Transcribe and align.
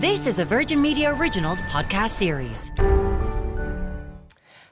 This 0.00 0.28
is 0.28 0.38
a 0.38 0.44
Virgin 0.44 0.80
Media 0.80 1.12
Originals 1.12 1.60
podcast 1.62 2.10
series. 2.10 2.70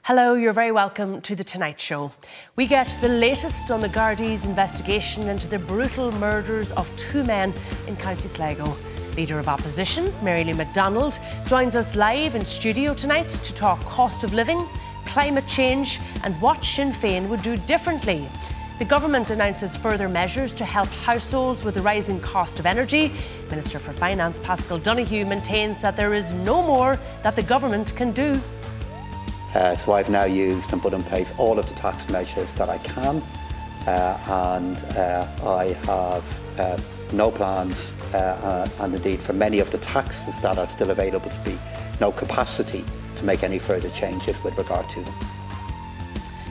Hello, 0.03 0.35
you're 0.35 0.53
very 0.53 0.71
welcome 0.71 1.19
to 1.19 1.35
The 1.35 1.43
Tonight 1.43 1.81
Show. 1.81 2.13
We 2.55 2.65
get 2.65 2.87
the 3.01 3.09
latest 3.09 3.69
on 3.69 3.81
the 3.81 3.89
Gardaí's 3.89 4.45
investigation 4.45 5.27
into 5.27 5.49
the 5.49 5.59
brutal 5.59 6.13
murders 6.13 6.71
of 6.71 6.89
two 6.95 7.25
men 7.25 7.53
in 7.87 7.97
County 7.97 8.29
Sligo. 8.29 8.73
Leader 9.17 9.37
of 9.37 9.49
Opposition, 9.49 10.13
Mary 10.23 10.45
Lou 10.45 10.53
McDonald, 10.53 11.19
joins 11.45 11.75
us 11.75 11.97
live 11.97 12.33
in 12.33 12.45
studio 12.45 12.93
tonight 12.93 13.27
to 13.27 13.53
talk 13.53 13.81
cost 13.81 14.23
of 14.23 14.33
living, 14.33 14.65
climate 15.07 15.45
change, 15.45 15.99
and 16.23 16.39
what 16.41 16.63
Sinn 16.63 16.93
Féin 16.93 17.27
would 17.27 17.41
do 17.41 17.57
differently. 17.57 18.25
The 18.79 18.85
government 18.85 19.31
announces 19.31 19.75
further 19.75 20.07
measures 20.07 20.53
to 20.53 20.63
help 20.63 20.87
households 20.87 21.63
with 21.63 21.73
the 21.73 21.81
rising 21.81 22.19
cost 22.19 22.59
of 22.59 22.67
energy. 22.67 23.11
Minister 23.49 23.79
for 23.79 23.91
Finance 23.91 24.37
Paschal 24.43 24.77
Donohoe 24.77 25.25
maintains 25.25 25.81
that 25.81 25.97
there 25.97 26.13
is 26.13 26.31
no 26.31 26.61
more 26.61 26.99
that 27.23 27.35
the 27.35 27.41
government 27.41 27.95
can 27.95 28.11
do. 28.11 28.39
Uh, 29.55 29.75
so 29.75 29.93
I've 29.93 30.11
now 30.11 30.25
used 30.25 30.73
and 30.73 30.81
put 30.81 30.93
in 30.93 31.01
place 31.01 31.33
all 31.39 31.57
of 31.57 31.65
the 31.65 31.73
tax 31.73 32.07
measures 32.11 32.53
that 32.53 32.69
I 32.69 32.77
can, 32.77 33.23
uh, 33.87 34.53
and 34.53 34.77
uh, 34.95 35.27
I 35.43 35.73
have 35.87 36.59
uh, 36.59 36.77
no 37.13 37.31
plans, 37.31 37.95
uh, 38.13 38.17
uh, 38.17 38.69
and 38.81 38.93
indeed 38.93 39.21
for 39.21 39.33
many 39.33 39.57
of 39.57 39.71
the 39.71 39.79
taxes 39.79 40.39
that 40.41 40.59
are 40.59 40.67
still 40.67 40.91
available 40.91 41.31
to 41.31 41.39
be, 41.39 41.57
no 41.99 42.11
capacity 42.11 42.85
to 43.15 43.25
make 43.25 43.41
any 43.41 43.57
further 43.57 43.89
changes 43.89 44.43
with 44.43 44.55
regard 44.55 44.87
to 44.89 45.03
them. 45.03 45.15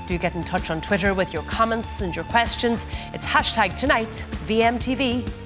Do 0.07 0.19
get 0.19 0.35
in 0.35 0.45
touch 0.45 0.71
on 0.71 0.81
Twitter 0.81 1.15
with 1.15 1.33
your 1.33 1.43
comments 1.45 2.01
and 2.01 2.15
your 2.15 2.25
questions. 2.27 2.87
It's 3.13 3.27
hashtag 3.27 3.77
tonight, 3.77 4.25
VMTV. 4.47 5.46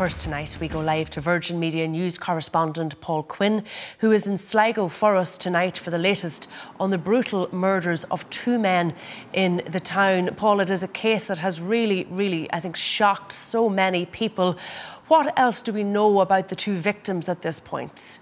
First 0.00 0.22
tonight, 0.22 0.56
we 0.58 0.66
go 0.66 0.80
live 0.80 1.10
to 1.10 1.20
Virgin 1.20 1.60
Media 1.60 1.86
News 1.86 2.16
correspondent 2.16 2.98
Paul 3.02 3.22
Quinn, 3.22 3.62
who 3.98 4.12
is 4.12 4.26
in 4.26 4.38
Sligo 4.38 4.88
for 4.88 5.14
us 5.14 5.36
tonight 5.36 5.76
for 5.76 5.90
the 5.90 5.98
latest 5.98 6.48
on 6.78 6.88
the 6.88 6.96
brutal 6.96 7.54
murders 7.54 8.04
of 8.04 8.24
two 8.30 8.58
men 8.58 8.94
in 9.34 9.60
the 9.68 9.78
town. 9.78 10.30
Paul, 10.36 10.60
it 10.60 10.70
is 10.70 10.82
a 10.82 10.88
case 10.88 11.26
that 11.26 11.40
has 11.40 11.60
really, 11.60 12.04
really, 12.04 12.50
I 12.50 12.60
think, 12.60 12.76
shocked 12.76 13.30
so 13.30 13.68
many 13.68 14.06
people. 14.06 14.56
What 15.08 15.38
else 15.38 15.60
do 15.60 15.70
we 15.70 15.84
know 15.84 16.22
about 16.22 16.48
the 16.48 16.56
two 16.56 16.76
victims 16.78 17.28
at 17.28 17.42
this 17.42 17.60
point? 17.60 18.20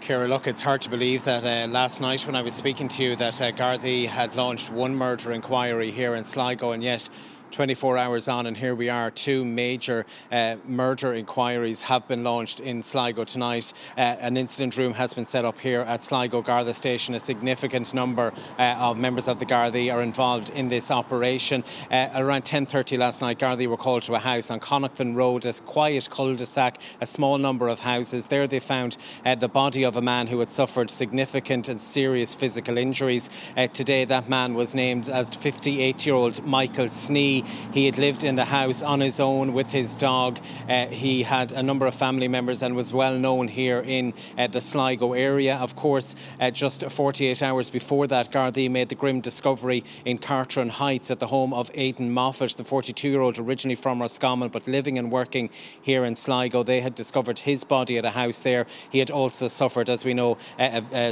Ciara, 0.00 0.28
look, 0.28 0.46
it's 0.46 0.62
hard 0.62 0.82
to 0.82 0.90
believe 0.90 1.24
that 1.24 1.42
uh, 1.42 1.68
last 1.72 2.00
night 2.00 2.24
when 2.26 2.36
I 2.36 2.42
was 2.42 2.54
speaking 2.54 2.86
to 2.86 3.02
you 3.02 3.16
that 3.16 3.40
uh, 3.40 3.78
had 4.08 4.36
launched 4.36 4.70
one 4.70 4.94
murder 4.94 5.32
inquiry 5.32 5.90
here 5.90 6.14
in 6.14 6.22
Sligo 6.22 6.70
and 6.70 6.82
yet 6.84 7.08
24 7.54 7.96
hours 7.96 8.26
on, 8.26 8.46
and 8.46 8.56
here 8.56 8.74
we 8.74 8.88
are. 8.88 9.12
Two 9.12 9.44
major 9.44 10.04
uh, 10.32 10.56
murder 10.66 11.14
inquiries 11.14 11.82
have 11.82 12.06
been 12.08 12.24
launched 12.24 12.58
in 12.58 12.82
Sligo 12.82 13.22
tonight. 13.22 13.72
Uh, 13.96 14.16
an 14.18 14.36
incident 14.36 14.76
room 14.76 14.92
has 14.92 15.14
been 15.14 15.24
set 15.24 15.44
up 15.44 15.60
here 15.60 15.82
at 15.82 16.02
Sligo 16.02 16.42
Garda 16.42 16.74
Station. 16.74 17.14
A 17.14 17.20
significant 17.20 17.94
number 17.94 18.32
uh, 18.58 18.76
of 18.80 18.98
members 18.98 19.28
of 19.28 19.38
the 19.38 19.46
Gardaí 19.46 19.94
are 19.94 20.02
involved 20.02 20.50
in 20.50 20.66
this 20.66 20.90
operation. 20.90 21.62
Uh, 21.92 22.08
around 22.16 22.42
10:30 22.42 22.98
last 22.98 23.22
night, 23.22 23.38
Gardaí 23.38 23.68
were 23.68 23.76
called 23.76 24.02
to 24.02 24.14
a 24.14 24.18
house 24.18 24.50
on 24.50 24.58
Connaughton 24.58 25.14
Road, 25.14 25.46
a 25.46 25.52
quiet 25.52 26.08
cul-de-sac, 26.10 26.80
a 27.00 27.06
small 27.06 27.38
number 27.38 27.68
of 27.68 27.78
houses. 27.78 28.26
There, 28.26 28.48
they 28.48 28.58
found 28.58 28.96
uh, 29.24 29.36
the 29.36 29.48
body 29.48 29.84
of 29.84 29.96
a 29.96 30.02
man 30.02 30.26
who 30.26 30.40
had 30.40 30.50
suffered 30.50 30.90
significant 30.90 31.68
and 31.68 31.80
serious 31.80 32.34
physical 32.34 32.78
injuries. 32.78 33.30
Uh, 33.56 33.68
today, 33.68 34.04
that 34.06 34.28
man 34.28 34.54
was 34.54 34.74
named 34.74 35.08
as 35.08 35.36
58-year-old 35.36 36.44
Michael 36.44 36.86
Snee. 36.86 37.43
He 37.72 37.86
had 37.86 37.98
lived 37.98 38.24
in 38.24 38.36
the 38.36 38.44
house 38.44 38.82
on 38.82 39.00
his 39.00 39.20
own 39.20 39.52
with 39.52 39.70
his 39.70 39.96
dog. 39.96 40.38
Uh, 40.68 40.86
he 40.86 41.22
had 41.22 41.52
a 41.52 41.62
number 41.62 41.86
of 41.86 41.94
family 41.94 42.28
members 42.28 42.62
and 42.62 42.76
was 42.76 42.92
well 42.92 43.18
known 43.18 43.48
here 43.48 43.82
in 43.84 44.14
uh, 44.38 44.46
the 44.46 44.60
Sligo 44.60 45.12
area. 45.12 45.56
Of 45.56 45.76
course, 45.76 46.14
uh, 46.40 46.50
just 46.50 46.88
48 46.88 47.42
hours 47.42 47.70
before 47.70 48.06
that, 48.06 48.30
Gardaí 48.30 48.70
made 48.70 48.88
the 48.88 48.94
grim 48.94 49.20
discovery 49.20 49.84
in 50.04 50.18
Cartron 50.18 50.70
Heights 50.70 51.10
at 51.10 51.18
the 51.18 51.26
home 51.26 51.52
of 51.52 51.70
Aidan 51.74 52.12
Moffitt, 52.12 52.56
the 52.56 52.64
42 52.64 53.08
year 53.08 53.20
old 53.20 53.38
originally 53.38 53.74
from 53.74 54.00
Roscommon 54.00 54.48
but 54.48 54.66
living 54.66 54.98
and 54.98 55.10
working 55.10 55.50
here 55.82 56.04
in 56.04 56.14
Sligo. 56.14 56.62
They 56.62 56.80
had 56.80 56.94
discovered 56.94 57.40
his 57.40 57.64
body 57.64 57.98
at 57.98 58.04
a 58.04 58.10
house 58.10 58.40
there. 58.40 58.66
He 58.90 59.00
had 59.00 59.10
also 59.10 59.48
suffered, 59.48 59.90
as 59.90 60.04
we 60.04 60.14
know, 60.14 60.38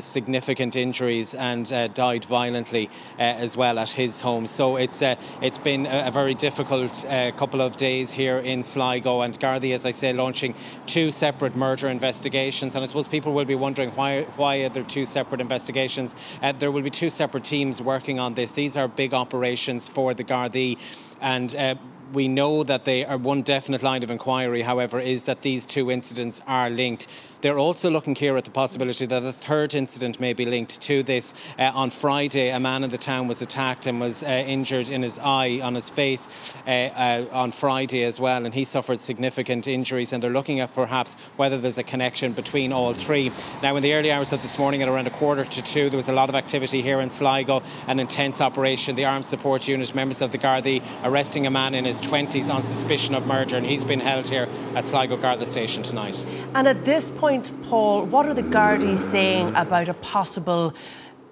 significant 0.00 0.76
injuries 0.76 1.34
and 1.34 1.72
uh, 1.72 1.88
died 1.88 2.24
violently 2.24 2.88
uh, 3.18 3.22
as 3.22 3.56
well 3.56 3.78
at 3.78 3.90
his 3.90 4.22
home. 4.22 4.46
So 4.46 4.76
it's 4.76 5.02
uh, 5.02 5.16
it's 5.40 5.58
been 5.58 5.86
a 5.86 6.10
very 6.12 6.21
very 6.22 6.34
difficult 6.34 7.04
uh, 7.08 7.32
couple 7.32 7.60
of 7.60 7.76
days 7.76 8.12
here 8.12 8.38
in 8.38 8.62
Sligo, 8.62 9.22
and 9.22 9.36
Gardaí, 9.40 9.74
as 9.74 9.84
I 9.84 9.90
say, 9.90 10.12
launching 10.12 10.54
two 10.86 11.10
separate 11.10 11.56
murder 11.56 11.88
investigations. 11.88 12.76
And 12.76 12.82
I 12.84 12.86
suppose 12.86 13.08
people 13.08 13.32
will 13.32 13.44
be 13.44 13.56
wondering 13.56 13.90
why 13.96 14.22
why 14.36 14.58
are 14.62 14.68
there 14.68 14.84
two 14.84 15.04
separate 15.04 15.40
investigations? 15.40 16.14
Uh, 16.40 16.52
there 16.52 16.70
will 16.70 16.82
be 16.82 16.90
two 16.90 17.10
separate 17.10 17.42
teams 17.42 17.82
working 17.82 18.20
on 18.20 18.34
this. 18.34 18.52
These 18.52 18.76
are 18.76 18.86
big 18.86 19.12
operations 19.14 19.88
for 19.88 20.14
the 20.14 20.22
Gardaí, 20.22 20.78
and. 21.20 21.56
Uh, 21.56 21.74
we 22.12 22.28
know 22.28 22.62
that 22.62 22.84
they 22.84 23.06
are 23.06 23.16
one 23.16 23.40
definite 23.40 23.82
line 23.82 24.02
of 24.02 24.10
inquiry, 24.10 24.60
however, 24.60 25.00
is 25.00 25.24
that 25.24 25.40
these 25.40 25.64
two 25.64 25.90
incidents 25.90 26.42
are 26.46 26.68
linked. 26.68 27.06
They're 27.42 27.58
also 27.58 27.90
looking 27.90 28.14
here 28.14 28.36
at 28.36 28.44
the 28.44 28.52
possibility 28.52 29.04
that 29.04 29.24
a 29.24 29.32
third 29.32 29.74
incident 29.74 30.20
may 30.20 30.32
be 30.32 30.46
linked 30.46 30.80
to 30.82 31.02
this. 31.02 31.34
Uh, 31.58 31.72
on 31.74 31.90
Friday, 31.90 32.50
a 32.50 32.60
man 32.60 32.84
in 32.84 32.90
the 32.90 32.98
town 32.98 33.26
was 33.26 33.42
attacked 33.42 33.88
and 33.88 34.00
was 34.00 34.22
uh, 34.22 34.26
injured 34.26 34.88
in 34.88 35.02
his 35.02 35.18
eye, 35.18 35.60
on 35.60 35.74
his 35.74 35.90
face, 35.90 36.54
uh, 36.68 36.70
uh, 36.70 37.26
on 37.32 37.50
Friday 37.50 38.04
as 38.04 38.20
well, 38.20 38.46
and 38.46 38.54
he 38.54 38.62
suffered 38.62 39.00
significant 39.00 39.66
injuries. 39.66 40.12
And 40.12 40.22
they're 40.22 40.30
looking 40.30 40.60
at 40.60 40.72
perhaps 40.72 41.16
whether 41.34 41.58
there's 41.58 41.78
a 41.78 41.82
connection 41.82 42.32
between 42.32 42.72
all 42.72 42.94
three. 42.94 43.32
Now, 43.60 43.74
in 43.74 43.82
the 43.82 43.92
early 43.92 44.12
hours 44.12 44.32
of 44.32 44.40
this 44.40 44.56
morning, 44.56 44.80
at 44.80 44.88
around 44.88 45.08
a 45.08 45.10
quarter 45.10 45.44
to 45.44 45.62
two, 45.62 45.90
there 45.90 45.96
was 45.96 46.08
a 46.08 46.12
lot 46.12 46.28
of 46.28 46.36
activity 46.36 46.80
here 46.80 47.00
in 47.00 47.10
Sligo, 47.10 47.60
an 47.88 47.98
intense 47.98 48.40
operation. 48.40 48.94
The 48.94 49.06
Armed 49.06 49.26
Support 49.26 49.66
Unit, 49.66 49.92
members 49.96 50.22
of 50.22 50.30
the 50.30 50.38
Gardaí, 50.38 50.80
arresting 51.02 51.48
a 51.48 51.50
man 51.50 51.74
in 51.74 51.86
his 51.86 52.00
20s 52.00 52.54
on 52.54 52.62
suspicion 52.62 53.16
of 53.16 53.26
murder, 53.26 53.56
and 53.56 53.66
he's 53.66 53.82
been 53.82 53.98
held 53.98 54.28
here 54.28 54.46
at 54.76 54.86
Sligo 54.86 55.16
Garda 55.16 55.44
Station 55.44 55.82
tonight. 55.82 56.24
And 56.54 56.68
at 56.68 56.84
this 56.84 57.10
point, 57.10 57.31
point, 57.32 57.62
Paul, 57.62 58.04
what 58.04 58.26
are 58.26 58.34
the 58.34 58.42
Gardaí 58.42 58.98
saying 58.98 59.54
about 59.54 59.88
a 59.88 59.94
possible 59.94 60.74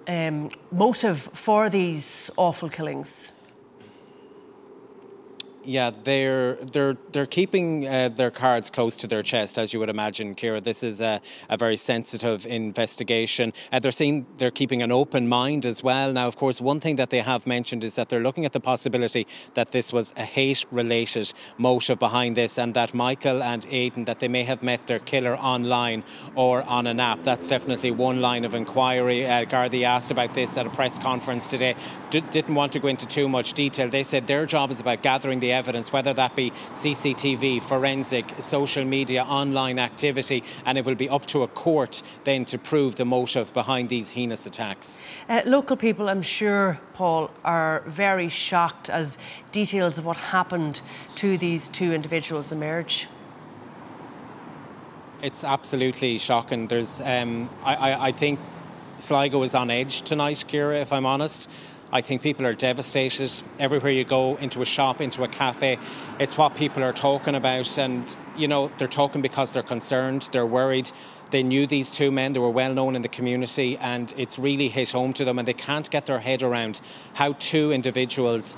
um, 0.07 0.49
motive 0.71 1.29
for 1.33 1.69
these 1.69 2.31
awful 2.37 2.69
killings? 2.69 3.31
Yeah, 5.63 5.91
they're 5.91 6.55
they're 6.55 6.97
they're 7.11 7.27
keeping 7.27 7.87
uh, 7.87 8.09
their 8.09 8.31
cards 8.31 8.71
close 8.71 8.97
to 8.97 9.07
their 9.07 9.21
chest, 9.21 9.59
as 9.59 9.73
you 9.73 9.79
would 9.79 9.89
imagine, 9.89 10.35
Ciara. 10.35 10.59
This 10.59 10.81
is 10.81 10.99
a, 10.99 11.21
a 11.49 11.57
very 11.57 11.77
sensitive 11.77 12.47
investigation. 12.47 13.53
Uh, 13.71 13.77
they're 13.77 13.91
saying 13.91 14.25
they're 14.37 14.49
keeping 14.49 14.81
an 14.81 14.91
open 14.91 15.29
mind 15.29 15.65
as 15.65 15.83
well. 15.83 16.13
Now, 16.13 16.27
of 16.27 16.35
course, 16.35 16.59
one 16.59 16.79
thing 16.79 16.95
that 16.95 17.11
they 17.11 17.19
have 17.19 17.45
mentioned 17.45 17.83
is 17.83 17.93
that 17.93 18.09
they're 18.09 18.21
looking 18.21 18.43
at 18.43 18.53
the 18.53 18.59
possibility 18.59 19.27
that 19.53 19.71
this 19.71 19.93
was 19.93 20.15
a 20.17 20.23
hate-related 20.23 21.31
motive 21.59 21.99
behind 21.99 22.35
this, 22.35 22.57
and 22.57 22.73
that 22.73 22.95
Michael 22.95 23.43
and 23.43 23.67
Aidan 23.69 24.05
that 24.05 24.17
they 24.17 24.27
may 24.27 24.43
have 24.43 24.63
met 24.63 24.87
their 24.87 24.99
killer 24.99 25.35
online 25.35 26.03
or 26.33 26.63
on 26.63 26.87
an 26.87 26.99
app. 26.99 27.21
That's 27.21 27.47
definitely 27.47 27.91
one 27.91 28.19
line 28.19 28.45
of 28.45 28.55
inquiry. 28.55 29.27
Uh, 29.27 29.45
Gardaí 29.45 29.83
asked 29.83 30.09
about 30.09 30.33
this 30.33 30.57
at 30.57 30.65
a 30.65 30.71
press 30.71 30.97
conference 30.97 31.47
today. 31.47 31.75
D- 32.11 32.19
didn't 32.29 32.55
want 32.55 32.73
to 32.73 32.79
go 32.79 32.89
into 32.89 33.07
too 33.07 33.29
much 33.29 33.53
detail. 33.53 33.87
They 33.89 34.03
said 34.03 34.27
their 34.27 34.45
job 34.45 34.69
is 34.69 34.81
about 34.81 35.01
gathering 35.01 35.39
the 35.39 35.53
evidence, 35.53 35.93
whether 35.93 36.13
that 36.13 36.35
be 36.35 36.51
CCTV, 36.51 37.61
forensic, 37.61 38.29
social 38.39 38.83
media, 38.83 39.23
online 39.23 39.79
activity, 39.79 40.43
and 40.65 40.77
it 40.77 40.85
will 40.85 40.95
be 40.95 41.07
up 41.07 41.25
to 41.27 41.43
a 41.43 41.47
court 41.47 42.03
then 42.25 42.43
to 42.45 42.57
prove 42.57 42.95
the 42.95 43.05
motive 43.05 43.53
behind 43.53 43.87
these 43.87 44.11
heinous 44.11 44.45
attacks. 44.45 44.99
Uh, 45.29 45.41
local 45.45 45.77
people, 45.77 46.09
I'm 46.09 46.21
sure, 46.21 46.81
Paul, 46.93 47.31
are 47.45 47.81
very 47.87 48.27
shocked 48.27 48.89
as 48.89 49.17
details 49.53 49.97
of 49.97 50.05
what 50.05 50.17
happened 50.17 50.81
to 51.15 51.37
these 51.37 51.69
two 51.69 51.93
individuals 51.93 52.51
emerge. 52.51 53.07
It's 55.23 55.45
absolutely 55.45 56.17
shocking. 56.17 56.67
There's, 56.67 56.99
um, 56.99 57.49
I, 57.63 57.75
I, 57.75 58.05
I 58.07 58.11
think 58.11 58.37
Sligo 58.97 59.43
is 59.43 59.55
on 59.55 59.71
edge 59.71 60.01
tonight, 60.01 60.43
Ciara, 60.47 60.81
if 60.81 60.91
I'm 60.91 61.05
honest. 61.05 61.49
I 61.93 62.01
think 62.01 62.21
people 62.21 62.45
are 62.45 62.53
devastated. 62.53 63.31
Everywhere 63.59 63.91
you 63.91 64.03
go, 64.03 64.37
into 64.37 64.61
a 64.61 64.65
shop, 64.65 65.01
into 65.01 65.23
a 65.23 65.27
cafe, 65.27 65.77
it's 66.19 66.37
what 66.37 66.55
people 66.55 66.83
are 66.83 66.93
talking 66.93 67.35
about. 67.35 67.77
And, 67.77 68.15
you 68.37 68.47
know, 68.47 68.69
they're 68.77 68.87
talking 68.87 69.21
because 69.21 69.51
they're 69.51 69.63
concerned, 69.63 70.29
they're 70.31 70.45
worried. 70.45 70.91
They 71.31 71.43
knew 71.43 71.67
these 71.67 71.91
two 71.91 72.11
men, 72.11 72.33
they 72.33 72.39
were 72.39 72.49
well 72.49 72.73
known 72.73 72.95
in 72.95 73.01
the 73.01 73.09
community, 73.09 73.77
and 73.77 74.13
it's 74.17 74.37
really 74.37 74.67
hit 74.67 74.91
home 74.91 75.13
to 75.13 75.25
them. 75.25 75.39
And 75.39 75.47
they 75.47 75.53
can't 75.53 75.89
get 75.89 76.05
their 76.05 76.19
head 76.19 76.43
around 76.43 76.81
how 77.13 77.33
two 77.33 77.71
individuals 77.71 78.57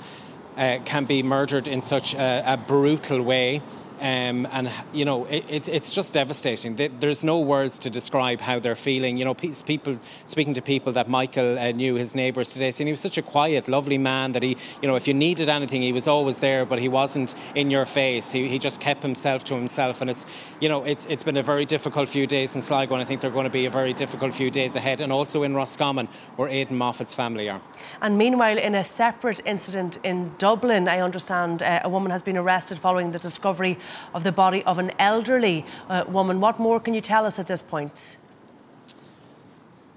uh, 0.56 0.78
can 0.84 1.04
be 1.04 1.22
murdered 1.22 1.66
in 1.66 1.82
such 1.82 2.14
a, 2.14 2.42
a 2.46 2.56
brutal 2.56 3.22
way. 3.22 3.62
Um, 4.04 4.46
and 4.52 4.70
you 4.92 5.06
know 5.06 5.24
it, 5.24 5.50
it, 5.50 5.66
it's 5.66 5.90
just 5.90 6.12
devastating. 6.12 6.76
There's 6.76 7.24
no 7.24 7.40
words 7.40 7.78
to 7.78 7.88
describe 7.88 8.38
how 8.38 8.58
they're 8.58 8.76
feeling. 8.76 9.16
You 9.16 9.24
know, 9.24 9.32
people 9.32 9.98
speaking 10.26 10.52
to 10.52 10.60
people 10.60 10.92
that 10.92 11.08
Michael 11.08 11.58
uh, 11.58 11.72
knew, 11.72 11.94
his 11.94 12.14
neighbours 12.14 12.52
today, 12.52 12.70
saying 12.70 12.86
he 12.86 12.92
was 12.92 13.00
such 13.00 13.16
a 13.16 13.22
quiet, 13.22 13.66
lovely 13.66 13.96
man 13.96 14.32
that 14.32 14.42
he, 14.42 14.58
you 14.82 14.88
know, 14.88 14.94
if 14.94 15.08
you 15.08 15.14
needed 15.14 15.48
anything, 15.48 15.80
he 15.80 15.94
was 15.94 16.06
always 16.06 16.36
there, 16.36 16.66
but 16.66 16.80
he 16.80 16.88
wasn't 16.88 17.34
in 17.54 17.70
your 17.70 17.86
face. 17.86 18.30
He, 18.30 18.46
he 18.46 18.58
just 18.58 18.78
kept 18.78 19.02
himself 19.02 19.42
to 19.44 19.54
himself, 19.54 20.02
and 20.02 20.10
it's, 20.10 20.26
you 20.60 20.68
know, 20.68 20.84
it's 20.84 21.06
it's 21.06 21.24
been 21.24 21.38
a 21.38 21.42
very 21.42 21.64
difficult 21.64 22.06
few 22.10 22.26
days 22.26 22.54
in 22.54 22.60
Sligo, 22.60 22.92
and 22.92 23.00
I 23.00 23.06
think 23.06 23.22
they're 23.22 23.30
going 23.30 23.44
to 23.44 23.50
be 23.50 23.64
a 23.64 23.70
very 23.70 23.94
difficult 23.94 24.34
few 24.34 24.50
days 24.50 24.76
ahead, 24.76 25.00
and 25.00 25.12
also 25.12 25.44
in 25.44 25.54
Roscommon, 25.54 26.08
where 26.36 26.50
Aidan 26.50 26.76
Moffitt's 26.76 27.14
family 27.14 27.48
are. 27.48 27.62
And 28.04 28.18
meanwhile, 28.18 28.58
in 28.58 28.74
a 28.74 28.84
separate 28.84 29.40
incident 29.46 29.98
in 30.02 30.34
Dublin, 30.36 30.88
I 30.88 31.00
understand 31.00 31.62
uh, 31.62 31.80
a 31.84 31.88
woman 31.88 32.10
has 32.10 32.20
been 32.20 32.36
arrested 32.36 32.78
following 32.78 33.12
the 33.12 33.18
discovery 33.18 33.78
of 34.12 34.24
the 34.24 34.30
body 34.30 34.62
of 34.64 34.78
an 34.78 34.92
elderly 34.98 35.64
uh, 35.88 36.04
woman. 36.06 36.38
What 36.38 36.58
more 36.58 36.80
can 36.80 36.92
you 36.92 37.00
tell 37.00 37.24
us 37.24 37.38
at 37.38 37.46
this 37.46 37.62
point? 37.62 38.18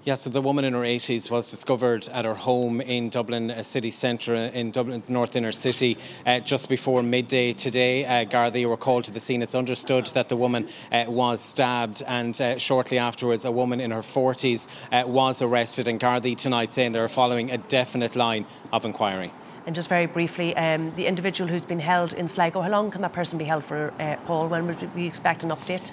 Yeah, 0.08 0.14
so 0.14 0.30
the 0.30 0.40
woman 0.40 0.64
in 0.64 0.72
her 0.72 0.84
80s 0.84 1.30
was 1.30 1.50
discovered 1.50 2.08
at 2.08 2.24
her 2.24 2.32
home 2.32 2.80
in 2.80 3.10
Dublin 3.10 3.50
uh, 3.50 3.62
city 3.62 3.90
centre, 3.90 4.34
uh, 4.34 4.58
in 4.58 4.70
Dublin's 4.70 5.10
north 5.10 5.36
inner 5.36 5.52
city, 5.52 5.98
uh, 6.24 6.40
just 6.40 6.70
before 6.70 7.02
midday 7.02 7.52
today. 7.52 8.06
Uh, 8.06 8.24
Gardaí 8.24 8.64
were 8.64 8.78
called 8.78 9.04
to 9.04 9.10
the 9.10 9.20
scene. 9.20 9.42
It's 9.42 9.54
understood 9.54 10.06
that 10.14 10.30
the 10.30 10.36
woman 10.38 10.66
uh, 10.90 11.04
was 11.08 11.42
stabbed, 11.42 12.02
and 12.06 12.40
uh, 12.40 12.56
shortly 12.56 12.96
afterwards, 12.96 13.44
a 13.44 13.52
woman 13.52 13.82
in 13.82 13.90
her 13.90 14.00
40s 14.00 14.66
uh, 14.92 15.06
was 15.06 15.42
arrested. 15.42 15.88
And 15.88 16.00
Gardaí 16.00 16.34
tonight 16.34 16.72
saying 16.72 16.92
they're 16.92 17.06
following 17.10 17.50
a 17.50 17.58
definite 17.58 18.16
line 18.16 18.46
of 18.72 18.86
inquiry. 18.86 19.30
And 19.66 19.74
just 19.74 19.90
very 19.90 20.06
briefly, 20.06 20.56
um, 20.56 20.90
the 20.96 21.04
individual 21.04 21.50
who's 21.50 21.66
been 21.66 21.80
held 21.80 22.14
in 22.14 22.28
Sligo, 22.28 22.62
how 22.62 22.70
long 22.70 22.90
can 22.90 23.02
that 23.02 23.12
person 23.12 23.36
be 23.36 23.44
held 23.44 23.62
for, 23.62 23.92
Paul? 24.24 24.48
When 24.48 24.66
would 24.68 24.94
we 24.94 25.06
expect 25.06 25.42
an 25.42 25.50
update? 25.50 25.90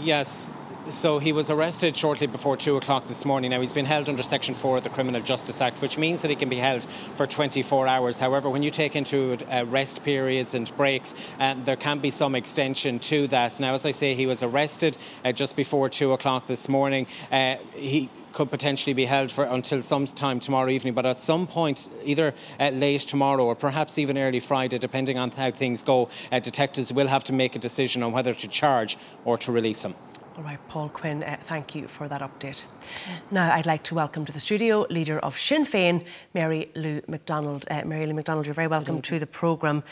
Yes, 0.00 0.50
so 0.90 1.18
he 1.18 1.32
was 1.32 1.50
arrested 1.50 1.96
shortly 1.96 2.26
before 2.26 2.56
two 2.56 2.76
o'clock 2.76 3.06
this 3.06 3.24
morning. 3.24 3.50
Now 3.50 3.60
he's 3.60 3.72
been 3.72 3.84
held 3.84 4.08
under 4.08 4.22
Section 4.22 4.54
4 4.54 4.78
of 4.78 4.84
the 4.84 4.90
Criminal 4.90 5.20
Justice 5.20 5.60
Act, 5.60 5.80
which 5.80 5.98
means 5.98 6.22
that 6.22 6.28
he 6.28 6.36
can 6.36 6.48
be 6.48 6.56
held 6.56 6.84
for 6.84 7.26
24 7.26 7.86
hours. 7.86 8.18
However, 8.18 8.48
when 8.48 8.62
you 8.62 8.70
take 8.70 8.96
into 8.96 9.38
uh, 9.50 9.64
rest 9.66 10.04
periods 10.04 10.54
and 10.54 10.74
breaks, 10.76 11.14
uh, 11.40 11.54
there 11.64 11.76
can 11.76 11.98
be 11.98 12.10
some 12.10 12.34
extension 12.34 12.98
to 13.00 13.26
that. 13.28 13.58
Now, 13.60 13.74
as 13.74 13.86
I 13.86 13.90
say, 13.90 14.14
he 14.14 14.26
was 14.26 14.42
arrested 14.42 14.96
uh, 15.24 15.32
just 15.32 15.56
before 15.56 15.88
two 15.88 16.12
o'clock 16.12 16.46
this 16.46 16.68
morning. 16.68 17.06
Uh, 17.30 17.56
he 17.74 18.08
could 18.32 18.50
potentially 18.50 18.94
be 18.94 19.04
held 19.04 19.32
for 19.32 19.44
until 19.44 19.80
sometime 19.82 20.38
tomorrow 20.38 20.68
evening, 20.68 20.94
but 20.94 21.06
at 21.06 21.18
some 21.18 21.46
point, 21.46 21.88
either 22.04 22.34
uh, 22.60 22.68
late 22.70 23.00
tomorrow 23.00 23.44
or 23.44 23.54
perhaps 23.54 23.98
even 23.98 24.16
early 24.16 24.40
Friday, 24.40 24.78
depending 24.78 25.18
on 25.18 25.30
how 25.30 25.50
things 25.50 25.82
go, 25.82 26.08
uh, 26.30 26.38
detectives 26.38 26.92
will 26.92 27.08
have 27.08 27.24
to 27.24 27.32
make 27.32 27.56
a 27.56 27.58
decision 27.58 28.02
on 28.02 28.12
whether 28.12 28.34
to 28.34 28.48
charge 28.48 28.96
or 29.24 29.36
to 29.38 29.50
release 29.50 29.84
him. 29.84 29.94
All 30.38 30.44
right, 30.44 30.68
Paul 30.68 30.88
Quinn, 30.90 31.24
uh, 31.24 31.36
thank 31.46 31.74
you 31.74 31.88
for 31.88 32.06
that 32.06 32.20
update. 32.20 32.62
Now, 33.32 33.52
I'd 33.52 33.66
like 33.66 33.82
to 33.82 33.94
welcome 33.96 34.24
to 34.24 34.30
the 34.30 34.38
studio 34.38 34.86
leader 34.88 35.18
of 35.18 35.36
Sinn 35.36 35.64
Féin, 35.64 36.04
Mary 36.32 36.70
Lou 36.76 37.02
McDonald. 37.08 37.64
Uh, 37.68 37.82
Mary 37.84 38.06
Lou 38.06 38.14
McDonald, 38.14 38.46
you're 38.46 38.54
very 38.54 38.68
welcome 38.68 39.02
to 39.02 39.18
the 39.18 39.26
programme. 39.26 39.82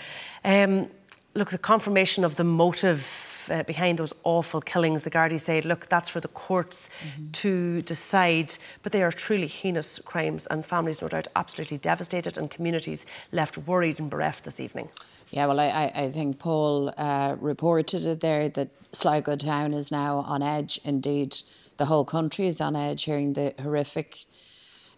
Um, 0.44 0.88
look, 1.34 1.50
the 1.50 1.58
confirmation 1.58 2.22
of 2.22 2.36
the 2.36 2.44
motive 2.44 3.48
uh, 3.50 3.64
behind 3.64 3.98
those 3.98 4.12
awful 4.22 4.60
killings, 4.60 5.02
the 5.02 5.10
Gardaí 5.10 5.40
said, 5.40 5.64
look, 5.64 5.88
that's 5.88 6.08
for 6.08 6.20
the 6.20 6.28
courts 6.28 6.90
mm-hmm. 7.00 7.32
to 7.32 7.82
decide. 7.82 8.56
But 8.84 8.92
they 8.92 9.02
are 9.02 9.10
truly 9.10 9.48
heinous 9.48 9.98
crimes, 9.98 10.46
and 10.46 10.64
families, 10.64 11.02
no 11.02 11.08
doubt, 11.08 11.26
absolutely 11.34 11.78
devastated, 11.78 12.38
and 12.38 12.48
communities 12.52 13.04
left 13.32 13.58
worried 13.58 13.98
and 13.98 14.08
bereft 14.08 14.44
this 14.44 14.60
evening. 14.60 14.90
Yeah, 15.30 15.46
well, 15.46 15.60
I, 15.60 15.92
I 15.94 16.10
think 16.10 16.38
Paul 16.38 16.92
uh, 16.96 17.36
reported 17.40 18.04
it 18.04 18.20
there 18.20 18.48
that 18.48 18.70
Sligo 18.92 19.36
town 19.36 19.74
is 19.74 19.90
now 19.90 20.18
on 20.18 20.42
edge. 20.42 20.80
Indeed, 20.84 21.36
the 21.76 21.86
whole 21.86 22.04
country 22.04 22.46
is 22.46 22.60
on 22.60 22.76
edge 22.76 23.04
hearing 23.04 23.32
the 23.32 23.54
horrific 23.60 24.24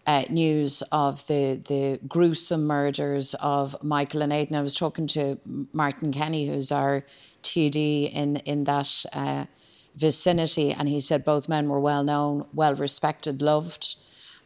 uh, 0.07 0.23
news 0.29 0.81
of 0.91 1.25
the 1.27 1.61
the 1.67 1.99
gruesome 2.07 2.65
murders 2.65 3.35
of 3.35 3.75
Michael 3.83 4.21
and 4.21 4.31
Aidan. 4.31 4.55
I 4.55 4.61
was 4.61 4.75
talking 4.75 5.07
to 5.07 5.39
Martin 5.73 6.11
Kenny, 6.11 6.47
who's 6.47 6.71
our 6.71 7.03
TD 7.43 8.11
in 8.11 8.37
in 8.37 8.63
that 8.63 9.05
uh, 9.13 9.45
vicinity, 9.95 10.71
and 10.71 10.87
he 10.87 11.01
said 11.01 11.25
both 11.25 11.49
men 11.49 11.67
were 11.69 11.79
well 11.79 12.03
known, 12.03 12.45
well 12.53 12.75
respected, 12.75 13.41
loved. 13.41 13.97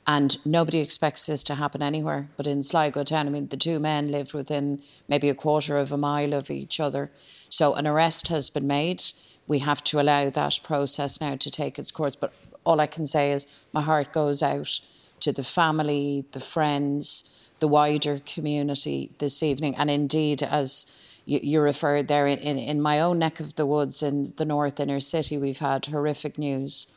And 0.06 0.46
nobody 0.46 0.80
expects 0.80 1.26
this 1.26 1.44
to 1.44 1.56
happen 1.56 1.82
anywhere. 1.82 2.28
But 2.36 2.48
in 2.48 2.62
Sligo 2.62 3.04
town, 3.04 3.28
I 3.28 3.30
mean, 3.30 3.48
the 3.48 3.58
two 3.58 3.80
men 3.80 4.12
lived 4.12 4.34
within 4.34 4.82
maybe 5.08 5.30
a 5.30 5.36
quarter 5.36 5.78
of 5.78 5.92
a 5.92 5.98
mile 5.98 6.34
of 6.34 6.52
each 6.52 6.80
other. 6.80 7.12
So 7.50 7.74
an 7.76 7.88
arrest 7.88 8.28
has 8.28 8.50
been 8.50 8.68
made. 8.68 9.04
We 9.48 9.60
have 9.60 9.84
to 9.86 10.02
allow 10.02 10.30
that 10.30 10.60
process 10.64 11.22
now 11.22 11.36
to 11.36 11.52
take 11.52 11.80
its 11.80 11.92
course. 11.92 12.16
But 12.16 12.34
all 12.66 12.82
I 12.82 12.88
can 12.88 13.08
say 13.08 13.32
is 13.32 13.48
my 13.72 13.82
heart 13.82 14.12
goes 14.12 14.44
out 14.44 14.82
to 15.22 15.32
the 15.32 15.44
family, 15.44 16.26
the 16.32 16.40
friends, 16.42 17.30
the 17.60 17.68
wider 17.68 18.20
community 18.26 19.12
this 19.20 19.42
evening. 19.42 19.76
And 19.76 19.90
indeed, 19.90 20.44
as 20.44 20.92
you, 21.26 21.40
you 21.42 21.62
referred 21.62 22.10
there, 22.10 22.28
in, 22.28 22.40
in, 22.40 22.58
in, 22.58 22.82
my 22.82 23.00
own 23.00 23.20
neck 23.20 23.40
of 23.40 23.56
the 23.56 23.66
woods 23.66 24.04
in 24.04 24.34
the 24.36 24.44
north 24.44 24.82
inner 24.82 25.00
city, 25.00 25.38
we've 25.38 25.60
had 25.60 25.86
horrific 25.86 26.38
news 26.38 26.94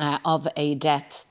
uh, 0.00 0.18
of 0.24 0.48
a 0.56 0.74
death 0.74 1.26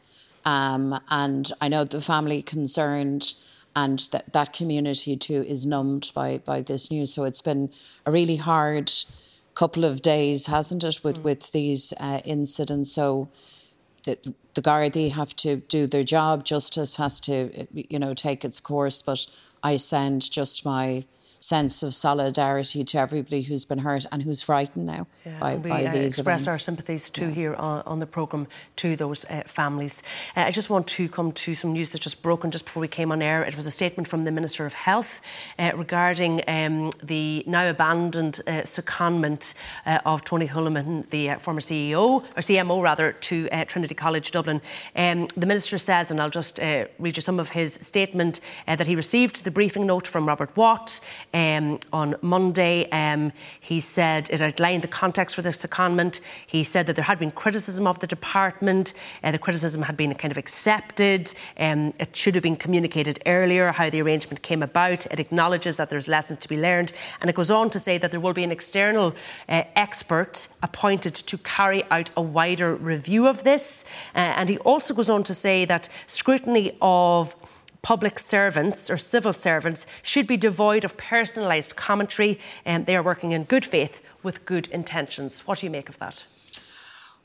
um, 0.45 0.99
and 1.09 1.51
I 1.61 1.67
know 1.67 1.83
the 1.83 2.01
family 2.01 2.41
concerned 2.41 3.35
and 3.75 3.99
that, 4.11 4.33
that 4.33 4.53
community 4.53 5.15
too 5.17 5.43
is 5.47 5.65
numbed 5.65 6.11
by, 6.13 6.39
by 6.39 6.61
this 6.61 6.91
news. 6.91 7.13
So 7.13 7.23
it's 7.23 7.41
been 7.41 7.71
a 8.05 8.11
really 8.11 8.35
hard 8.35 8.91
couple 9.55 9.83
of 9.83 10.01
days, 10.01 10.47
hasn't 10.47 10.83
it, 10.83 11.01
with, 11.03 11.19
mm. 11.19 11.23
with 11.23 11.51
these 11.51 11.93
uh, 11.99 12.21
incidents. 12.25 12.93
So 12.93 13.29
the, 14.03 14.17
the 14.53 14.61
Gardaí 14.61 15.11
have 15.11 15.35
to 15.37 15.57
do 15.57 15.87
their 15.87 16.03
job. 16.03 16.43
Justice 16.43 16.97
has 16.97 17.19
to, 17.21 17.67
you 17.73 17.99
know, 17.99 18.13
take 18.13 18.45
its 18.45 18.59
course. 18.59 19.01
But 19.01 19.25
I 19.63 19.77
send 19.77 20.29
just 20.29 20.65
my 20.65 21.05
sense 21.43 21.83
of 21.83 21.93
solidarity 21.93 22.85
to 22.85 22.97
everybody 22.97 23.41
who's 23.41 23.65
been 23.65 23.79
hurt 23.79 24.05
and 24.13 24.23
who's 24.23 24.41
frightened 24.41 24.85
now 24.85 25.05
yeah, 25.25 25.37
by, 25.39 25.55
we, 25.57 25.69
by 25.69 25.83
uh, 25.83 25.91
these 25.91 26.17
express 26.17 26.43
events. 26.43 26.47
our 26.47 26.57
sympathies 26.57 27.09
too 27.09 27.25
yeah. 27.25 27.31
here 27.33 27.55
on, 27.55 27.83
on, 27.85 27.99
the 27.99 28.05
programme 28.05 28.47
to 28.77 28.95
those 28.95 29.25
uh, 29.25 29.43
families. 29.45 30.01
Uh, 30.37 30.41
I 30.41 30.51
just 30.51 30.69
want 30.69 30.87
to 30.87 31.09
come 31.09 31.33
to 31.33 31.53
some 31.53 31.73
news 31.73 31.89
that 31.89 31.99
just 31.99 32.23
broken 32.23 32.49
just 32.49 32.63
before 32.63 32.79
we 32.79 32.87
came 32.87 33.11
on 33.11 33.21
air. 33.21 33.43
It 33.43 33.57
was 33.57 33.65
a 33.65 33.71
statement 33.71 34.07
from 34.07 34.23
the 34.23 34.31
Minister 34.31 34.65
of 34.65 34.73
Health 34.73 35.19
uh, 35.59 35.71
regarding 35.75 36.41
um, 36.47 36.91
the 37.03 37.43
now 37.45 37.69
abandoned 37.69 38.39
uh, 38.47 38.61
secondment 38.61 39.53
uh, 39.85 39.99
of 40.05 40.23
Tony 40.23 40.47
Holohan, 40.47 41.09
the 41.09 41.35
former 41.41 41.59
CEO, 41.59 42.23
or 42.23 42.41
CMO 42.41 42.81
rather, 42.81 43.11
to 43.11 43.49
Trinity 43.67 43.95
College 43.95 44.31
Dublin. 44.31 44.61
Um, 44.95 45.27
the 45.35 45.45
Minister 45.45 45.77
says, 45.77 46.09
and 46.09 46.21
I'll 46.21 46.29
just 46.29 46.59
read 46.59 47.17
you 47.17 47.21
some 47.21 47.37
of 47.37 47.49
his 47.49 47.73
statement, 47.73 48.39
that 48.65 48.87
he 48.87 48.95
received 48.95 49.43
the 49.43 49.51
briefing 49.51 49.85
note 49.85 50.07
from 50.07 50.25
Robert 50.25 50.55
Watt 50.55 51.01
um, 51.33 51.79
on 51.91 52.15
Monday. 52.21 52.89
Um, 52.91 53.31
he 53.59 53.79
said 53.79 54.29
it 54.29 54.41
outlined 54.41 54.83
the 54.83 54.87
context 54.87 55.35
for 55.35 55.41
the 55.41 55.49
secondment. 55.49 56.21
He 56.45 56.63
said 56.63 56.87
that 56.87 56.95
there 56.95 57.05
had 57.05 57.19
been 57.19 57.31
criticism 57.31 57.87
of 57.87 57.99
the 57.99 58.07
department. 58.07 58.93
Uh, 59.23 59.31
the 59.31 59.39
criticism 59.39 59.83
had 59.83 59.97
been 59.97 60.13
kind 60.15 60.31
of 60.31 60.37
accepted. 60.37 61.33
Um, 61.57 61.93
it 61.99 62.15
should 62.15 62.35
have 62.35 62.43
been 62.43 62.55
communicated 62.55 63.19
earlier 63.25 63.71
how 63.71 63.89
the 63.89 64.01
arrangement 64.01 64.41
came 64.41 64.63
about. 64.63 65.05
It 65.07 65.19
acknowledges 65.19 65.77
that 65.77 65.89
there's 65.89 66.07
lessons 66.07 66.39
to 66.39 66.49
be 66.49 66.57
learned. 66.57 66.93
And 67.21 67.29
it 67.29 67.35
goes 67.35 67.51
on 67.51 67.69
to 67.71 67.79
say 67.79 67.97
that 67.97 68.11
there 68.11 68.19
will 68.19 68.33
be 68.33 68.43
an 68.43 68.51
external 68.51 69.15
uh, 69.49 69.63
expert 69.75 70.47
appointed 70.61 71.13
to 71.15 71.37
carry 71.37 71.83
out 71.89 72.09
a 72.15 72.21
wider 72.21 72.75
review 72.75 73.27
of 73.27 73.43
this. 73.43 73.85
Uh, 74.15 74.19
and 74.37 74.49
he 74.49 74.57
also 74.59 74.93
goes 74.93 75.09
on 75.09 75.23
to 75.23 75.33
say 75.33 75.65
that 75.65 75.89
scrutiny 76.07 76.77
of 76.81 77.35
public 77.83 78.17
servants 78.17 78.89
or 78.89 78.97
civil 78.97 79.33
servants 79.33 79.85
should 80.01 80.25
be 80.25 80.37
devoid 80.37 80.83
of 80.83 80.97
personalised 80.97 81.75
commentary 81.75 82.39
and 82.65 82.85
they 82.85 82.95
are 82.95 83.03
working 83.03 83.33
in 83.33 83.43
good 83.43 83.65
faith 83.65 84.01
with 84.23 84.45
good 84.45 84.67
intentions. 84.69 85.41
What 85.41 85.59
do 85.59 85.67
you 85.67 85.69
make 85.69 85.89
of 85.89 85.99
that? 85.99 86.25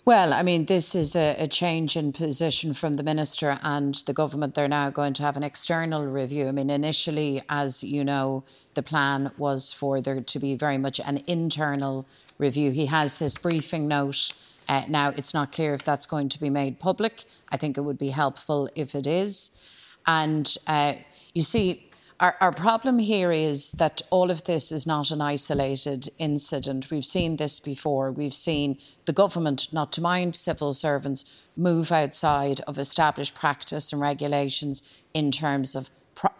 Well, 0.04 0.32
I 0.32 0.42
mean, 0.42 0.64
this 0.64 0.94
is 0.94 1.14
a, 1.14 1.36
a, 1.38 1.46
change 1.46 1.94
in 1.94 2.14
position 2.14 2.72
from 2.72 2.94
the 2.94 3.02
minister 3.02 3.58
and 3.62 3.94
the 4.06 4.14
government. 4.14 4.54
They're 4.54 4.66
now 4.66 4.88
going 4.88 5.12
to 5.14 5.22
have 5.22 5.36
an 5.36 5.42
external 5.42 6.06
review. 6.06 6.48
I 6.48 6.52
mean, 6.52 6.70
initially, 6.70 7.42
as 7.50 7.84
you 7.84 8.04
know, 8.04 8.42
the 8.72 8.82
plan 8.82 9.32
was 9.36 9.70
for 9.70 10.00
there 10.00 10.18
to 10.22 10.38
be 10.38 10.56
very 10.56 10.78
much 10.78 10.98
an 11.00 11.22
internal 11.26 12.06
review. 12.38 12.70
He 12.70 12.86
has 12.86 13.18
this 13.18 13.36
briefing 13.36 13.86
note. 13.86 14.32
Uh, 14.66 14.84
now, 14.88 15.10
it's 15.10 15.34
not 15.34 15.52
clear 15.52 15.74
if 15.74 15.84
that's 15.84 16.06
going 16.06 16.30
to 16.30 16.40
be 16.40 16.48
made 16.48 16.80
public. 16.80 17.24
I 17.50 17.58
think 17.58 17.76
it 17.76 17.82
would 17.82 17.98
be 17.98 18.08
helpful 18.08 18.70
if 18.74 18.94
it 18.94 19.06
is. 19.06 19.77
And 20.08 20.56
uh, 20.66 20.94
you 21.34 21.42
see, 21.42 21.90
our, 22.18 22.34
our, 22.40 22.50
problem 22.50 22.98
here 22.98 23.30
is 23.30 23.72
that 23.72 24.00
all 24.10 24.30
of 24.30 24.44
this 24.44 24.72
is 24.72 24.86
not 24.86 25.10
an 25.10 25.20
isolated 25.20 26.08
incident. 26.18 26.90
We've 26.90 27.04
seen 27.04 27.36
this 27.36 27.60
before. 27.60 28.10
We've 28.10 28.34
seen 28.34 28.78
the 29.04 29.12
government, 29.12 29.68
not 29.70 29.92
to 29.92 30.00
mind 30.00 30.34
civil 30.34 30.72
servants, 30.72 31.26
move 31.56 31.92
outside 31.92 32.60
of 32.66 32.78
established 32.78 33.34
practice 33.34 33.92
and 33.92 34.00
regulations 34.00 34.82
in 35.12 35.30
terms 35.30 35.76
of 35.76 35.90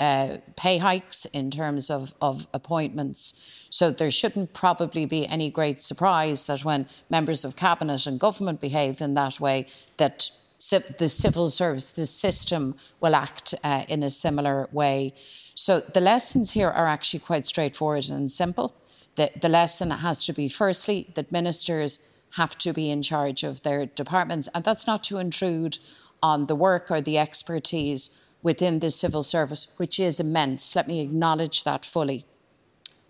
uh, 0.00 0.38
pay 0.56 0.78
hikes, 0.78 1.26
in 1.26 1.50
terms 1.50 1.90
of, 1.90 2.14
of 2.22 2.46
appointments. 2.54 3.66
So 3.70 3.90
there 3.90 4.10
shouldn't 4.10 4.54
probably 4.54 5.04
be 5.04 5.26
any 5.26 5.50
great 5.50 5.82
surprise 5.82 6.46
that 6.46 6.64
when 6.64 6.86
members 7.10 7.44
of 7.44 7.54
cabinet 7.54 8.06
and 8.06 8.18
government 8.18 8.60
behave 8.60 9.02
in 9.02 9.12
that 9.14 9.38
way, 9.38 9.66
that 9.98 10.30
the 10.58 11.08
civil 11.08 11.50
service, 11.50 11.90
the 11.90 12.06
system 12.06 12.74
will 13.00 13.14
act 13.14 13.54
uh, 13.62 13.84
in 13.88 14.02
a 14.02 14.10
similar 14.10 14.68
way. 14.72 15.14
So 15.54 15.80
the 15.80 16.00
lessons 16.00 16.52
here 16.52 16.68
are 16.68 16.86
actually 16.86 17.20
quite 17.20 17.46
straightforward 17.46 18.10
and 18.10 18.30
simple. 18.30 18.74
The, 19.16 19.30
the 19.40 19.48
lesson 19.48 19.90
has 19.90 20.24
to 20.24 20.32
be 20.32 20.48
firstly 20.48 21.10
that 21.14 21.32
ministers 21.32 22.00
have 22.36 22.58
to 22.58 22.72
be 22.72 22.90
in 22.90 23.02
charge 23.02 23.42
of 23.42 23.62
their 23.62 23.86
departments, 23.86 24.48
and 24.54 24.64
that's 24.64 24.86
not 24.86 25.02
to 25.04 25.18
intrude 25.18 25.78
on 26.22 26.46
the 26.46 26.54
work 26.54 26.90
or 26.90 27.00
the 27.00 27.18
expertise 27.18 28.10
within 28.42 28.80
the 28.80 28.90
civil 28.90 29.22
service, 29.22 29.68
which 29.76 29.98
is 29.98 30.20
immense. 30.20 30.76
Let 30.76 30.88
me 30.88 31.00
acknowledge 31.00 31.64
that 31.64 31.84
fully. 31.84 32.26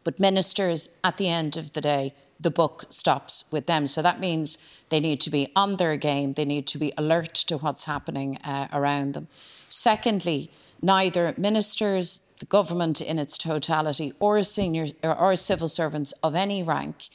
But 0.04 0.20
ministers, 0.20 0.90
at 1.04 1.16
the 1.16 1.28
end 1.28 1.56
of 1.56 1.72
the 1.72 1.80
day, 1.80 2.14
the 2.40 2.50
book 2.50 2.86
stops 2.88 3.44
with 3.50 3.66
them. 3.66 3.86
So 3.86 4.02
that 4.02 4.20
means 4.20 4.58
they 4.90 5.00
need 5.00 5.20
to 5.22 5.30
be 5.30 5.50
on 5.56 5.76
their 5.76 5.96
game, 5.96 6.34
they 6.34 6.44
need 6.44 6.66
to 6.68 6.78
be 6.78 6.92
alert 6.96 7.34
to 7.34 7.58
what's 7.58 7.84
happening 7.84 8.38
uh, 8.38 8.68
around 8.72 9.14
them. 9.14 9.28
Secondly, 9.70 10.50
neither 10.80 11.34
ministers, 11.36 12.22
the 12.38 12.46
government 12.46 13.00
in 13.00 13.18
its 13.18 13.36
totality 13.36 14.12
or 14.20 14.42
senior 14.42 14.86
or 15.02 15.34
civil 15.36 15.68
servants 15.68 16.12
of 16.22 16.34
any 16.34 16.62
rank 16.62 17.08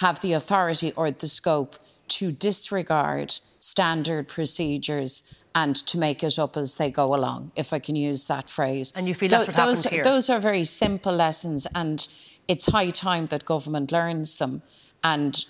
have 0.00 0.20
the 0.20 0.34
authority 0.34 0.92
or 0.92 1.10
the 1.10 1.28
scope 1.28 1.76
to 2.08 2.30
disregard 2.30 3.40
standard 3.58 4.28
procedures 4.28 5.22
and 5.54 5.74
to 5.74 5.98
make 5.98 6.22
it 6.22 6.38
up 6.38 6.56
as 6.56 6.76
they 6.76 6.90
go 6.90 7.14
along, 7.14 7.50
if 7.56 7.72
I 7.72 7.78
can 7.78 7.96
use 7.96 8.26
that 8.26 8.48
phrase. 8.48 8.92
And 8.94 9.08
you 9.08 9.14
feel 9.14 9.30
that's 9.30 9.46
Th- 9.46 9.56
what 9.56 9.66
those, 9.66 9.84
here? 9.84 10.04
Those 10.04 10.28
are 10.28 10.38
very 10.38 10.64
simple 10.64 11.14
lessons, 11.14 11.66
and 11.74 12.06
it's 12.48 12.66
high 12.66 12.90
time 12.90 13.26
that 13.26 13.44
government 13.44 13.92
learns 13.92 14.36
them. 14.36 14.62
And 15.02 15.44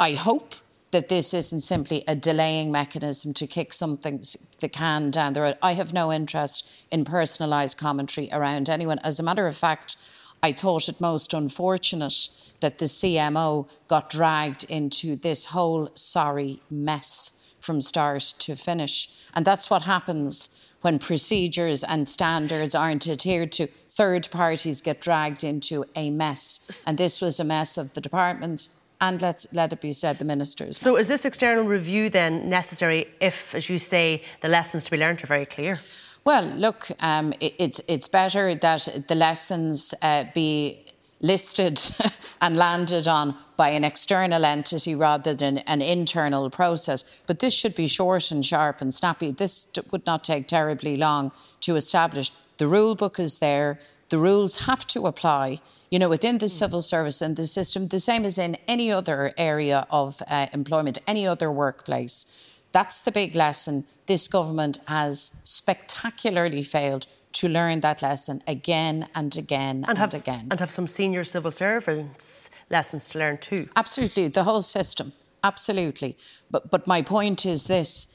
I 0.00 0.12
hope 0.12 0.54
that 0.90 1.08
this 1.08 1.34
isn't 1.34 1.60
simply 1.60 2.02
a 2.08 2.16
delaying 2.16 2.72
mechanism 2.72 3.34
to 3.34 3.46
kick 3.46 3.72
something 3.74 4.22
the 4.60 4.68
can 4.68 5.10
down 5.10 5.34
the 5.34 5.42
road. 5.42 5.58
I 5.62 5.74
have 5.74 5.92
no 5.92 6.12
interest 6.12 6.86
in 6.90 7.04
personalised 7.04 7.76
commentary 7.76 8.28
around 8.32 8.68
anyone. 8.68 8.98
As 9.00 9.20
a 9.20 9.22
matter 9.22 9.46
of 9.46 9.56
fact, 9.56 9.96
I 10.42 10.52
thought 10.52 10.88
it 10.88 11.00
most 11.00 11.34
unfortunate 11.34 12.28
that 12.60 12.78
the 12.78 12.86
CMO 12.86 13.68
got 13.86 14.08
dragged 14.08 14.64
into 14.64 15.16
this 15.16 15.46
whole 15.46 15.90
sorry 15.94 16.62
mess 16.70 17.54
from 17.60 17.80
start 17.80 18.22
to 18.38 18.56
finish. 18.56 19.10
And 19.34 19.44
that's 19.44 19.68
what 19.68 19.84
happens 19.84 20.67
when 20.80 20.98
procedures 20.98 21.82
and 21.84 22.08
standards 22.08 22.74
aren't 22.74 23.06
adhered 23.06 23.52
to. 23.52 23.66
Third 23.66 24.28
parties 24.30 24.80
get 24.80 25.00
dragged 25.00 25.42
into 25.42 25.84
a 25.96 26.10
mess. 26.10 26.84
And 26.86 26.98
this 26.98 27.20
was 27.20 27.40
a 27.40 27.44
mess 27.44 27.76
of 27.78 27.94
the 27.94 28.00
department, 28.00 28.68
and 29.00 29.20
let's 29.20 29.46
let 29.52 29.72
it 29.72 29.80
be 29.80 29.92
said 29.92 30.18
the 30.18 30.24
ministers. 30.24 30.78
So 30.78 30.96
is 30.96 31.08
this 31.08 31.24
external 31.24 31.64
review 31.64 32.10
then 32.10 32.48
necessary 32.48 33.06
if, 33.20 33.54
as 33.54 33.68
you 33.68 33.78
say, 33.78 34.22
the 34.40 34.48
lessons 34.48 34.84
to 34.84 34.90
be 34.90 34.96
learned 34.96 35.22
are 35.24 35.26
very 35.26 35.46
clear? 35.46 35.80
Well, 36.24 36.44
look, 36.44 36.88
um, 37.00 37.32
it, 37.40 37.54
it's 37.58 37.80
it's 37.88 38.08
better 38.08 38.54
that 38.54 39.04
the 39.08 39.14
lessons 39.14 39.94
uh, 40.02 40.24
be 40.34 40.84
listed 41.20 41.80
and 42.40 42.56
landed 42.56 43.08
on 43.08 43.34
by 43.56 43.70
an 43.70 43.84
external 43.84 44.44
entity 44.44 44.94
rather 44.94 45.34
than 45.34 45.58
an 45.58 45.82
internal 45.82 46.48
process. 46.50 47.04
But 47.26 47.40
this 47.40 47.54
should 47.54 47.74
be 47.74 47.88
short 47.88 48.30
and 48.30 48.44
sharp 48.44 48.80
and 48.80 48.94
snappy. 48.94 49.30
This 49.32 49.66
would 49.90 50.06
not 50.06 50.24
take 50.24 50.46
terribly 50.46 50.96
long 50.96 51.32
to 51.60 51.76
establish. 51.76 52.32
The 52.58 52.68
rule 52.68 52.94
book 52.94 53.18
is 53.18 53.38
there. 53.38 53.78
The 54.10 54.18
rules 54.18 54.66
have 54.66 54.86
to 54.88 55.06
apply, 55.06 55.58
you 55.90 55.98
know, 55.98 56.08
within 56.08 56.38
the 56.38 56.48
civil 56.48 56.80
service 56.80 57.20
and 57.20 57.36
the 57.36 57.46
system, 57.46 57.88
the 57.88 58.00
same 58.00 58.24
as 58.24 58.38
in 58.38 58.56
any 58.66 58.90
other 58.90 59.32
area 59.36 59.86
of 59.90 60.22
uh, 60.28 60.46
employment, 60.52 60.98
any 61.06 61.26
other 61.26 61.52
workplace. 61.52 62.26
That's 62.72 63.00
the 63.00 63.12
big 63.12 63.34
lesson. 63.34 63.84
This 64.06 64.28
government 64.28 64.78
has 64.86 65.38
spectacularly 65.44 66.62
failed 66.62 67.06
to 67.38 67.48
learn 67.48 67.80
that 67.80 68.02
lesson 68.02 68.42
again 68.46 69.08
and 69.14 69.36
again 69.36 69.76
and, 69.76 69.90
and 69.90 69.98
have, 69.98 70.14
again. 70.14 70.48
And 70.50 70.60
have 70.60 70.70
some 70.70 70.88
senior 70.88 71.24
civil 71.24 71.50
servants 71.50 72.50
lessons 72.70 73.08
to 73.08 73.18
learn 73.18 73.38
too. 73.38 73.68
Absolutely, 73.76 74.28
the 74.28 74.44
whole 74.44 74.62
system. 74.62 75.12
Absolutely. 75.44 76.16
But 76.50 76.70
but 76.70 76.86
my 76.86 77.02
point 77.02 77.46
is 77.46 77.66
this 77.66 78.08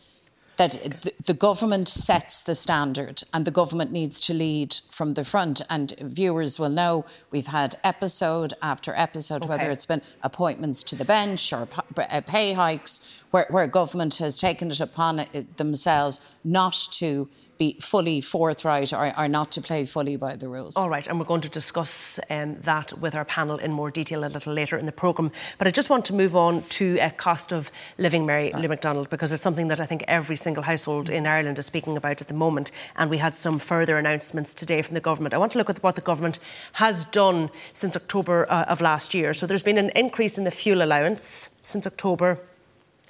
that 0.58 0.78
the 1.26 1.34
government 1.34 1.88
sets 1.88 2.40
the 2.40 2.54
standard 2.54 3.24
and 3.34 3.46
the 3.46 3.52
government 3.52 3.92
needs 3.92 4.20
to 4.20 4.34
lead 4.34 4.76
from 4.92 5.16
the 5.16 5.24
front. 5.24 5.62
And 5.70 5.94
viewers 6.00 6.60
will 6.60 6.70
know 6.70 7.06
we've 7.32 7.48
had 7.48 7.76
episode 7.84 8.54
after 8.62 8.94
episode, 8.96 9.44
okay. 9.44 9.50
whether 9.50 9.72
it's 9.72 9.86
been 9.88 10.02
appointments 10.22 10.84
to 10.84 10.96
the 10.96 11.06
bench 11.06 11.52
or 11.52 11.68
uh, 11.98 12.22
pay 12.22 12.54
hikes, 12.54 13.24
where, 13.32 13.48
where 13.50 13.68
government 13.68 14.18
has 14.18 14.40
taken 14.40 14.70
it 14.70 14.80
upon 14.80 15.26
themselves 15.58 16.20
not 16.44 16.78
to 16.92 17.30
be 17.58 17.78
fully 17.80 18.22
forthright 18.22 18.94
or, 18.94 19.14
or, 19.18 19.28
not 19.28 19.52
to 19.52 19.62
play 19.62 19.86
fully 19.86 20.16
by 20.16 20.36
the 20.36 20.48
rules. 20.48 20.76
All 20.76 20.90
right, 20.90 21.06
and 21.08 21.20
we're 21.20 21.26
going 21.26 21.42
to 21.42 21.50
discuss 21.50 22.20
um, 22.30 22.58
that 22.62 22.98
with 23.00 23.16
our 23.16 23.26
panel 23.26 23.58
in 23.58 23.72
more 23.72 23.92
detail 23.92 24.26
a 24.26 24.28
little 24.28 24.54
later 24.54 24.78
in 24.78 24.86
the 24.86 24.92
programme. 24.92 25.32
But 25.58 25.68
I 25.68 25.72
just 25.72 25.90
want 25.90 26.06
to 26.06 26.14
move 26.14 26.36
on 26.36 26.64
to 26.64 26.98
a 27.00 27.10
cost 27.12 27.52
of 27.52 27.72
living, 27.98 28.26
Mary 28.26 28.52
Lou 28.54 28.68
McDonald, 28.68 29.10
because 29.10 29.32
it's 29.32 29.44
something 29.44 29.68
that 29.68 29.80
I 29.80 29.86
think 29.86 30.04
every 30.08 30.36
single 30.36 30.64
household 30.64 31.10
in 31.10 31.28
Ireland 31.28 31.60
is 31.60 31.66
speaking 31.66 31.98
about 31.98 32.22
at 32.22 32.28
the 32.28 32.34
moment. 32.34 32.72
And 32.96 33.10
we 33.10 33.18
had 33.18 33.36
some 33.36 33.60
further 33.60 33.98
announcements 33.98 34.54
today 34.54 34.82
from 34.82 34.96
the 34.96 35.02
government. 35.02 35.34
I 35.34 35.38
want 35.38 35.52
to 35.54 35.58
look 35.58 35.70
at 35.70 35.84
what 35.84 35.96
the 35.96 36.02
government 36.02 36.40
has 36.74 37.06
done 37.06 37.50
since 37.74 37.96
October 37.96 38.50
uh, 38.52 38.66
of 38.66 38.82
last 38.82 39.14
year. 39.14 39.34
So 39.34 39.46
there's 39.46 39.64
been 39.64 39.78
an 39.78 39.92
increase 39.96 40.38
in 40.38 40.44
the 40.44 40.52
fuel 40.52 40.82
allowance 40.82 41.50
since 41.62 41.88
October 41.88 42.40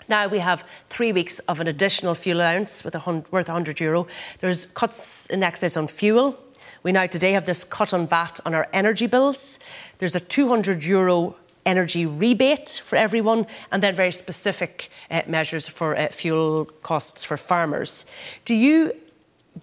now 0.07 0.27
we 0.27 0.39
have 0.39 0.67
three 0.89 1.11
weeks 1.11 1.39
of 1.39 1.59
an 1.59 1.67
additional 1.67 2.15
fuel 2.15 2.37
allowance 2.39 2.83
with 2.83 2.95
a 2.95 2.99
hun- 2.99 3.25
worth 3.31 3.47
100 3.47 3.79
euro. 3.79 4.07
There's 4.39 4.65
cuts 4.65 5.27
in 5.27 5.43
excess 5.43 5.77
on 5.77 5.87
fuel. 5.87 6.37
We 6.83 6.91
now 6.91 7.05
today 7.05 7.31
have 7.31 7.45
this 7.45 7.63
cut 7.63 7.93
on 7.93 8.07
VAT 8.07 8.39
on 8.45 8.53
our 8.53 8.67
energy 8.73 9.07
bills. 9.07 9.59
There's 9.99 10.15
a 10.15 10.19
200 10.19 10.83
euro 10.83 11.35
energy 11.65 12.05
rebate 12.05 12.81
for 12.83 12.97
everyone, 12.97 13.47
and 13.71 13.81
then 13.81 13.95
very 13.95 14.11
specific 14.11 14.89
uh, 15.09 15.21
measures 15.27 15.67
for 15.67 15.97
uh, 15.97 16.09
fuel 16.09 16.65
costs 16.83 17.23
for 17.23 17.37
farmers. 17.37 18.05
Do 18.45 18.53
you 18.53 18.91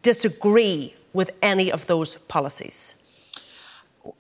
disagree 0.03 0.95
with 1.13 1.31
any 1.43 1.71
of 1.71 1.87
those 1.87 2.17
policies? 2.29 2.95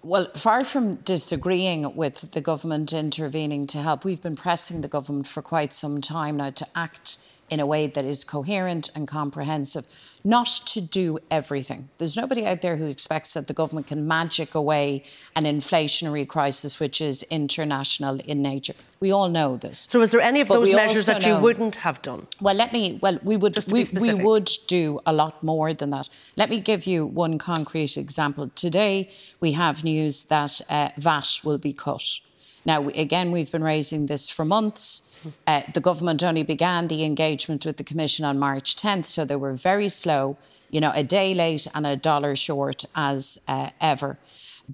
Well, 0.03 0.27
far 0.35 0.65
from 0.65 0.97
disagreeing 0.97 1.97
with 1.97 2.33
the 2.33 2.41
government 2.41 2.93
intervening 2.93 3.67
to 3.69 3.79
help, 3.79 4.05
we've 4.05 4.21
been 4.21 4.37
pressing 4.37 4.83
the 4.83 4.89
government 4.89 5.27
for 5.27 5.41
quite 5.41 5.73
some 5.73 6.01
time 6.01 6.37
now 6.37 6.51
to 6.51 6.67
act 6.75 7.17
in 7.50 7.61
a 7.61 7.66
way 7.66 7.87
that 7.87 8.04
is 8.04 8.25
coherent 8.25 8.90
and 8.95 9.07
comprehensive 9.07 9.87
not 10.25 10.49
to 10.66 10.80
do 10.80 11.19
everything. 11.30 11.88
There's 11.99 12.16
nobody 12.16 12.47
out 12.47 12.62
there 12.62 12.76
who 12.76 12.87
expects 12.87 13.35
that 13.35 13.47
the 13.47 13.54
government 13.54 13.87
can 13.87 14.07
magic 14.07 14.54
away 14.54 15.04
an 15.35 15.45
inflationary 15.45 16.26
crisis 16.26 16.78
which 16.78 17.00
is 17.00 17.23
international 17.25 18.21
in 18.21 18.42
nature. 18.42 18.75
We 19.00 19.12
all 19.12 19.28
know 19.28 19.57
this. 19.57 19.87
So, 19.88 20.02
is 20.02 20.12
there 20.12 20.21
any 20.21 20.42
of 20.42 20.49
but 20.49 20.54
those 20.54 20.73
measures 20.73 21.07
that 21.07 21.23
you 21.23 21.35
know, 21.35 21.40
wouldn't 21.40 21.76
have 21.76 22.02
done? 22.02 22.26
Well, 22.40 22.54
let 22.54 22.73
me. 22.73 22.99
Well, 23.00 23.19
we 23.23 23.37
would. 23.37 23.57
We, 23.71 23.87
we, 23.99 24.14
would 24.14 24.50
do 24.66 25.00
a 25.07 25.12
lot 25.12 25.42
more 25.42 25.73
than 25.73 25.88
that. 25.90 26.09
Let 26.37 26.50
me 26.50 26.61
give 26.61 26.87
you 26.87 27.07
one 27.07 27.38
concrete 27.38 27.97
example. 27.97 28.50
Today, 28.54 29.11
we 29.40 29.52
have 29.52 29.85
news 29.85 30.25
that 30.25 30.61
uh, 30.69 30.90
VAT 30.99 31.40
will 31.45 31.59
be 31.59 31.73
cut. 31.73 32.21
Now, 32.66 32.88
again, 32.88 33.30
we've 33.30 33.50
been 33.50 33.64
raising 33.64 34.07
this 34.07 34.28
for 34.28 34.45
months. 34.45 35.10
Uh, 35.47 35.62
the 35.75 35.81
government 35.81 36.23
only 36.23 36.43
began 36.43 36.89
the 36.89 37.05
engagement 37.05 37.67
with 37.67 37.77
the 37.77 37.85
Commission 37.85 38.25
on 38.25 38.39
March 38.39 38.77
10th, 38.77 39.07
so 39.07 39.25
they 39.25 39.37
were 39.37 39.53
very 39.53 39.89
slow, 39.89 40.37
you 40.71 40.81
know, 40.81 40.93
a 40.95 41.03
day 41.03 41.35
late 41.35 41.67
and 41.75 41.87
a 41.87 41.97
dollar 41.97 42.37
short 42.37 42.85
as 42.95 43.39
uh, 43.49 43.71
ever. 43.81 44.19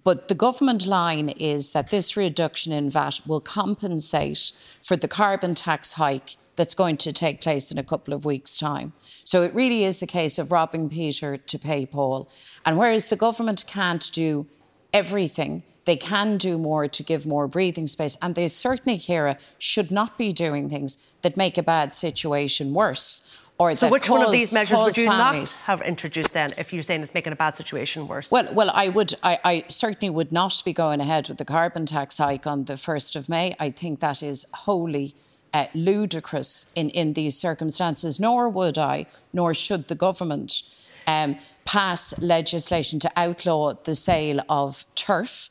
But 0.05 0.29
the 0.29 0.35
government 0.35 0.87
line 0.87 1.31
is 1.31 1.73
that 1.73 1.91
this 1.91 2.17
reduction 2.17 2.73
in 2.73 2.91
VAT 2.91 3.21
will 3.26 3.41
compensate 3.41 4.53
for 4.83 4.97
the 4.97 5.09
carbon 5.09 5.55
tax 5.55 5.95
hike 5.95 6.37
that's 6.57 6.75
going 6.75 6.97
to 6.99 7.12
take 7.12 7.41
place 7.41 7.71
in 7.71 7.79
a 7.79 7.85
couple 7.85 8.12
of 8.12 8.25
weeks' 8.25 8.57
time. 8.57 8.93
So 9.25 9.43
it 9.43 9.55
really 9.55 9.85
is 9.85 10.03
a 10.03 10.07
case 10.07 10.38
of 10.38 10.50
robbing 10.50 10.88
Peter 10.88 11.37
to 11.37 11.59
pay 11.59 11.87
Paul. 11.87 12.29
And 12.65 12.79
whereas 12.79 13.11
the 13.11 13.17
government 13.17 13.65
can't 13.67 14.11
do 14.12 14.47
everything, 14.93 15.62
they 15.87 15.97
can 15.97 16.37
do 16.37 16.59
more 16.59 16.87
to 16.88 17.02
give 17.02 17.26
more 17.26 17.49
breathing 17.49 17.87
space. 17.87 18.19
And 18.21 18.35
they 18.35 18.49
certainly, 18.49 18.99
Ciara, 18.99 19.38
should 19.59 19.90
not 19.90 20.19
be 20.19 20.33
doing 20.33 20.69
things 20.69 20.99
that 21.23 21.37
make 21.37 21.57
a 21.57 21.62
bad 21.62 21.95
situation 21.95 22.75
worse. 22.75 23.23
Or 23.59 23.75
so, 23.75 23.88
which 23.88 24.02
cause, 24.02 24.11
one 24.11 24.23
of 24.26 24.33
these 24.33 24.52
measures 24.52 24.78
would 24.78 24.99
you 24.99 25.07
families. 25.07 25.61
not 25.61 25.66
have 25.66 25.81
introduced 25.81 26.35
then, 26.35 26.52
if 26.59 26.75
you're 26.75 26.83
saying 26.83 27.00
it's 27.00 27.14
making 27.14 27.33
a 27.33 27.37
bad 27.37 27.57
situation 27.57 28.07
worse? 28.07 28.31
Well, 28.31 28.52
well, 28.52 28.71
I 28.75 28.90
would, 28.90 29.14
I, 29.23 29.38
I 29.45 29.64
certainly 29.69 30.11
would 30.11 30.31
not 30.31 30.61
be 30.62 30.75
going 30.75 31.00
ahead 31.00 31.28
with 31.28 31.38
the 31.38 31.47
carbon 31.47 31.87
tax 31.87 32.19
hike 32.19 32.47
on 32.47 32.64
the 32.64 32.76
first 32.76 33.16
of 33.16 33.31
May. 33.31 33.57
I 33.59 33.71
think 33.71 34.00
that 34.00 34.23
is 34.23 34.45
wholly 34.52 35.14
uh, 35.55 35.69
ludicrous 35.73 36.71
in, 36.75 36.90
in 36.90 37.14
these 37.14 37.38
circumstances. 37.38 38.21
Nor 38.21 38.50
would 38.50 38.76
I, 38.76 39.07
nor 39.33 39.55
should 39.55 39.88
the 39.88 39.95
government 39.95 40.62
um, 41.07 41.38
pass 41.64 42.19
legislation 42.19 43.00
to 43.00 43.11
outlaw 43.16 43.73
the 43.73 43.95
sale 43.95 44.43
of 44.50 44.85
turf 44.95 45.49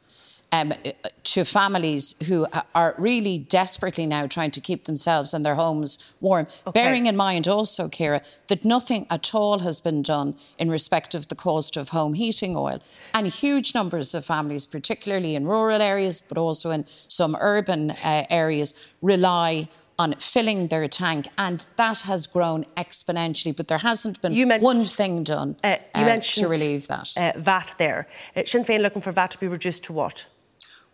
um, 0.55 0.73
to 1.23 1.43
families 1.43 2.15
who 2.27 2.47
are 2.73 2.95
really 2.97 3.37
desperately 3.37 4.05
now 4.05 4.25
trying 4.27 4.51
to 4.51 4.61
keep 4.61 4.85
themselves 4.85 5.33
and 5.33 5.45
their 5.45 5.55
homes 5.55 6.13
warm. 6.21 6.47
Okay. 6.65 6.81
Bearing 6.81 7.07
in 7.07 7.17
mind 7.17 7.47
also, 7.47 7.89
Ciara, 7.89 8.21
that 8.47 8.63
nothing 8.63 9.05
at 9.09 9.35
all 9.35 9.59
has 9.59 9.81
been 9.81 10.01
done 10.01 10.35
in 10.57 10.69
respect 10.69 11.13
of 11.13 11.27
the 11.27 11.35
cost 11.35 11.75
of 11.75 11.89
home 11.89 12.13
heating 12.13 12.55
oil. 12.55 12.81
And 13.13 13.27
huge 13.27 13.75
numbers 13.75 14.15
of 14.15 14.25
families, 14.25 14.65
particularly 14.65 15.35
in 15.35 15.45
rural 15.45 15.81
areas, 15.81 16.21
but 16.21 16.37
also 16.37 16.71
in 16.71 16.85
some 17.07 17.35
urban 17.41 17.91
uh, 17.91 18.25
areas, 18.29 18.73
rely 19.01 19.67
on 19.97 20.13
filling 20.15 20.67
their 20.67 20.87
tank, 20.87 21.27
and 21.37 21.65
that 21.77 21.99
has 22.01 22.27
grown 22.27 22.65
exponentially. 22.75 23.55
But 23.55 23.67
there 23.67 23.77
hasn't 23.77 24.21
been 24.21 24.61
one 24.61 24.85
thing 24.85 25.23
done 25.23 25.55
uh, 25.63 25.77
you 25.95 26.03
uh, 26.03 26.05
mentioned, 26.05 26.43
to 26.43 26.49
relieve 26.49 26.87
that. 26.87 27.13
Uh, 27.15 27.31
VAT 27.37 27.75
there. 27.77 28.07
Uh, 28.35 28.43
Sinn 28.45 28.63
Féin 28.63 28.81
looking 28.81 29.01
for 29.01 29.11
VAT 29.11 29.31
to 29.31 29.39
be 29.39 29.47
reduced 29.47 29.83
to 29.85 29.93
what? 29.93 30.25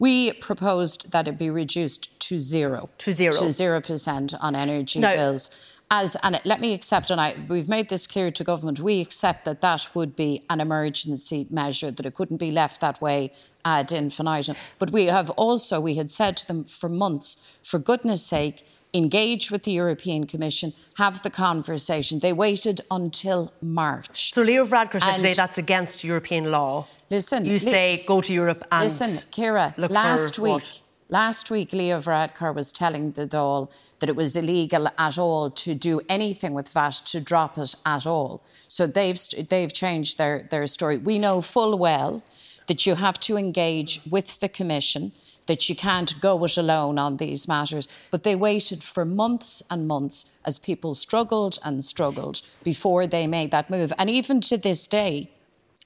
We 0.02 0.34
proposed 0.34 1.12
that 1.12 1.28
it 1.28 1.38
be 1.38 1.52
reduced 1.52 2.20
to 2.28 2.40
zero. 2.40 2.90
To 2.98 3.14
zero. 3.14 3.34
To 3.34 3.52
zero 3.52 3.80
percent 3.82 4.34
on 4.42 4.56
energy 4.56 5.00
bills. 5.00 5.52
As, 5.92 6.18
and 6.24 6.42
let 6.44 6.60
me 6.60 6.74
accept, 6.74 7.12
and 7.12 7.22
I, 7.22 7.36
we've 7.48 7.70
made 7.70 7.90
this 7.90 8.08
clear 8.08 8.32
to 8.32 8.44
government, 8.44 8.80
we 8.80 9.00
accept 9.00 9.46
that 9.46 9.62
that 9.62 9.90
would 9.94 10.16
be 10.16 10.44
an 10.50 10.60
emergency 10.60 11.46
measure, 11.52 11.92
that 11.92 12.06
it 12.06 12.16
couldn't 12.16 12.38
be 12.38 12.50
left 12.50 12.82
that 12.82 13.00
way 13.00 13.32
ad 13.64 13.92
infinitum. 13.92 14.56
But 14.80 14.90
we 14.90 15.06
have 15.06 15.30
also, 15.32 15.80
we 15.80 15.96
had 15.96 16.10
said 16.10 16.36
to 16.38 16.48
them 16.48 16.64
for 16.64 16.90
months, 16.90 17.38
for 17.62 17.78
goodness 17.78 18.26
sake, 18.26 18.66
engage 18.94 19.52
with 19.52 19.64
the 19.64 19.72
European 19.72 20.26
Commission, 20.26 20.74
have 20.96 21.22
the 21.24 21.30
conversation. 21.30 22.20
They 22.20 22.34
waited 22.34 22.82
until 22.90 23.54
March. 23.62 24.34
So 24.34 24.42
Leo 24.42 24.66
Varadkar 24.66 25.02
said 25.02 25.16
today 25.18 25.34
that's 25.34 25.58
against 25.58 26.04
European 26.04 26.52
law. 26.52 26.88
Listen, 27.10 27.46
you 27.46 27.60
say 27.60 28.04
go 28.08 28.22
to 28.22 28.34
Europe 28.34 28.64
and 28.72 28.86
listen, 28.86 29.32
Ciara. 29.32 29.74
last 29.78 30.40
week, 30.40 30.52
what? 30.52 30.82
last 31.10 31.50
week, 31.52 31.74
Leo 31.74 32.00
Varadkar 32.00 32.54
was 32.54 32.72
telling 32.72 33.12
the 33.12 33.28
Dáil 33.28 33.72
that 34.00 34.10
it 34.10 34.16
was 34.16 34.36
illegal 34.36 34.90
at 34.98 35.18
all 35.18 35.50
to 35.52 35.74
do 35.74 36.02
anything 36.10 36.54
with 36.54 36.70
VAT, 36.70 37.02
to 37.06 37.22
drop 37.22 37.58
it 37.58 37.76
at 37.86 38.06
all. 38.06 38.44
So 38.68 38.88
they've 38.88 39.20
they've 39.50 39.72
changed 39.72 40.18
their 40.18 40.48
their 40.50 40.68
story. 40.68 40.98
We 40.98 41.20
know 41.20 41.42
full 41.42 41.78
well 41.78 42.24
that 42.68 42.86
you 42.86 42.96
have 42.96 43.20
to 43.20 43.38
engage 43.38 44.02
with 44.10 44.40
the 44.40 44.50
Commission 44.50 45.12
that 45.48 45.68
you 45.70 45.76
can't 45.76 46.20
go 46.22 46.44
it 46.44 46.58
alone 46.58 46.98
on 46.98 47.18
these 47.18 47.48
matters. 47.48 47.88
But 48.10 48.24
they 48.24 48.36
waited 48.36 48.84
for 48.84 49.06
months 49.06 49.64
and 49.70 49.88
months 49.88 50.26
as 50.46 50.60
people 50.60 50.94
struggled 50.94 51.60
and 51.64 51.84
struggled 51.84 52.42
before 52.64 53.08
they 53.08 53.28
made 53.28 53.52
that 53.52 53.70
move. 53.70 53.92
And 53.98 54.10
even 54.10 54.42
to 54.42 54.58
this 54.58 54.88
day, 54.88 55.30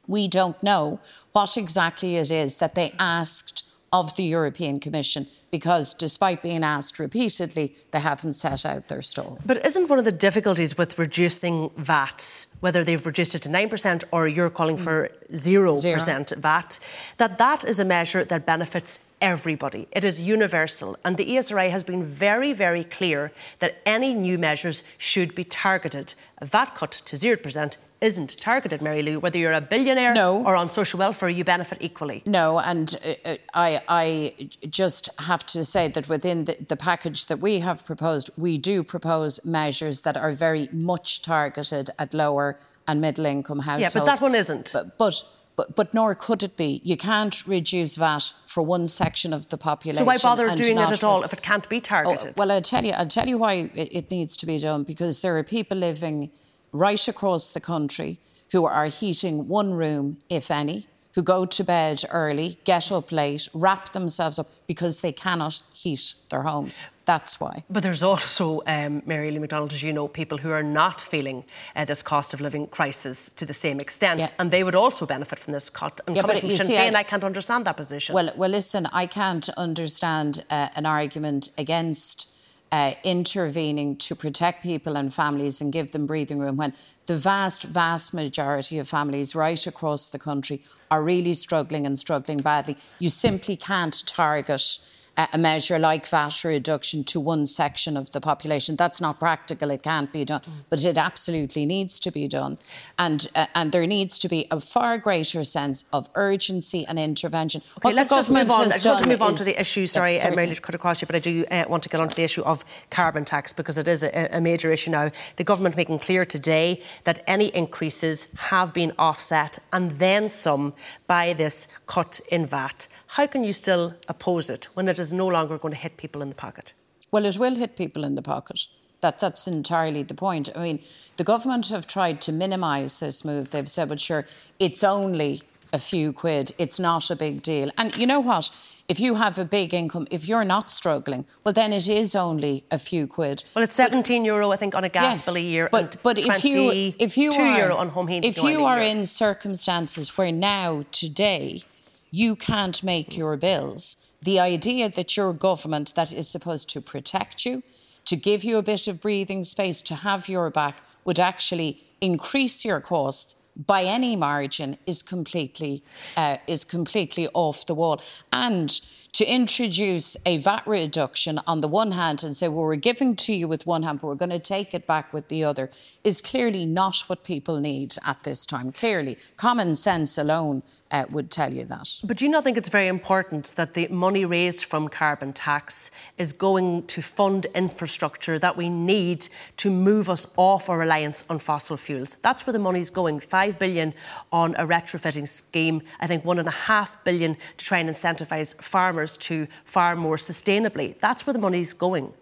we 0.08 0.28
don't 0.28 0.62
know 0.62 1.00
what 1.32 1.58
exactly 1.58 2.18
it 2.18 2.32
is 2.32 2.58
that 2.58 2.76
they 2.76 2.94
asked 3.00 3.64
of 3.92 4.16
the 4.18 4.24
European 4.24 4.80
Commission 4.80 5.28
because 5.52 5.94
despite 5.94 6.42
being 6.44 6.64
asked 6.64 7.00
repeatedly, 7.00 7.74
they 7.92 8.00
haven't 8.00 8.34
set 8.34 8.66
out 8.66 8.90
their 8.90 9.02
stall. 9.02 9.40
But 9.46 9.66
isn't 9.66 9.88
one 9.88 10.00
of 10.00 10.06
the 10.06 10.12
difficulties 10.12 10.78
with 10.78 11.00
reducing 11.00 11.70
VAT, 11.78 12.48
whether 12.60 12.84
they've 12.84 13.06
reduced 13.06 13.36
it 13.36 13.42
to 13.44 13.50
9% 13.50 14.04
or 14.12 14.28
you're 14.28 14.50
calling 14.50 14.76
for 14.76 15.10
0%, 15.32 15.78
Zero. 15.78 16.24
VAT, 16.38 16.80
that 17.18 17.38
that 17.38 17.64
is 17.64 17.80
a 17.80 17.86
measure 17.86 18.26
that 18.26 18.46
benefits 18.46 19.00
everybody. 19.22 19.88
It 19.92 20.04
is 20.04 20.22
universal. 20.22 20.98
And 21.04 21.18
the 21.18 21.26
ESRI 21.26 21.70
has 21.70 21.84
been 21.84 22.04
very, 22.04 22.54
very 22.54 22.84
clear 22.84 23.32
that 23.60 23.82
any 23.86 24.14
new 24.14 24.38
measures 24.38 24.84
should 24.98 25.36
be 25.36 25.44
targeted. 25.44 26.16
A 26.40 26.46
VAT 26.46 26.76
cut 26.76 26.92
to 26.92 27.16
0% 27.16 27.78
isn't 28.02 28.40
targeted, 28.40 28.82
Mary 28.82 29.02
Lou. 29.02 29.20
Whether 29.20 29.40
you're 29.40 29.54
a 29.54 29.62
billionaire 29.62 30.14
no. 30.14 30.44
or 30.46 30.56
on 30.56 30.70
social 30.70 31.00
welfare, 31.00 31.30
you 31.30 31.44
benefit 31.44 31.78
equally. 31.82 32.22
No, 32.26 32.60
and 32.60 32.96
uh, 33.04 33.30
uh, 33.30 33.38
I, 33.54 33.82
I 33.88 34.50
just 34.70 35.10
have 35.20 35.46
to 35.48 35.66
say 35.66 35.88
that 35.88 36.08
within 36.10 36.46
the, 36.46 36.58
the 36.68 36.78
package 36.78 37.26
that 37.28 37.40
we 37.40 37.60
have 37.62 37.86
proposed, 37.86 38.30
we 38.38 38.58
do 38.58 38.84
propose 38.84 39.44
measures 39.46 40.02
that 40.02 40.18
are 40.18 40.32
very 40.32 40.70
much 40.72 41.22
targeted 41.22 41.90
at 41.98 42.14
lower 42.14 42.60
and 42.88 43.02
middle 43.02 43.26
income 43.26 43.60
households. 43.60 43.96
Yeah, 43.96 44.02
but 44.02 44.06
that 44.06 44.22
one 44.22 44.36
isn't. 44.36 44.72
But, 44.74 44.98
but 44.98 45.24
but, 45.56 45.76
but 45.76 45.94
nor 45.94 46.14
could 46.16 46.44
it 46.44 46.58
be. 46.58 46.82
You 46.84 46.98
can't 46.98 47.46
reduce 47.48 47.96
VAT 47.96 48.34
for 48.46 48.64
one 48.64 48.88
section 48.88 49.34
of 49.34 49.50
the 49.50 49.58
population. 49.58 50.00
So 50.00 50.06
why 50.06 50.18
bother 50.18 50.54
doing 50.56 50.78
it 50.78 50.92
at 50.92 51.04
all 51.04 51.24
if 51.24 51.34
it 51.34 51.42
can't 51.42 51.68
be 51.70 51.80
targeted? 51.80 52.30
Oh, 52.30 52.34
well, 52.38 52.52
I'll 52.52 52.62
tell 52.62 52.84
you, 52.84 52.92
I'll 52.92 53.08
tell 53.08 53.28
you 53.28 53.38
why 53.38 53.70
it, 53.74 53.90
it 53.92 54.12
needs 54.12 54.36
to 54.38 54.46
be 54.46 54.58
done 54.60 54.84
because 54.84 55.22
there 55.22 55.38
are 55.38 55.44
people 55.44 55.78
living 55.78 56.32
right 56.72 57.08
across 57.08 57.50
the 57.50 57.62
country 57.62 58.20
who 58.52 58.66
are 58.66 58.86
heating 58.86 59.48
one 59.48 59.74
room, 59.74 60.18
if 60.30 60.52
any, 60.52 60.88
who 61.16 61.24
go 61.24 61.46
to 61.46 61.64
bed 61.64 62.04
early, 62.12 62.60
get 62.66 62.92
up 62.92 63.12
late, 63.12 63.48
wrap 63.54 63.94
themselves 63.94 64.38
up 64.38 64.48
because 64.68 65.00
they 65.00 65.12
cannot 65.12 65.62
heat 65.74 66.14
their 66.30 66.44
homes. 66.44 66.80
That's 67.06 67.40
why. 67.40 67.64
But 67.70 67.84
there's 67.84 68.04
also, 68.04 68.62
um, 68.66 69.04
Mary 69.06 69.30
Lee 69.32 69.40
McDonald, 69.40 69.74
as 69.74 69.84
you 69.84 69.94
know, 69.94 70.08
people 70.08 70.40
who 70.40 70.52
are 70.52 70.64
not 70.64 71.00
feeling 71.00 71.46
uh, 71.76 71.86
this 71.86 72.02
cost 72.02 72.34
of 72.34 72.42
living 72.42 72.68
crisis 72.68 73.30
to 73.32 73.46
the 73.46 73.54
same 73.54 73.80
extent, 73.80 74.20
yeah. 74.20 74.30
and 74.40 74.52
they 74.52 74.64
would 74.64 74.76
also 74.76 75.06
benefit 75.06 75.40
from 75.40 75.54
this 75.54 75.70
cut. 75.70 76.02
And 76.08 76.16
yeah, 76.16 76.24
coming 76.24 76.40
from 76.40 76.50
Sinn 76.50 76.68
Féin, 76.68 76.96
I, 76.96 77.00
I, 77.00 77.04
can't 77.04 77.24
understand 77.24 77.66
that 77.66 77.78
position. 77.78 78.16
Well, 78.16 78.32
well, 78.36 78.50
listen, 78.50 78.88
I 78.88 79.06
can't 79.06 79.48
understand 79.50 80.44
uh, 80.50 80.70
an 80.76 80.86
argument 80.86 81.50
against 81.58 82.30
uh, 82.72 82.94
intervening 83.04 83.96
to 83.96 84.16
protect 84.16 84.64
people 84.64 84.98
and 84.98 85.14
families 85.14 85.62
and 85.62 85.72
give 85.72 85.92
them 85.92 86.06
breathing 86.06 86.40
room 86.40 86.58
when 86.58 86.74
the 87.06 87.18
vast, 87.18 87.64
vast 87.64 88.14
majority 88.14 88.80
of 88.80 88.90
families 88.90 89.36
right 89.36 89.68
across 89.68 90.10
the 90.10 90.20
country 90.20 90.64
are 90.90 91.04
really 91.04 91.34
struggling 91.36 91.86
and 91.86 92.00
struggling 92.00 92.40
badly. 92.40 92.76
You 93.00 93.10
simply 93.10 93.56
can't 93.56 94.06
target 94.08 94.80
a 95.18 95.38
measure 95.38 95.80
like 95.80 96.06
VAT 96.08 96.44
reduction 96.44 97.04
to 97.06 97.20
one 97.20 97.46
section 97.46 97.96
of 97.96 98.12
the 98.12 98.20
population. 98.20 98.76
That's 98.76 99.00
not 99.00 99.20
practical. 99.20 99.72
It 99.72 99.82
can't 99.82 100.12
be 100.12 100.26
done, 100.26 100.42
but 100.70 100.84
it 100.84 100.98
absolutely 100.98 101.66
needs 101.66 102.00
to 102.02 102.12
be 102.12 102.28
done, 102.28 102.58
and 103.00 103.28
uh, 103.36 103.46
and 103.56 103.72
there 103.72 103.88
needs 103.88 104.20
to 104.20 104.28
be 104.28 104.48
a 104.52 104.60
far 104.60 104.98
greater 104.98 105.44
sense 105.44 105.86
of 105.94 106.10
urgency 106.16 106.86
and 106.86 107.00
intervention. 107.00 107.62
Okay, 107.78 107.90
what 107.90 107.96
let's 107.96 108.10
just 108.10 108.30
move 108.30 108.52
on. 108.52 108.66
I 108.66 108.78
just 108.78 108.86
want 108.86 109.04
to 109.04 109.10
move 109.10 109.22
on 109.22 109.34
to 109.36 109.44
the 109.44 109.60
issue. 109.60 109.86
Sorry, 109.86 110.16
yeah, 110.16 110.30
Mary, 110.32 110.54
to 110.54 110.62
cut 110.62 110.76
across 110.76 111.02
you, 111.02 111.06
but 111.06 111.16
I 111.16 111.20
do 111.20 111.46
uh, 111.50 111.66
want 111.70 111.84
to 111.84 111.90
get 111.90 112.02
on 112.02 112.10
to 112.10 112.16
the 112.16 112.24
issue 112.24 112.44
of 112.44 112.66
carbon 112.90 113.24
tax 113.24 113.54
because 113.54 113.78
it 113.78 113.88
is 113.88 114.04
a, 114.04 114.30
a 114.34 114.42
major 114.42 114.72
issue 114.72 114.92
now. 114.92 115.12
The 115.38 115.44
government 115.44 115.78
making 115.78 116.00
clear 116.00 116.26
today 116.26 116.82
that 117.06 117.24
any 117.28 117.48
increases 117.56 118.28
have 118.36 118.74
been 118.74 118.92
offset 118.98 119.60
and 119.72 119.92
then 119.92 120.28
some 120.28 120.74
by 121.08 121.34
this 121.34 121.68
cut 121.88 122.20
in 122.30 122.46
VAT. 122.46 122.88
How 123.08 123.28
can 123.28 123.44
you 123.44 123.54
still 123.54 123.94
oppose 124.10 124.50
it 124.50 124.66
when 124.74 124.90
it 124.90 125.00
is 125.00 125.05
no 125.14 125.28
longer 125.28 125.58
going 125.58 125.74
to 125.74 125.80
hit 125.80 125.98
people 125.98 126.22
in 126.22 126.30
the 126.30 126.36
pocket? 126.36 126.74
Well, 127.12 127.26
it 127.26 127.38
will 127.38 127.56
hit 127.56 127.76
people 127.76 128.04
in 128.04 128.16
the 128.16 128.22
pocket. 128.22 128.68
That, 129.02 129.20
that's 129.20 129.48
entirely 129.48 130.04
the 130.04 130.14
point. 130.14 130.50
I 130.56 130.64
mean, 130.64 130.80
the 131.18 131.24
government 131.24 131.68
have 131.70 131.86
tried 131.86 132.22
to 132.22 132.32
minimise 132.32 133.00
this 133.00 133.24
move. 133.24 133.52
They've 133.52 133.70
said, 133.70 133.90
well, 133.90 133.98
sure, 133.98 134.26
it's 134.60 134.84
only 134.84 135.42
a 135.74 135.80
few 135.80 136.14
quid, 136.14 136.54
it's 136.58 136.80
not 136.80 137.12
a 137.12 137.16
big 137.16 137.42
deal. 137.42 137.70
And 137.78 137.96
you 137.98 138.08
know 138.08 138.20
what? 138.20 138.50
If 138.88 139.00
you 139.00 139.16
have 139.16 139.38
a 139.38 139.46
big 139.46 139.74
income, 139.74 140.08
if 140.12 140.28
you're 140.28 140.46
not 140.46 140.72
struggling, 140.72 141.26
well, 141.44 141.54
then 141.54 141.74
it 141.74 141.88
is 141.88 142.16
only 142.16 142.64
a 142.72 142.80
few 142.80 143.08
quid. 143.08 143.44
Well, 143.56 143.64
it's 143.64 143.76
17 143.76 144.22
but, 144.22 144.26
euro, 144.26 144.52
I 144.52 144.58
think, 144.58 144.76
on 144.76 144.84
a 144.84 144.90
gas 144.90 145.16
yes, 145.16 145.26
bill 145.26 145.38
a 145.38 145.40
year. 145.40 145.70
But, 145.72 145.98
but 146.04 146.18
if 146.20 146.44
you 146.44 146.94
if 147.00 147.18
you 147.18 147.32
are, 147.32 147.58
euro 147.58 147.76
on 147.76 147.90
home 147.90 148.08
heating 148.08 148.30
if 148.30 148.38
you 148.38 148.64
are 148.66 148.80
in 148.80 149.06
circumstances 149.06 150.18
where 150.18 150.32
now 150.32 150.84
today 150.92 151.64
you 152.12 152.36
can't 152.36 152.82
make 152.84 153.18
your 153.18 153.36
bills, 153.38 153.98
the 154.26 154.40
idea 154.40 154.90
that 154.90 155.16
your 155.16 155.34
government 155.34 155.94
that 155.96 156.12
is 156.12 156.28
supposed 156.28 156.70
to 156.72 156.82
protect 156.82 157.46
you, 157.46 157.64
to 158.06 158.16
give 158.16 158.44
you 158.44 158.58
a 158.58 158.64
bit 158.64 158.88
of 158.88 159.00
breathing 159.00 159.44
space, 159.44 159.82
to 159.84 159.96
have 159.96 160.28
your 160.28 160.50
back, 160.50 160.82
would 161.06 161.20
actually 161.20 161.84
increase 162.02 162.66
your 162.66 162.82
costs 162.82 163.36
by 163.56 163.84
any 163.84 164.16
margin 164.16 164.78
is 164.86 165.02
completely 165.02 165.82
uh, 166.18 166.38
is 166.46 166.66
completely 166.66 167.30
off 167.34 167.66
the 167.66 167.74
wall. 167.74 168.02
And 168.34 168.70
to 169.14 169.26
introduce 169.26 170.18
a 170.26 170.40
VAT 170.40 170.64
reduction 170.68 171.40
on 171.48 171.62
the 171.62 171.70
one 171.70 171.94
hand 171.94 172.22
and 172.22 172.36
say, 172.36 172.50
well, 172.50 172.66
we're 172.66 172.76
giving 172.76 173.16
to 173.16 173.34
you 173.34 173.48
with 173.48 173.66
one 173.66 173.84
hand, 173.84 174.02
but 174.02 174.08
we're 174.08 174.16
going 174.16 174.30
to 174.32 174.40
take 174.40 174.74
it 174.74 174.86
back 174.86 175.14
with 175.14 175.30
the 175.30 175.42
other, 175.42 175.72
is 176.04 176.22
clearly 176.22 176.66
not 176.66 176.98
what 177.08 177.24
people 177.24 177.62
need 177.62 177.96
at 178.06 178.24
this 178.24 178.46
time. 178.46 178.74
Clearly, 178.74 179.16
common 179.38 179.76
sense 179.76 180.18
alone 180.18 180.64
uh, 180.92 181.06
would 181.10 181.32
tell 181.32 181.52
you 181.52 181.66
that. 181.66 181.90
But 182.04 182.18
do 182.18 182.26
you 182.26 182.32
not 182.32 182.44
think 182.44 182.58
it's 182.58 182.70
very 182.70 182.88
important 182.88 183.48
that 183.56 183.74
the 183.74 183.88
money 183.88 184.24
raised 184.24 184.66
from 184.66 184.88
carbon 184.88 185.34
tax 185.34 185.90
is 186.18 186.32
going 186.32 186.86
to 186.88 187.02
fund 187.02 187.48
infrastructure 187.56 188.38
that 188.40 188.56
we 188.56 188.70
need 188.70 189.28
to 189.58 189.72
move 189.72 190.10
us 190.10 190.28
off 190.38 190.70
our 190.70 190.78
reliance 190.78 191.26
on 191.30 191.40
fossil 191.40 191.78
fuels? 191.78 192.16
That's 192.22 192.46
where 192.46 192.54
the 192.54 192.60
money's 192.60 192.90
going. 192.90 193.20
Five 193.20 193.58
billion 193.58 193.94
on 194.32 194.56
a 194.56 194.66
retrofitting 194.66 195.28
scheme. 195.28 195.82
I 196.00 196.08
think 196.08 196.24
one 196.24 196.40
and 196.40 196.48
a 196.48 196.52
half 196.52 197.04
billion 197.04 197.36
to 197.58 197.66
try 197.66 197.80
and 197.80 197.90
incentivise 197.90 198.62
farmers 198.62 199.18
to 199.18 199.48
farm 199.64 200.00
more 200.00 200.18
sustainably. 200.18 200.98
That's 201.00 201.26
where 201.26 201.34
the 201.34 201.40
money's 201.40 201.74
going. 201.74 202.14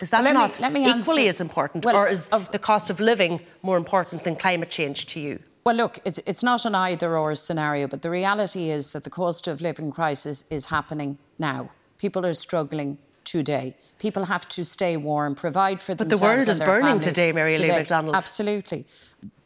Is 0.00 0.10
that 0.10 0.24
well, 0.24 0.34
not 0.34 0.60
me, 0.60 0.68
me 0.68 0.90
equally 0.90 1.28
answer. 1.28 1.30
as 1.30 1.40
important, 1.40 1.84
well, 1.84 1.96
or 1.96 2.08
is 2.08 2.28
of, 2.30 2.50
the 2.50 2.58
cost 2.58 2.90
of 2.90 2.98
living 2.98 3.40
more 3.62 3.76
important 3.76 4.24
than 4.24 4.34
climate 4.34 4.68
change 4.68 5.06
to 5.06 5.20
you? 5.20 5.38
Well, 5.64 5.76
look, 5.76 5.98
it's, 6.04 6.20
it's 6.26 6.42
not 6.42 6.64
an 6.64 6.74
either 6.74 7.16
or 7.16 7.34
scenario, 7.34 7.86
but 7.86 8.02
the 8.02 8.10
reality 8.10 8.70
is 8.70 8.92
that 8.92 9.04
the 9.04 9.10
cost 9.10 9.46
of 9.46 9.60
living 9.60 9.92
crisis 9.92 10.44
is 10.50 10.66
happening 10.66 11.18
now. 11.38 11.70
People 11.98 12.26
are 12.26 12.34
struggling 12.34 12.98
today. 13.24 13.76
People 13.98 14.24
have 14.24 14.48
to 14.48 14.64
stay 14.64 14.96
warm, 14.96 15.34
provide 15.36 15.80
for 15.80 15.94
but 15.94 16.08
themselves. 16.08 16.46
But 16.46 16.54
the 16.58 16.68
world 16.68 16.80
is 16.80 16.84
burning 16.84 17.00
today, 17.00 17.32
Mary 17.32 17.58
Lou 17.58 17.68
McDonald. 17.68 18.16
Absolutely. 18.16 18.86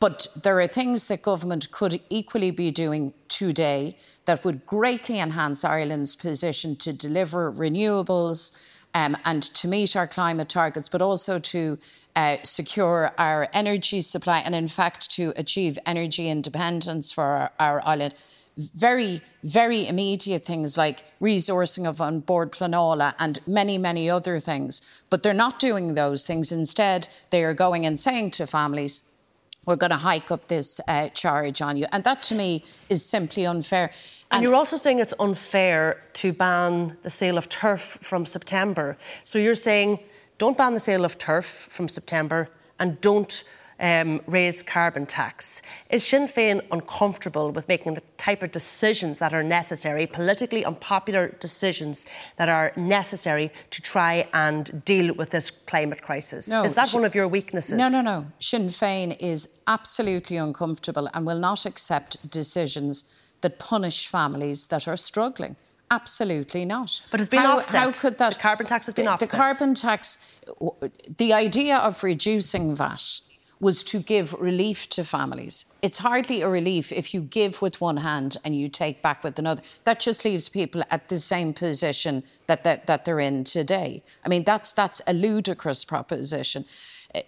But 0.01 0.27
there 0.43 0.59
are 0.59 0.67
things 0.67 1.09
that 1.09 1.21
government 1.21 1.71
could 1.71 2.01
equally 2.09 2.51
be 2.51 2.71
doing 2.71 3.13
today 3.29 3.97
that 4.25 4.45
would 4.45 4.65
greatly 4.65 5.19
enhance 5.21 5.65
Ireland's 5.65 6.15
position 6.15 6.77
to 6.77 6.95
deliver 6.95 7.53
renewables 7.53 8.59
um, 8.95 9.17
and 9.27 9.43
to 9.43 9.69
meet 9.69 9.95
our 9.95 10.07
climate 10.07 10.49
targets, 10.49 10.89
but 10.89 11.03
also 11.03 11.39
to 11.39 11.79
uh, 12.17 12.39
secure 12.43 13.13
our 13.19 13.49
energy 13.53 14.01
supply 14.01 14.41
and, 14.41 14.55
in 14.55 14.69
fact, 14.69 15.11
to 15.13 15.33
achieve 15.37 15.79
energy 15.87 16.29
independence 16.29 17.13
for 17.13 17.25
our, 17.25 17.53
our 17.61 17.83
island 17.87 18.15
very, 18.57 19.21
very 19.45 19.87
immediate 19.87 20.45
things 20.45 20.79
like 20.79 21.05
resourcing 21.21 21.87
of 21.87 22.01
An 22.01 22.21
Bord 22.21 22.53
Pleanála 22.53 23.15
and 23.19 23.39
many, 23.47 23.77
many 23.77 24.09
other 24.09 24.41
things. 24.41 24.81
But 25.11 25.23
they're 25.23 25.35
not 25.35 25.59
doing 25.59 25.95
those 25.95 26.25
things. 26.25 26.53
Instead, 26.53 27.09
they 27.31 27.45
are 27.45 27.53
going 27.53 27.85
and 27.85 28.01
saying 28.01 28.31
to 28.33 28.47
families, 28.47 29.05
we're 29.67 29.77
going 29.77 29.91
to 29.91 29.97
hike 29.97 30.31
up 30.31 30.49
this 30.49 30.81
uh, 30.89 31.09
charge 31.09 31.61
on 31.61 31.77
you. 31.77 31.87
And 31.93 32.05
that 32.05 32.23
to 32.25 32.35
me 32.35 32.65
is 32.89 33.05
simply 33.05 33.45
unfair. 33.45 33.91
And, 34.31 34.39
and, 34.39 34.43
you're 34.43 34.55
also 34.55 34.77
saying 34.77 35.01
it's 35.01 35.15
unfair 35.19 36.03
to 36.15 36.33
ban 36.33 36.97
the 37.03 37.11
sale 37.11 37.37
of 37.37 37.49
turf 37.49 37.99
from 38.01 38.25
September. 38.25 38.97
So 39.25 39.39
you're 39.39 39.55
saying 39.55 39.99
don't 40.39 40.59
ban 40.59 40.75
the 40.75 40.81
sale 40.81 41.05
of 41.05 41.19
turf 41.19 41.69
from 41.71 41.89
September 41.89 42.49
and 42.79 43.01
don't 43.01 43.45
um, 43.79 44.21
raise 44.27 44.63
carbon 44.63 45.07
tax. 45.07 45.63
Is 45.91 46.07
Sinn 46.07 46.27
Féin 46.27 46.61
uncomfortable 46.71 47.51
with 47.51 47.69
making 47.69 47.95
the 47.95 48.03
type 48.17 48.43
of 48.43 48.51
decisions 48.51 49.19
that 49.19 49.35
are 49.35 49.43
necessary, 49.43 50.07
politically 50.07 50.65
unpopular 50.65 51.29
decisions 51.41 52.07
that 52.37 52.49
are 52.49 52.73
necessary 52.77 53.51
to 53.71 53.83
try 53.83 54.29
and 54.33 54.83
deal 54.85 55.15
with 55.15 55.31
this 55.31 55.51
climate 55.51 56.03
crisis? 56.03 56.49
No, 56.49 56.65
is 56.65 56.75
that 56.75 56.91
one 56.93 57.05
of 57.05 57.15
your 57.15 57.29
weaknesses? 57.29 57.75
No, 57.75 57.89
no, 57.89 58.01
no. 58.01 58.27
Sinn 58.39 58.69
Féin 58.69 59.17
is 59.21 59.49
absolutely 59.67 60.37
uncomfortable 60.37 61.09
and 61.13 61.27
will 61.27 61.39
not 61.39 61.67
accept 61.67 62.31
decisions 62.31 63.05
that 63.43 63.59
punish 63.59 64.09
families 64.09 64.67
that 64.67 64.89
are 64.89 64.97
struggling. 64.97 65.57
Absolutely 65.91 66.65
not. 66.65 67.01
But 67.11 67.21
it's 67.21 67.29
been 67.29 67.41
how, 67.41 67.59
offset. 67.59 67.81
How 67.81 67.93
could 67.93 68.19
that? 68.19 68.35
The 68.35 68.39
carbon 68.39 68.67
tax 68.67 68.87
has 68.87 68.95
been 68.95 69.05
the, 69.05 69.13
offset. 69.13 69.31
The 69.31 69.37
carbon 69.37 69.75
tax, 69.75 70.19
the 71.17 71.33
idea 71.33 71.77
of 71.77 72.03
reducing 72.03 72.75
VAT 72.75 73.21
was 73.61 73.83
to 73.83 74.01
give 74.01 74.35
relief 74.35 74.89
to 74.91 75.03
families. 75.03 75.67
It's 75.81 75.99
hardly 75.99 76.43
a 76.43 76.49
relief 76.49 76.93
if 76.93 77.15
you 77.15 77.23
give 77.23 77.63
with 77.63 77.81
one 77.81 77.99
hand 77.99 78.37
and 78.45 78.55
you 78.55 78.69
take 78.69 79.01
back 79.01 79.25
with 79.25 79.39
another. 79.39 79.63
That 79.85 80.01
just 80.01 80.25
leaves 80.25 80.49
people 80.49 80.83
at 80.91 81.09
the 81.09 81.19
same 81.19 81.55
position 81.55 82.23
that, 82.49 82.65
that, 82.65 82.87
that 82.87 83.05
they're 83.05 83.21
in 83.21 83.45
today. 83.45 84.03
I 84.25 84.29
mean, 84.29 84.45
that's, 84.45 84.73
that's 84.73 85.01
a 85.07 85.15
ludicrous 85.15 85.85
proposition. 85.85 86.67
Uh, 87.15 87.21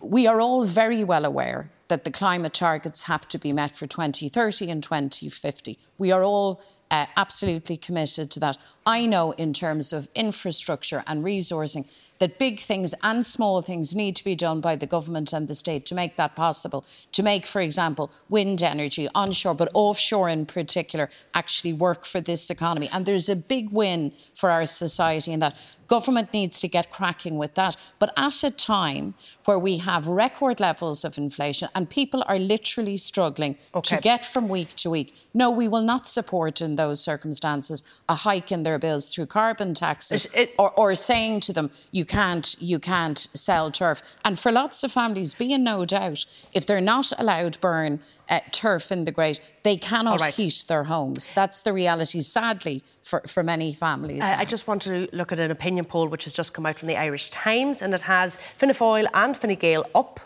we 0.00 0.26
are 0.26 0.40
all 0.40 0.64
very 0.64 1.04
well 1.04 1.24
aware 1.24 1.70
that 1.88 2.04
the 2.04 2.10
climate 2.10 2.54
targets 2.54 3.04
have 3.04 3.28
to 3.28 3.38
be 3.38 3.52
met 3.52 3.74
for 3.74 3.86
2030 3.86 4.70
and 4.70 4.82
2050. 4.82 5.78
We 5.96 6.10
are 6.10 6.24
all 6.24 6.60
uh, 6.90 7.06
absolutely 7.16 7.76
committed 7.76 8.30
to 8.32 8.40
that. 8.40 8.58
I 8.86 9.06
know, 9.06 9.32
in 9.32 9.52
terms 9.52 9.92
of 9.92 10.08
infrastructure 10.14 11.02
and 11.06 11.24
resourcing, 11.24 11.86
that 12.18 12.38
big 12.38 12.60
things 12.60 12.94
and 13.02 13.24
small 13.24 13.62
things 13.62 13.94
need 13.94 14.16
to 14.16 14.24
be 14.24 14.34
done 14.34 14.60
by 14.60 14.76
the 14.76 14.86
government 14.86 15.32
and 15.32 15.48
the 15.48 15.54
state 15.54 15.86
to 15.86 15.94
make 15.94 16.16
that 16.16 16.34
possible. 16.34 16.84
To 17.12 17.22
make, 17.22 17.46
for 17.46 17.60
example, 17.60 18.10
wind 18.28 18.62
energy 18.62 19.08
onshore, 19.14 19.54
but 19.54 19.70
offshore 19.74 20.28
in 20.28 20.46
particular, 20.46 21.08
actually 21.34 21.72
work 21.72 22.04
for 22.04 22.20
this 22.20 22.50
economy. 22.50 22.88
And 22.92 23.06
there's 23.06 23.28
a 23.28 23.36
big 23.36 23.70
win 23.70 24.12
for 24.34 24.50
our 24.50 24.66
society 24.66 25.32
in 25.32 25.40
that. 25.40 25.56
Government 25.86 26.34
needs 26.34 26.60
to 26.60 26.68
get 26.68 26.90
cracking 26.90 27.38
with 27.38 27.54
that. 27.54 27.74
But 27.98 28.12
at 28.14 28.44
a 28.44 28.50
time 28.50 29.14
where 29.46 29.58
we 29.58 29.78
have 29.78 30.06
record 30.06 30.60
levels 30.60 31.02
of 31.02 31.16
inflation 31.16 31.70
and 31.74 31.88
people 31.88 32.22
are 32.28 32.38
literally 32.38 32.98
struggling 32.98 33.56
okay. 33.74 33.96
to 33.96 34.02
get 34.02 34.22
from 34.22 34.50
week 34.50 34.74
to 34.76 34.90
week, 34.90 35.14
no, 35.32 35.50
we 35.50 35.66
will 35.66 35.82
not 35.82 36.06
support 36.06 36.60
in 36.60 36.76
those 36.76 37.02
circumstances 37.02 37.82
a 38.06 38.16
hike 38.16 38.52
in 38.52 38.64
their 38.64 38.78
bills 38.78 39.08
through 39.08 39.26
carbon 39.26 39.72
taxes 39.72 40.26
it, 40.26 40.36
it, 40.36 40.54
or, 40.58 40.70
or 40.72 40.94
saying 40.94 41.40
to 41.40 41.54
them, 41.54 41.70
you 41.90 42.04
can't, 42.08 42.56
you 42.58 42.78
can't 42.78 43.28
sell 43.34 43.70
turf. 43.70 44.02
And 44.24 44.38
for 44.38 44.50
lots 44.50 44.82
of 44.82 44.90
families, 44.90 45.34
be 45.34 45.52
in 45.52 45.62
no 45.62 45.84
doubt, 45.84 46.24
if 46.52 46.66
they're 46.66 46.80
not 46.80 47.12
allowed 47.18 47.60
burn 47.60 48.00
uh, 48.28 48.40
turf 48.50 48.90
in 48.90 49.04
the 49.04 49.12
grate, 49.12 49.40
they 49.62 49.76
cannot 49.76 50.20
right. 50.20 50.34
heat 50.34 50.64
their 50.68 50.84
homes. 50.84 51.30
That's 51.34 51.62
the 51.62 51.72
reality, 51.72 52.22
sadly, 52.22 52.82
for, 53.02 53.22
for 53.26 53.42
many 53.42 53.72
families. 53.72 54.24
Uh, 54.24 54.36
I 54.38 54.44
just 54.44 54.66
want 54.66 54.82
to 54.82 55.08
look 55.12 55.32
at 55.32 55.38
an 55.38 55.50
opinion 55.50 55.84
poll 55.84 56.08
which 56.08 56.24
has 56.24 56.32
just 56.32 56.54
come 56.54 56.66
out 56.66 56.78
from 56.78 56.88
the 56.88 56.96
Irish 56.96 57.30
Times, 57.30 57.82
and 57.82 57.94
it 57.94 58.02
has 58.02 58.38
Fianna 58.56 58.74
Fáil 58.74 59.06
and 59.14 59.36
Fine 59.36 59.54
Gael 59.56 59.86
up 59.94 60.20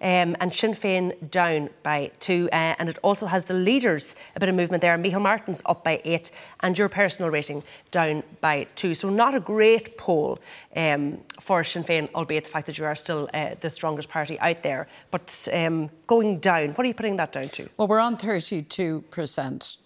um, 0.00 0.36
and 0.40 0.52
Sinn 0.52 0.72
Féin 0.72 1.30
down 1.30 1.70
by 1.82 2.10
two. 2.20 2.48
Uh, 2.52 2.74
and 2.78 2.88
it 2.88 2.98
also 3.02 3.26
has 3.26 3.44
the 3.44 3.54
leaders, 3.54 4.16
a 4.36 4.40
bit 4.40 4.48
of 4.48 4.54
movement 4.54 4.80
there. 4.80 4.96
Micheál 4.98 5.22
Martin's 5.22 5.62
up 5.66 5.84
by 5.84 6.00
eight, 6.04 6.30
and 6.60 6.76
your 6.78 6.88
personal 6.88 7.30
rating 7.30 7.62
down 7.90 8.22
by 8.40 8.64
two. 8.74 8.94
So, 8.94 9.10
not 9.10 9.34
a 9.34 9.40
great 9.40 9.96
poll 9.96 10.38
um, 10.76 11.18
for 11.40 11.64
Sinn 11.64 11.84
Féin, 11.84 12.08
albeit 12.14 12.44
the 12.44 12.50
fact 12.50 12.66
that 12.66 12.78
you 12.78 12.84
are 12.84 12.94
still 12.94 13.28
uh, 13.34 13.54
the 13.60 13.70
strongest 13.70 14.08
party 14.08 14.38
out 14.40 14.62
there. 14.62 14.88
But 15.10 15.48
um, 15.52 15.90
going 16.06 16.38
down, 16.38 16.70
what 16.70 16.84
are 16.84 16.88
you 16.88 16.94
putting 16.94 17.16
that 17.16 17.32
down 17.32 17.48
to? 17.48 17.68
Well, 17.76 17.88
we're 17.88 18.00
on 18.00 18.16
32%. 18.16 19.76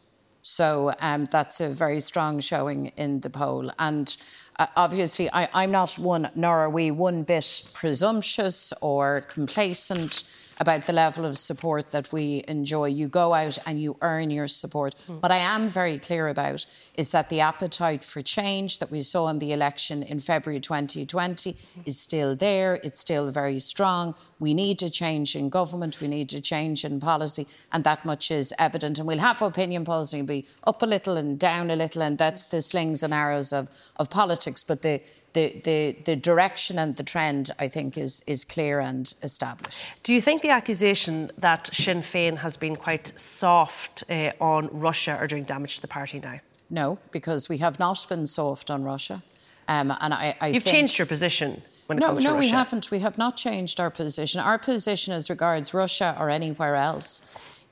So 0.43 0.95
um, 1.01 1.29
that's 1.31 1.61
a 1.61 1.69
very 1.69 2.01
strong 2.01 2.41
showing 2.41 2.87
in 2.97 3.21
the 3.21 3.29
poll. 3.29 3.71
And 3.79 4.17
uh, 4.59 4.67
obviously, 4.77 5.31
I, 5.31 5.65
am 5.65 5.71
not 5.71 5.95
one, 5.99 6.29
nor 6.35 6.59
are 6.59 6.71
we 6.71 6.91
one 6.91 7.23
bit 7.23 7.63
presumptuous 7.75 8.73
or 8.81 9.23
complacent 9.29 10.25
about 10.61 10.87
the 10.87 10.93
level 10.93 11.25
of 11.25 11.39
support 11.39 11.93
that 11.93 12.13
we 12.13 12.43
enjoy. 12.49 12.87
You 12.87 13.09
go 13.09 13.33
out 13.33 13.59
and 13.67 13.81
you 13.81 13.97
earn 14.03 14.31
your 14.31 14.49
support. 14.49 14.95
Mm. 15.07 15.23
What 15.23 15.31
I 15.31 15.37
am 15.37 15.69
very 15.69 15.99
clear 15.99 16.29
about 16.29 16.67
is 16.97 17.13
that 17.13 17.29
the 17.29 17.41
appetite 17.41 18.03
for 18.03 18.23
change 18.23 18.81
that 18.81 18.91
we 18.91 19.03
saw 19.03 19.29
in 19.29 19.39
the 19.39 19.53
election 19.53 20.03
in 20.03 20.19
February 20.19 20.61
2020 20.61 21.53
mm. 21.53 21.59
is 21.85 22.01
still 22.01 22.35
there. 22.35 22.81
It's 22.83 22.99
still 22.99 23.31
very 23.31 23.61
strong. 23.61 24.15
We 24.41 24.55
need 24.55 24.83
a 24.83 24.91
change 24.91 25.35
in 25.35 25.49
government. 25.49 26.01
We 26.01 26.09
need 26.09 26.33
a 26.33 26.41
change 26.41 26.85
in 26.85 27.01
policy. 27.01 27.47
And 27.73 27.85
that 27.85 28.05
much 28.05 28.31
is 28.31 28.55
evident. 28.59 28.99
And 28.99 29.07
we'll 29.07 29.19
have 29.19 29.43
opinion 29.43 29.85
polls 29.85 30.13
and 30.15 30.27
be 30.27 30.47
up 30.65 30.83
a 30.83 30.87
little 30.87 31.17
and 31.17 31.39
down 31.39 31.71
a 31.71 31.77
little. 31.77 32.03
And 32.03 32.19
that's 32.19 32.47
the 32.47 32.63
slings 32.63 33.03
and 33.03 33.13
arrows 33.13 33.53
of, 33.53 33.69
of 33.97 34.11
politics. 34.11 34.63
But 34.63 34.83
the 34.83 35.01
the, 35.35 35.61
the, 35.65 35.97
the 36.05 36.17
direction 36.17 36.79
and 36.79 36.97
the 36.97 37.03
trend, 37.03 37.51
I 37.59 37.69
think, 37.69 37.99
is, 37.99 38.25
is 38.27 38.45
clear 38.45 38.81
and 38.81 39.13
established. 39.23 39.93
Do 40.03 40.13
you 40.15 40.21
think 40.21 40.43
the 40.43 40.51
accusation 40.51 41.31
that 41.39 41.69
Sinn 41.73 42.01
Féin 42.01 42.39
has 42.39 42.57
been 42.57 42.77
quite 42.77 43.13
soft 43.19 44.05
uh, 44.11 44.33
on 44.41 44.69
Russia 44.73 45.13
are 45.13 45.27
doing 45.27 45.45
damage 45.45 45.77
to 45.77 45.83
the 45.83 45.89
party 45.89 46.19
now? 46.19 46.41
No, 46.71 46.99
because 47.11 47.49
we 47.49 47.59
have 47.59 47.79
not 47.79 48.05
been 48.09 48.27
soft 48.27 48.71
on 48.71 48.83
Russia. 48.83 49.23
Um, 49.69 49.93
and 50.01 50.15
I, 50.15 50.35
I 50.41 50.49
You've 50.49 50.65
changed 50.65 50.99
your 50.99 51.07
position 51.07 51.63
when 51.89 51.97
it 51.97 52.03
no, 52.03 52.09
comes 52.09 52.21
to 52.21 52.25
no, 52.25 52.35
Russia. 52.35 52.47
No, 52.47 52.47
we 52.47 52.51
haven't. 52.51 52.91
We 52.91 52.99
have 53.01 53.17
not 53.17 53.37
changed 53.39 53.81
our 53.81 53.91
position. 53.91 54.41
Our 54.41 54.59
position 54.59 55.15
as 55.15 55.31
regards 55.31 55.73
Russia 55.73 56.15
or 56.21 56.29
anywhere 56.29 56.77
else 56.77 57.23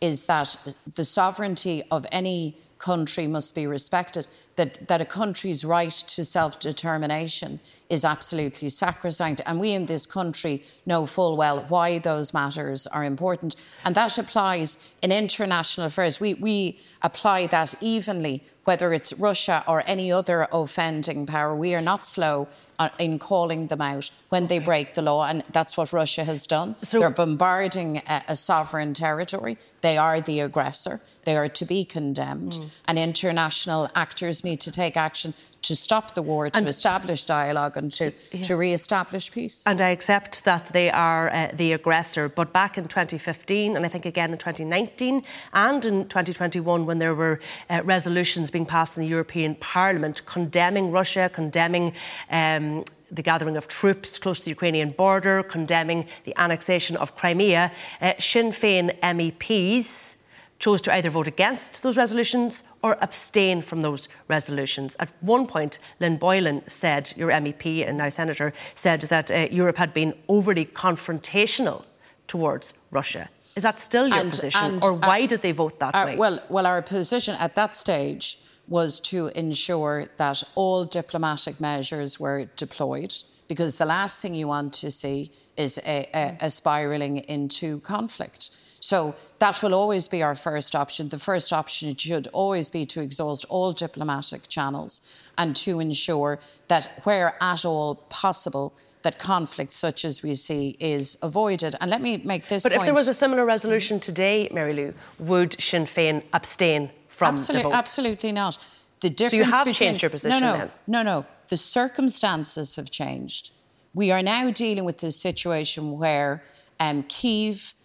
is 0.00 0.24
that 0.24 0.56
the 0.94 1.04
sovereignty 1.04 1.82
of 1.90 2.06
any 2.10 2.56
country 2.78 3.26
must 3.26 3.54
be 3.54 3.66
respected, 3.66 4.26
that, 4.56 4.88
that 4.88 5.02
a 5.02 5.04
country's 5.04 5.66
right 5.66 5.92
to 5.92 6.24
self 6.24 6.58
determination 6.58 7.60
is 7.88 8.04
absolutely 8.04 8.68
sacrosanct. 8.68 9.40
And 9.46 9.60
we 9.60 9.72
in 9.72 9.86
this 9.86 10.06
country 10.06 10.64
know 10.86 11.06
full 11.06 11.36
well 11.36 11.64
why 11.68 11.98
those 11.98 12.34
matters 12.34 12.86
are 12.86 13.04
important. 13.04 13.56
And 13.84 13.94
that 13.94 14.18
applies 14.18 14.78
in 15.02 15.12
international 15.12 15.86
affairs. 15.86 16.20
We, 16.20 16.34
we 16.34 16.80
apply 17.02 17.46
that 17.48 17.74
evenly, 17.80 18.42
whether 18.64 18.92
it's 18.92 19.12
Russia 19.14 19.62
or 19.68 19.82
any 19.86 20.10
other 20.10 20.48
offending 20.52 21.26
power. 21.26 21.54
We 21.54 21.74
are 21.74 21.80
not 21.80 22.06
slow 22.06 22.48
uh, 22.78 22.88
in 22.98 23.18
calling 23.18 23.68
them 23.68 23.80
out 23.80 24.10
when 24.28 24.48
they 24.48 24.58
break 24.58 24.94
the 24.94 25.02
law, 25.02 25.26
and 25.26 25.44
that's 25.52 25.76
what 25.76 25.92
Russia 25.92 26.24
has 26.24 26.46
done. 26.46 26.76
So, 26.82 27.00
They're 27.00 27.10
bombarding 27.10 27.98
a, 28.06 28.22
a, 28.28 28.36
sovereign 28.36 28.92
territory. 28.92 29.56
They 29.80 29.96
are 29.96 30.20
the 30.20 30.40
aggressor. 30.40 31.00
They 31.24 31.36
are 31.36 31.48
to 31.48 31.64
be 31.64 31.84
condemned, 31.84 32.52
mm. 32.52 32.80
and 32.86 32.98
international 32.98 33.88
actors 33.94 34.44
need 34.44 34.60
to 34.60 34.70
take 34.70 34.96
action 34.96 35.32
to 35.62 35.74
stop 35.74 36.14
the 36.14 36.22
war, 36.22 36.48
to 36.48 36.58
and, 36.58 36.68
establish 36.68 37.24
dialogue, 37.24 37.76
and 37.76 37.92
to, 37.92 38.12
yeah. 38.32 38.42
to 38.42 38.56
re-establish 38.56 39.32
peace. 39.32 39.62
And 39.66 39.80
I 39.80 39.90
accept 39.90 40.44
that 40.44 40.66
they 40.66 40.90
are 40.90 41.28
uh, 41.30 41.50
the 41.52 41.72
aggressor. 41.72 42.28
But 42.28 42.52
back 42.52 42.78
in 42.78 42.84
2015, 42.84 43.76
and 43.76 43.84
I 43.84 43.88
think 43.88 44.06
again 44.06 44.32
in 44.32 44.38
2019 44.38 45.22
and 45.52 45.84
in 45.84 46.04
2021, 46.04 46.86
when 46.86 46.98
there 46.98 47.14
were 47.14 47.40
uh, 47.68 47.82
resolutions 47.84 48.50
being 48.50 48.66
passed 48.66 48.96
in 48.96 49.02
the 49.02 49.08
European 49.08 49.54
Parliament 49.56 50.24
condemning 50.26 50.90
Russia, 50.90 51.30
condemning 51.32 51.92
um, 52.30 52.84
the 53.10 53.22
gathering 53.22 53.56
of 53.56 53.68
troops 53.68 54.18
close 54.18 54.40
to 54.40 54.44
the 54.46 54.50
Ukrainian 54.50 54.90
border, 54.90 55.42
condemning 55.42 56.06
the 56.24 56.34
annexation 56.36 56.96
of 56.96 57.16
Crimea, 57.16 57.72
uh, 58.00 58.12
Sinn 58.18 58.50
Féin 58.50 58.98
MEPs 59.00 60.16
chose 60.58 60.80
to 60.82 60.92
either 60.92 61.10
vote 61.10 61.26
against 61.26 61.82
those 61.82 61.96
resolutions 61.96 62.64
or 62.82 62.96
abstain 63.00 63.62
from 63.62 63.82
those 63.82 64.08
resolutions. 64.28 64.96
At 64.98 65.10
one 65.20 65.46
point, 65.46 65.78
Lynn 66.00 66.16
Boylan 66.16 66.62
said, 66.66 67.12
your 67.16 67.30
MEP 67.30 67.86
and 67.86 67.98
now 67.98 68.08
Senator, 68.08 68.52
said 68.74 69.02
that 69.02 69.30
uh, 69.30 69.48
Europe 69.50 69.76
had 69.76 69.92
been 69.92 70.14
overly 70.28 70.64
confrontational 70.64 71.84
towards 72.26 72.72
Russia. 72.90 73.28
Is 73.54 73.62
that 73.62 73.80
still 73.80 74.08
your 74.08 74.18
and, 74.18 74.30
position, 74.30 74.74
and, 74.74 74.84
or 74.84 74.92
why 74.92 75.26
did 75.26 75.40
they 75.40 75.52
vote 75.52 75.78
that 75.78 75.94
way? 75.94 76.16
Well, 76.16 76.40
well, 76.48 76.66
our 76.66 76.82
position 76.82 77.34
at 77.38 77.54
that 77.54 77.76
stage 77.76 78.38
was 78.68 79.00
to 79.00 79.28
ensure 79.28 80.06
that 80.16 80.42
all 80.54 80.84
diplomatic 80.84 81.60
measures 81.60 82.18
were 82.18 82.46
deployed, 82.56 83.14
because 83.48 83.76
the 83.76 83.86
last 83.86 84.20
thing 84.20 84.34
you 84.34 84.48
want 84.48 84.72
to 84.74 84.90
see 84.90 85.30
is 85.56 85.78
a, 85.86 86.06
a, 86.12 86.36
a 86.40 86.50
spiralling 86.50 87.18
into 87.28 87.80
conflict. 87.80 88.50
So 88.80 89.14
that 89.38 89.62
will 89.62 89.74
always 89.74 90.08
be 90.08 90.22
our 90.22 90.34
first 90.34 90.74
option. 90.74 91.08
The 91.08 91.18
first 91.18 91.52
option 91.52 91.94
should 91.96 92.26
always 92.28 92.70
be 92.70 92.86
to 92.86 93.00
exhaust 93.02 93.44
all 93.48 93.72
diplomatic 93.72 94.48
channels 94.48 95.00
and 95.36 95.54
to 95.56 95.80
ensure 95.80 96.38
that 96.68 97.00
where 97.04 97.34
at 97.40 97.64
all 97.64 97.96
possible, 98.08 98.74
that 99.02 99.18
conflict 99.18 99.72
such 99.72 100.04
as 100.04 100.22
we 100.22 100.34
see 100.34 100.76
is 100.80 101.16
avoided. 101.22 101.76
And 101.80 101.90
let 101.90 102.02
me 102.02 102.18
make 102.18 102.48
this 102.48 102.64
but 102.64 102.72
point. 102.72 102.82
if 102.82 102.86
there 102.86 102.94
was 102.94 103.06
a 103.06 103.14
similar 103.14 103.44
resolution 103.44 104.00
today, 104.00 104.48
Mary 104.52 104.72
Lou, 104.72 104.94
would 105.20 105.60
Sinn 105.60 105.84
Féin 105.84 106.22
abstain 106.32 106.90
from 107.08 107.34
Absolute, 107.34 107.58
the 107.58 107.62
vote? 107.68 107.74
Absolutely 107.74 108.32
not. 108.32 108.58
The 109.00 109.10
difference 109.10 109.30
so 109.30 109.36
you 109.36 109.44
have 109.44 109.64
between, 109.66 109.90
changed 109.90 110.02
your 110.02 110.10
position 110.10 110.40
no, 110.40 110.52
no, 110.52 110.58
then? 110.58 110.70
No, 110.88 111.02
no. 111.02 111.26
The 111.48 111.56
circumstances 111.56 112.74
have 112.74 112.90
changed. 112.90 113.52
We 113.94 114.10
are 114.10 114.22
now 114.22 114.50
dealing 114.50 114.84
with 114.84 114.98
this 114.98 115.20
situation 115.20 115.98
where 115.98 116.42
um, 116.80 117.04
Kiev 117.04 117.75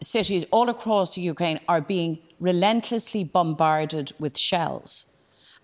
cities 0.00 0.44
all 0.50 0.68
across 0.68 1.16
Ukraine 1.16 1.60
are 1.68 1.80
being 1.80 2.18
relentlessly 2.40 3.24
bombarded 3.24 4.12
with 4.18 4.36
shells 4.36 5.13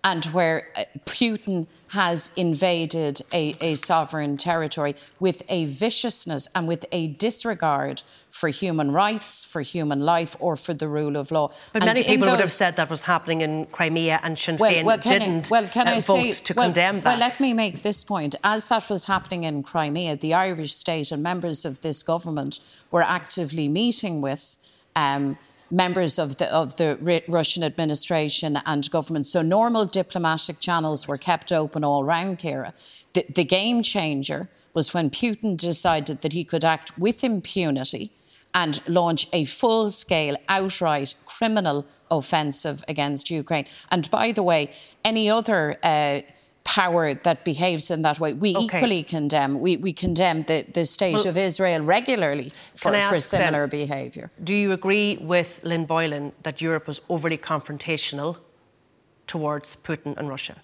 and 0.03 0.25
where 0.25 0.67
uh, 0.75 0.83
Putin 1.05 1.67
has 1.89 2.31
invaded 2.35 3.21
a, 3.33 3.55
a, 3.61 3.75
sovereign 3.75 4.37
territory 4.37 4.95
with 5.19 5.43
a 5.49 5.65
viciousness 5.65 6.47
and 6.55 6.67
with 6.67 6.85
a 6.91 7.09
disregard 7.09 8.01
for 8.29 8.49
human 8.49 8.91
rights, 8.91 9.43
for 9.43 9.61
human 9.61 9.99
life, 9.99 10.35
or 10.39 10.55
for 10.55 10.73
the 10.73 10.87
rule 10.87 11.17
of 11.17 11.31
law. 11.31 11.49
But 11.73 11.83
and 11.83 11.85
many 11.85 12.03
people 12.03 12.25
those, 12.25 12.31
would 12.31 12.39
have 12.39 12.49
said 12.49 12.77
that 12.77 12.89
was 12.89 13.03
happening 13.03 13.41
in 13.41 13.65
Crimea 13.67 14.19
and 14.23 14.39
Sinn 14.39 14.57
Féin 14.57 14.59
well, 14.59 14.85
well, 14.85 14.97
didn't 14.97 15.47
I, 15.47 15.49
well, 15.51 15.67
can 15.67 15.87
uh, 15.87 15.91
I 15.91 15.93
vote 15.95 16.01
say, 16.01 16.31
to 16.31 16.53
well, 16.55 16.65
condemn 16.67 17.01
that. 17.01 17.05
Well, 17.05 17.19
let 17.19 17.39
me 17.41 17.53
make 17.53 17.81
this 17.81 18.03
point. 18.03 18.35
As 18.43 18.69
that 18.69 18.89
was 18.89 19.05
happening 19.05 19.43
in 19.43 19.61
Crimea, 19.61 20.15
the 20.15 20.33
Irish 20.33 20.73
state 20.73 21.11
and 21.11 21.21
members 21.21 21.65
of 21.65 21.81
this 21.81 22.01
government 22.01 22.59
were 22.89 23.03
actively 23.03 23.67
meeting 23.67 24.21
with 24.21 24.57
um, 24.95 25.37
members 25.71 26.19
of 26.19 26.37
the, 26.37 26.53
of 26.53 26.77
the 26.77 27.23
Russian 27.27 27.63
administration 27.63 28.59
and 28.65 28.89
government. 28.91 29.25
So 29.25 29.41
normal 29.41 29.85
diplomatic 29.85 30.59
channels 30.59 31.07
were 31.07 31.17
kept 31.17 31.51
open 31.51 31.83
all 31.83 32.03
round 32.03 32.39
Ciara. 32.39 32.73
The, 33.13 33.25
the 33.33 33.43
game 33.43 33.81
changer 33.81 34.49
was 34.73 34.93
when 34.93 35.09
Putin 35.09 35.57
decided 35.57 36.21
that 36.21 36.33
he 36.33 36.43
could 36.43 36.63
act 36.63 36.97
with 36.97 37.23
impunity 37.23 38.11
and 38.53 38.81
launch 38.87 39.27
a 39.31 39.45
full 39.45 39.89
scale, 39.89 40.35
outright 40.49 41.15
criminal 41.25 41.85
offensive 42.09 42.83
against 42.87 43.29
Ukraine. 43.29 43.65
And 43.89 44.09
by 44.11 44.33
the 44.33 44.43
way, 44.43 44.71
any 45.05 45.29
other 45.29 45.77
uh, 45.83 46.21
power 46.71 47.13
that 47.13 47.43
behaves 47.43 47.91
in 47.91 48.01
that 48.01 48.17
way. 48.17 48.31
We 48.31 48.55
okay. 48.55 48.77
equally 48.77 49.03
condemn. 49.03 49.59
We, 49.59 49.75
we 49.75 49.91
condemn 49.91 50.43
the, 50.43 50.65
the 50.73 50.85
state 50.85 51.15
well, 51.15 51.27
of 51.27 51.35
Israel 51.35 51.81
regularly 51.83 52.53
for, 52.75 52.97
for 53.09 53.19
similar 53.19 53.67
behaviour. 53.67 54.31
Do 54.41 54.53
you 54.53 54.71
agree 54.71 55.17
with 55.17 55.59
Lynn 55.63 55.85
Boylan 55.85 56.31
that 56.43 56.61
Europe 56.61 56.87
was 56.87 57.01
overly 57.09 57.37
confrontational 57.37 58.37
towards 59.27 59.75
Putin 59.75 60.15
and 60.15 60.29
Russia? 60.29 60.55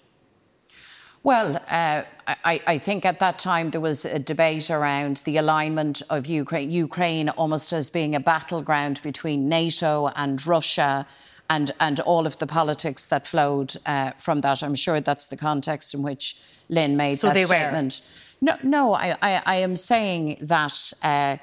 Well, 1.24 1.56
uh, 1.68 2.04
I, 2.26 2.62
I, 2.66 2.78
think 2.78 3.04
at 3.04 3.18
that 3.18 3.38
time 3.38 3.68
there 3.68 3.80
was 3.80 4.06
a 4.06 4.18
debate 4.18 4.70
around 4.70 5.18
the 5.26 5.36
alignment 5.36 6.00
of 6.08 6.26
Ukraine, 6.26 6.70
Ukraine 6.70 7.28
almost 7.30 7.72
as 7.74 7.90
being 7.90 8.14
a 8.14 8.20
battleground 8.20 9.02
between 9.02 9.46
NATO 9.48 10.08
and 10.16 10.34
Russia 10.46 11.06
and, 11.50 11.70
and 11.80 12.00
all 12.00 12.26
of 12.26 12.38
the 12.38 12.46
politics 12.46 13.06
that 13.08 13.26
flowed 13.26 13.74
uh, 13.86 14.12
from 14.12 14.40
that. 14.40 14.62
I'm 14.62 14.74
sure 14.74 15.00
that's 15.00 15.26
the 15.26 15.36
context 15.36 15.94
in 15.94 16.02
which 16.02 16.36
Lynn 16.68 16.96
made 16.96 17.18
so 17.18 17.30
that 17.30 17.42
statement. 17.44 18.02
Were. 18.40 18.46
No, 18.46 18.56
no, 18.62 18.94
I, 18.94 19.16
I, 19.22 19.42
I, 19.46 19.56
am 19.56 19.74
saying 19.74 20.38
that 20.42 20.92
uh, 21.02 21.38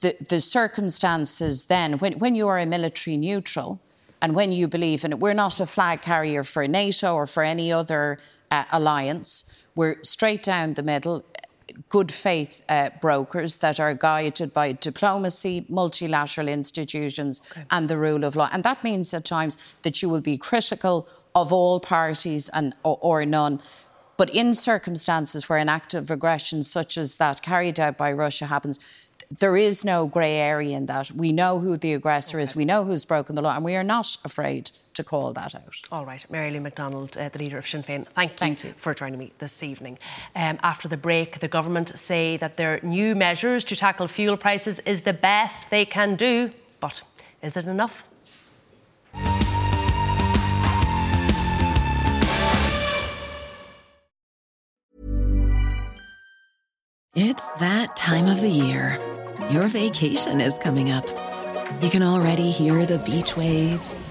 the, 0.00 0.16
the 0.28 0.40
circumstances 0.40 1.66
then, 1.66 1.94
when, 1.98 2.18
when 2.18 2.34
you 2.34 2.48
are 2.48 2.58
a 2.58 2.66
military 2.66 3.16
neutral, 3.16 3.80
and 4.20 4.34
when 4.34 4.52
you 4.52 4.66
believe 4.66 5.04
in 5.04 5.12
it, 5.12 5.18
we're 5.18 5.34
not 5.34 5.60
a 5.60 5.66
flag 5.66 6.02
carrier 6.02 6.42
for 6.42 6.66
NATO 6.66 7.14
or 7.14 7.26
for 7.26 7.42
any 7.42 7.72
other 7.72 8.18
uh, 8.50 8.64
alliance. 8.72 9.44
We're 9.74 9.96
straight 10.02 10.42
down 10.42 10.74
the 10.74 10.82
middle 10.82 11.24
good 11.88 12.12
faith 12.12 12.62
uh, 12.68 12.90
brokers 13.00 13.58
that 13.58 13.80
are 13.80 13.94
guided 13.94 14.52
by 14.52 14.72
diplomacy, 14.72 15.66
multilateral 15.68 16.48
institutions, 16.48 17.40
okay. 17.52 17.64
and 17.70 17.88
the 17.88 17.98
rule 17.98 18.24
of 18.24 18.36
law. 18.36 18.48
And 18.52 18.62
that 18.64 18.84
means 18.84 19.12
at 19.12 19.24
times 19.24 19.58
that 19.82 20.02
you 20.02 20.08
will 20.08 20.20
be 20.20 20.38
critical 20.38 21.08
of 21.34 21.52
all 21.52 21.80
parties 21.80 22.48
and 22.50 22.74
or, 22.82 22.98
or 23.00 23.26
none. 23.26 23.60
But 24.16 24.30
in 24.30 24.54
circumstances 24.54 25.48
where 25.48 25.58
an 25.58 25.68
act 25.68 25.92
of 25.92 26.10
aggression 26.10 26.62
such 26.62 26.96
as 26.96 27.18
that 27.18 27.42
carried 27.42 27.78
out 27.78 27.98
by 27.98 28.12
Russia 28.12 28.46
happens, 28.46 28.78
there 29.40 29.56
is 29.56 29.84
no 29.84 30.06
grey 30.06 30.36
area 30.36 30.76
in 30.76 30.86
that. 30.86 31.10
We 31.10 31.32
know 31.32 31.58
who 31.58 31.76
the 31.76 31.94
aggressor 31.94 32.38
okay. 32.38 32.44
is, 32.44 32.56
we 32.56 32.64
know 32.64 32.84
who's 32.84 33.04
broken 33.04 33.34
the 33.34 33.42
law, 33.42 33.54
and 33.56 33.64
we 33.64 33.74
are 33.74 33.84
not 33.84 34.16
afraid 34.24 34.70
to 34.96 35.04
call 35.04 35.32
that 35.32 35.54
out. 35.54 35.80
All 35.92 36.04
right, 36.04 36.24
Mary 36.30 36.50
Lou 36.50 36.60
McDonald, 36.60 37.16
uh, 37.16 37.28
the 37.28 37.38
leader 37.38 37.58
of 37.58 37.66
Sinn 37.66 37.82
Féin, 37.82 38.06
thank 38.06 38.32
you, 38.32 38.36
thank 38.38 38.64
you. 38.64 38.74
for 38.76 38.94
joining 38.94 39.18
me 39.18 39.32
this 39.38 39.62
evening. 39.62 39.98
Um, 40.34 40.58
after 40.62 40.88
the 40.88 40.96
break, 40.96 41.40
the 41.40 41.48
government 41.48 41.98
say 41.98 42.36
that 42.38 42.56
their 42.56 42.80
new 42.82 43.14
measures 43.14 43.64
to 43.64 43.76
tackle 43.76 44.08
fuel 44.08 44.36
prices 44.36 44.80
is 44.80 45.02
the 45.02 45.12
best 45.12 45.70
they 45.70 45.84
can 45.84 46.16
do, 46.16 46.50
but 46.80 47.02
is 47.42 47.56
it 47.56 47.66
enough? 47.66 48.04
It's 57.18 57.54
that 57.54 57.96
time 57.96 58.26
of 58.26 58.42
the 58.42 58.48
year. 58.50 58.98
Your 59.50 59.68
vacation 59.68 60.40
is 60.40 60.58
coming 60.58 60.90
up. 60.90 61.06
You 61.80 61.88
can 61.88 62.02
already 62.02 62.50
hear 62.50 62.84
the 62.84 62.98
beach 62.98 63.36
waves, 63.36 64.10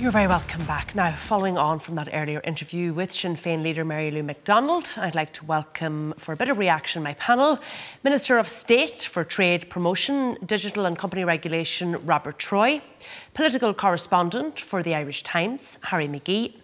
You're 0.00 0.10
very 0.10 0.28
welcome 0.28 0.64
back. 0.64 0.94
Now, 0.94 1.14
following 1.14 1.58
on 1.58 1.78
from 1.78 1.94
that 1.96 2.08
earlier 2.14 2.40
interview 2.42 2.94
with 2.94 3.12
Sinn 3.12 3.36
Féin 3.36 3.62
leader 3.62 3.84
Mary 3.84 4.10
Lou 4.10 4.22
McDonald, 4.22 4.94
I'd 4.96 5.14
like 5.14 5.34
to 5.34 5.44
welcome 5.44 6.14
for 6.16 6.32
a 6.32 6.36
bit 6.36 6.48
of 6.48 6.56
reaction 6.56 7.02
my 7.02 7.12
panel 7.12 7.58
Minister 8.02 8.38
of 8.38 8.48
State 8.48 8.96
for 8.96 9.24
Trade 9.24 9.68
Promotion, 9.68 10.38
Digital 10.46 10.86
and 10.86 10.96
Company 10.96 11.22
Regulation 11.22 12.02
Robert 12.06 12.38
Troy, 12.38 12.80
political 13.34 13.74
correspondent 13.74 14.58
for 14.58 14.82
the 14.82 14.94
Irish 14.94 15.22
Times 15.22 15.78
Harry 15.82 16.08
McGee, 16.08 16.54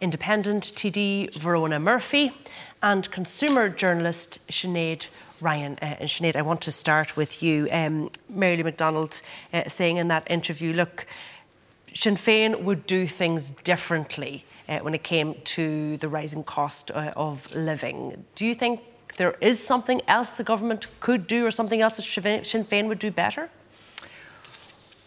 independent 0.00 0.72
TD 0.74 1.32
Verona 1.36 1.78
Murphy, 1.78 2.32
and 2.82 3.08
consumer 3.12 3.68
journalist 3.68 4.40
Sinead 4.48 5.06
Ryan. 5.40 5.78
Uh, 5.80 5.94
and 6.00 6.08
Sinead, 6.08 6.34
I 6.34 6.42
want 6.42 6.60
to 6.62 6.72
start 6.72 7.16
with 7.16 7.40
you. 7.40 7.68
Um, 7.70 8.10
Mary 8.28 8.56
Lou 8.56 8.64
McDonald 8.64 9.22
uh, 9.52 9.68
saying 9.68 9.96
in 9.96 10.08
that 10.08 10.28
interview, 10.28 10.72
look, 10.72 11.06
Sinn 11.94 12.16
Féin 12.16 12.62
would 12.62 12.86
do 12.86 13.06
things 13.06 13.50
differently 13.50 14.44
uh, 14.68 14.78
when 14.78 14.94
it 14.94 15.02
came 15.02 15.34
to 15.44 15.96
the 15.98 16.08
rising 16.08 16.44
cost 16.44 16.90
uh, 16.90 17.12
of 17.16 17.52
living. 17.54 18.24
Do 18.34 18.46
you 18.46 18.54
think 18.54 18.80
there 19.16 19.36
is 19.40 19.58
something 19.58 20.00
else 20.06 20.32
the 20.32 20.44
government 20.44 20.86
could 21.00 21.26
do 21.26 21.44
or 21.44 21.50
something 21.50 21.80
else 21.80 21.96
that 21.96 22.04
Sinn 22.04 22.64
Féin 22.64 22.88
would 22.88 22.98
do 22.98 23.10
better? 23.10 23.50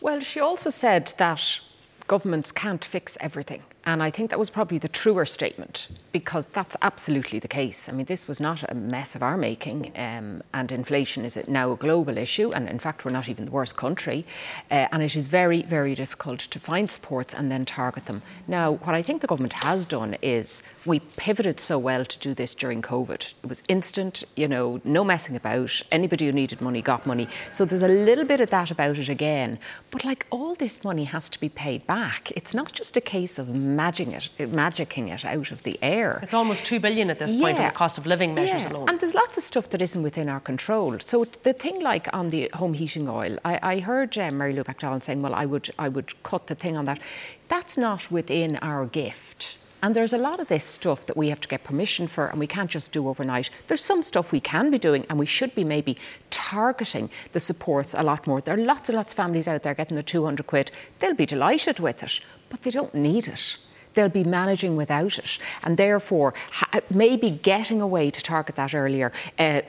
Well, 0.01 0.19
she 0.19 0.39
also 0.39 0.69
said 0.69 1.13
that 1.17 1.61
governments 2.07 2.51
can't 2.51 2.83
fix 2.83 3.17
everything. 3.21 3.63
And 3.85 4.01
I 4.01 4.11
think 4.11 4.29
that 4.29 4.39
was 4.39 4.49
probably 4.49 4.77
the 4.77 4.87
truer 4.87 5.25
statement 5.25 5.89
because 6.13 6.45
that's 6.45 6.77
absolutely 6.81 7.39
the 7.39 7.49
case. 7.49 7.89
I 7.89 7.91
mean, 7.91 8.05
this 8.05 8.27
was 8.27 8.39
not 8.39 8.63
a 8.69 8.73
mess 8.73 9.13
of 9.13 9.21
our 9.21 9.35
making, 9.35 9.91
um, 9.97 10.41
and 10.53 10.71
inflation 10.71 11.25
is 11.25 11.37
now 11.47 11.71
a 11.71 11.75
global 11.75 12.17
issue. 12.17 12.51
And 12.53 12.69
in 12.69 12.79
fact, 12.79 13.03
we're 13.03 13.11
not 13.11 13.27
even 13.27 13.45
the 13.45 13.51
worst 13.51 13.75
country. 13.75 14.25
Uh, 14.71 14.87
and 14.91 15.03
it 15.03 15.17
is 15.17 15.27
very, 15.27 15.63
very 15.63 15.95
difficult 15.95 16.39
to 16.39 16.59
find 16.59 16.89
supports 16.89 17.33
and 17.33 17.51
then 17.51 17.65
target 17.65 18.05
them. 18.05 18.21
Now, 18.47 18.73
what 18.73 18.95
I 18.95 19.01
think 19.01 19.19
the 19.21 19.27
government 19.27 19.53
has 19.53 19.85
done 19.85 20.15
is 20.21 20.63
we 20.85 20.99
pivoted 21.17 21.59
so 21.59 21.77
well 21.77 22.05
to 22.05 22.19
do 22.19 22.33
this 22.33 22.55
during 22.55 22.81
COVID. 22.81 23.33
It 23.43 23.49
was 23.49 23.63
instant, 23.67 24.23
you 24.37 24.47
know, 24.47 24.79
no 24.85 25.03
messing 25.03 25.35
about. 25.35 25.81
Anybody 25.91 26.27
who 26.27 26.31
needed 26.31 26.61
money 26.61 26.81
got 26.81 27.05
money. 27.05 27.27
So 27.51 27.65
there's 27.65 27.81
a 27.81 27.87
little 27.87 28.25
bit 28.25 28.39
of 28.39 28.49
that 28.51 28.71
about 28.71 28.97
it 28.97 29.09
again. 29.09 29.59
But 29.91 30.05
like 30.05 30.25
all 30.29 30.55
this 30.55 30.85
money 30.85 31.03
has 31.05 31.27
to 31.29 31.39
be 31.39 31.49
paid 31.49 31.85
back. 31.85 32.31
It's 32.31 32.53
not 32.53 32.71
just 32.71 32.95
a 32.95 33.01
case 33.01 33.37
of 33.37 33.49
magicking 33.77 34.13
it, 34.13 34.51
magicking 34.51 35.13
it 35.13 35.25
out 35.25 35.51
of 35.51 35.63
the 35.63 35.77
air. 35.81 36.19
It's 36.21 36.33
almost 36.33 36.65
two 36.65 36.79
billion 36.79 37.09
at 37.09 37.19
this 37.19 37.31
yeah. 37.31 37.43
point 37.43 37.57
in 37.57 37.65
the 37.65 37.71
cost 37.71 37.97
of 37.97 38.05
living 38.05 38.33
measures 38.33 38.63
yeah. 38.63 38.71
alone. 38.71 38.89
And 38.89 38.99
there's 38.99 39.13
lots 39.13 39.37
of 39.37 39.43
stuff 39.43 39.69
that 39.69 39.81
isn't 39.81 40.03
within 40.03 40.29
our 40.29 40.39
control. 40.39 40.97
So 40.99 41.25
the 41.25 41.53
thing 41.53 41.81
like 41.81 42.07
on 42.13 42.29
the 42.29 42.49
home 42.53 42.73
heating 42.73 43.09
oil, 43.09 43.37
I, 43.45 43.59
I 43.61 43.79
heard 43.79 44.17
um, 44.17 44.37
Mary 44.37 44.53
Lou 44.53 44.63
McDonald 44.67 45.03
saying, 45.03 45.21
"Well, 45.21 45.35
I 45.35 45.45
would, 45.45 45.69
I 45.77 45.89
would 45.89 46.21
cut 46.23 46.47
the 46.47 46.55
thing 46.55 46.77
on 46.77 46.85
that." 46.85 46.99
That's 47.47 47.77
not 47.77 48.11
within 48.11 48.57
our 48.57 48.85
gift. 48.85 49.57
And 49.83 49.93
there's 49.93 50.13
a 50.13 50.17
lot 50.17 50.39
of 50.39 50.47
this 50.47 50.63
stuff 50.63 51.07
that 51.07 51.17
we 51.17 51.27
have 51.27 51.41
to 51.41 51.47
get 51.49 51.65
permission 51.65 52.07
for, 52.07 52.27
and 52.27 52.39
we 52.39 52.47
can't 52.47 52.69
just 52.69 52.93
do 52.93 53.09
overnight. 53.09 53.49
There's 53.67 53.83
some 53.83 54.01
stuff 54.01 54.31
we 54.31 54.39
can 54.39 54.71
be 54.71 54.79
doing, 54.79 55.05
and 55.09 55.19
we 55.19 55.25
should 55.25 55.53
be 55.55 55.65
maybe 55.65 55.97
targeting 56.29 57.09
the 57.33 57.41
supports 57.41 57.93
a 57.93 58.01
lot 58.01 58.25
more. 58.25 58.39
There 58.39 58.55
are 58.55 58.63
lots 58.63 58.87
and 58.87 58.95
lots 58.95 59.11
of 59.11 59.17
families 59.17 59.45
out 59.45 59.63
there 59.63 59.73
getting 59.73 59.97
the 59.97 60.03
200 60.03 60.47
quid. 60.47 60.71
They'll 60.99 61.13
be 61.13 61.25
delighted 61.25 61.81
with 61.81 62.01
it, 62.01 62.21
but 62.53 62.61
they 62.61 62.71
don't 62.71 62.93
need 62.93 63.27
it 63.27 63.57
they'll 63.93 64.09
be 64.09 64.23
managing 64.23 64.75
without 64.75 65.17
it. 65.17 65.37
And 65.63 65.77
therefore, 65.77 66.33
ha- 66.51 66.81
maybe 66.89 67.31
getting 67.31 67.81
away 67.81 68.09
to 68.09 68.21
target 68.21 68.55
that 68.55 68.73
earlier. 68.73 69.11
Uh, 69.37 69.61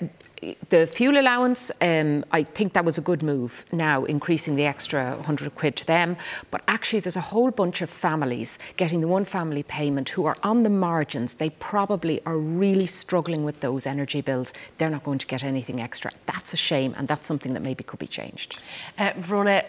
the 0.68 0.86
fuel 0.86 1.18
allowance, 1.18 1.70
um, 1.80 2.24
I 2.32 2.42
think 2.42 2.72
that 2.74 2.84
was 2.84 2.98
a 2.98 3.00
good 3.00 3.22
move 3.22 3.64
now, 3.72 4.04
increasing 4.04 4.56
the 4.56 4.66
extra 4.66 5.14
100 5.16 5.54
quid 5.54 5.76
to 5.76 5.86
them. 5.86 6.16
But 6.50 6.62
actually, 6.68 7.00
there's 7.00 7.16
a 7.16 7.28
whole 7.32 7.50
bunch 7.50 7.82
of 7.82 7.90
families 7.90 8.58
getting 8.76 9.00
the 9.00 9.08
one 9.08 9.24
family 9.24 9.62
payment 9.62 10.08
who 10.10 10.26
are 10.26 10.36
on 10.42 10.62
the 10.62 10.70
margins. 10.70 11.34
They 11.34 11.50
probably 11.50 12.20
are 12.26 12.36
really 12.36 12.86
struggling 12.86 13.44
with 13.44 13.60
those 13.60 13.86
energy 13.86 14.20
bills. 14.20 14.52
They're 14.78 14.90
not 14.90 15.04
going 15.04 15.18
to 15.18 15.26
get 15.26 15.44
anything 15.44 15.80
extra. 15.80 16.10
That's 16.26 16.52
a 16.52 16.56
shame, 16.56 16.94
and 16.96 17.08
that's 17.08 17.26
something 17.26 17.52
that 17.54 17.62
maybe 17.62 17.84
could 17.84 18.00
be 18.00 18.06
changed. 18.06 18.60
Uh, 18.98 19.12
Verona, 19.16 19.64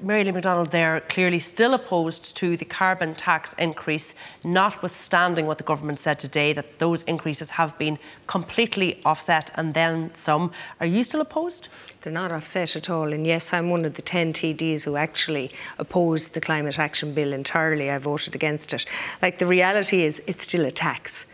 Mary 0.00 0.30
McDonald 0.30 0.70
there 0.70 1.00
clearly 1.08 1.38
still 1.38 1.74
opposed 1.74 2.36
to 2.36 2.56
the 2.56 2.64
carbon 2.64 3.14
tax 3.14 3.54
increase, 3.54 4.14
notwithstanding 4.44 5.46
what 5.46 5.58
the 5.58 5.64
government 5.64 5.98
said 6.00 6.18
today 6.18 6.52
that 6.52 6.78
those 6.78 7.02
increases 7.04 7.50
have 7.50 7.76
been 7.78 7.98
completely 8.26 9.00
offset 9.04 9.50
and 9.54 9.74
then 9.74 9.95
some. 10.14 10.52
Are 10.80 10.86
you 10.86 11.02
still 11.04 11.20
opposed? 11.20 11.68
They're 12.00 12.12
not 12.12 12.32
offset 12.32 12.76
at 12.76 12.88
all. 12.88 13.12
And 13.12 13.26
yes, 13.26 13.52
I'm 13.52 13.70
one 13.70 13.84
of 13.84 13.94
the 13.94 14.02
10 14.02 14.32
TDs 14.32 14.84
who 14.84 14.96
actually 14.96 15.50
opposed 15.78 16.32
the 16.32 16.40
Climate 16.40 16.78
Action 16.78 17.14
Bill 17.14 17.32
entirely. 17.32 17.90
I 17.90 17.98
voted 17.98 18.34
against 18.34 18.72
it. 18.72 18.84
Like 19.22 19.38
the 19.38 19.46
reality 19.46 20.04
is, 20.04 20.22
it's 20.26 20.44
still 20.44 20.64
a 20.64 20.70
tax. 20.70 21.26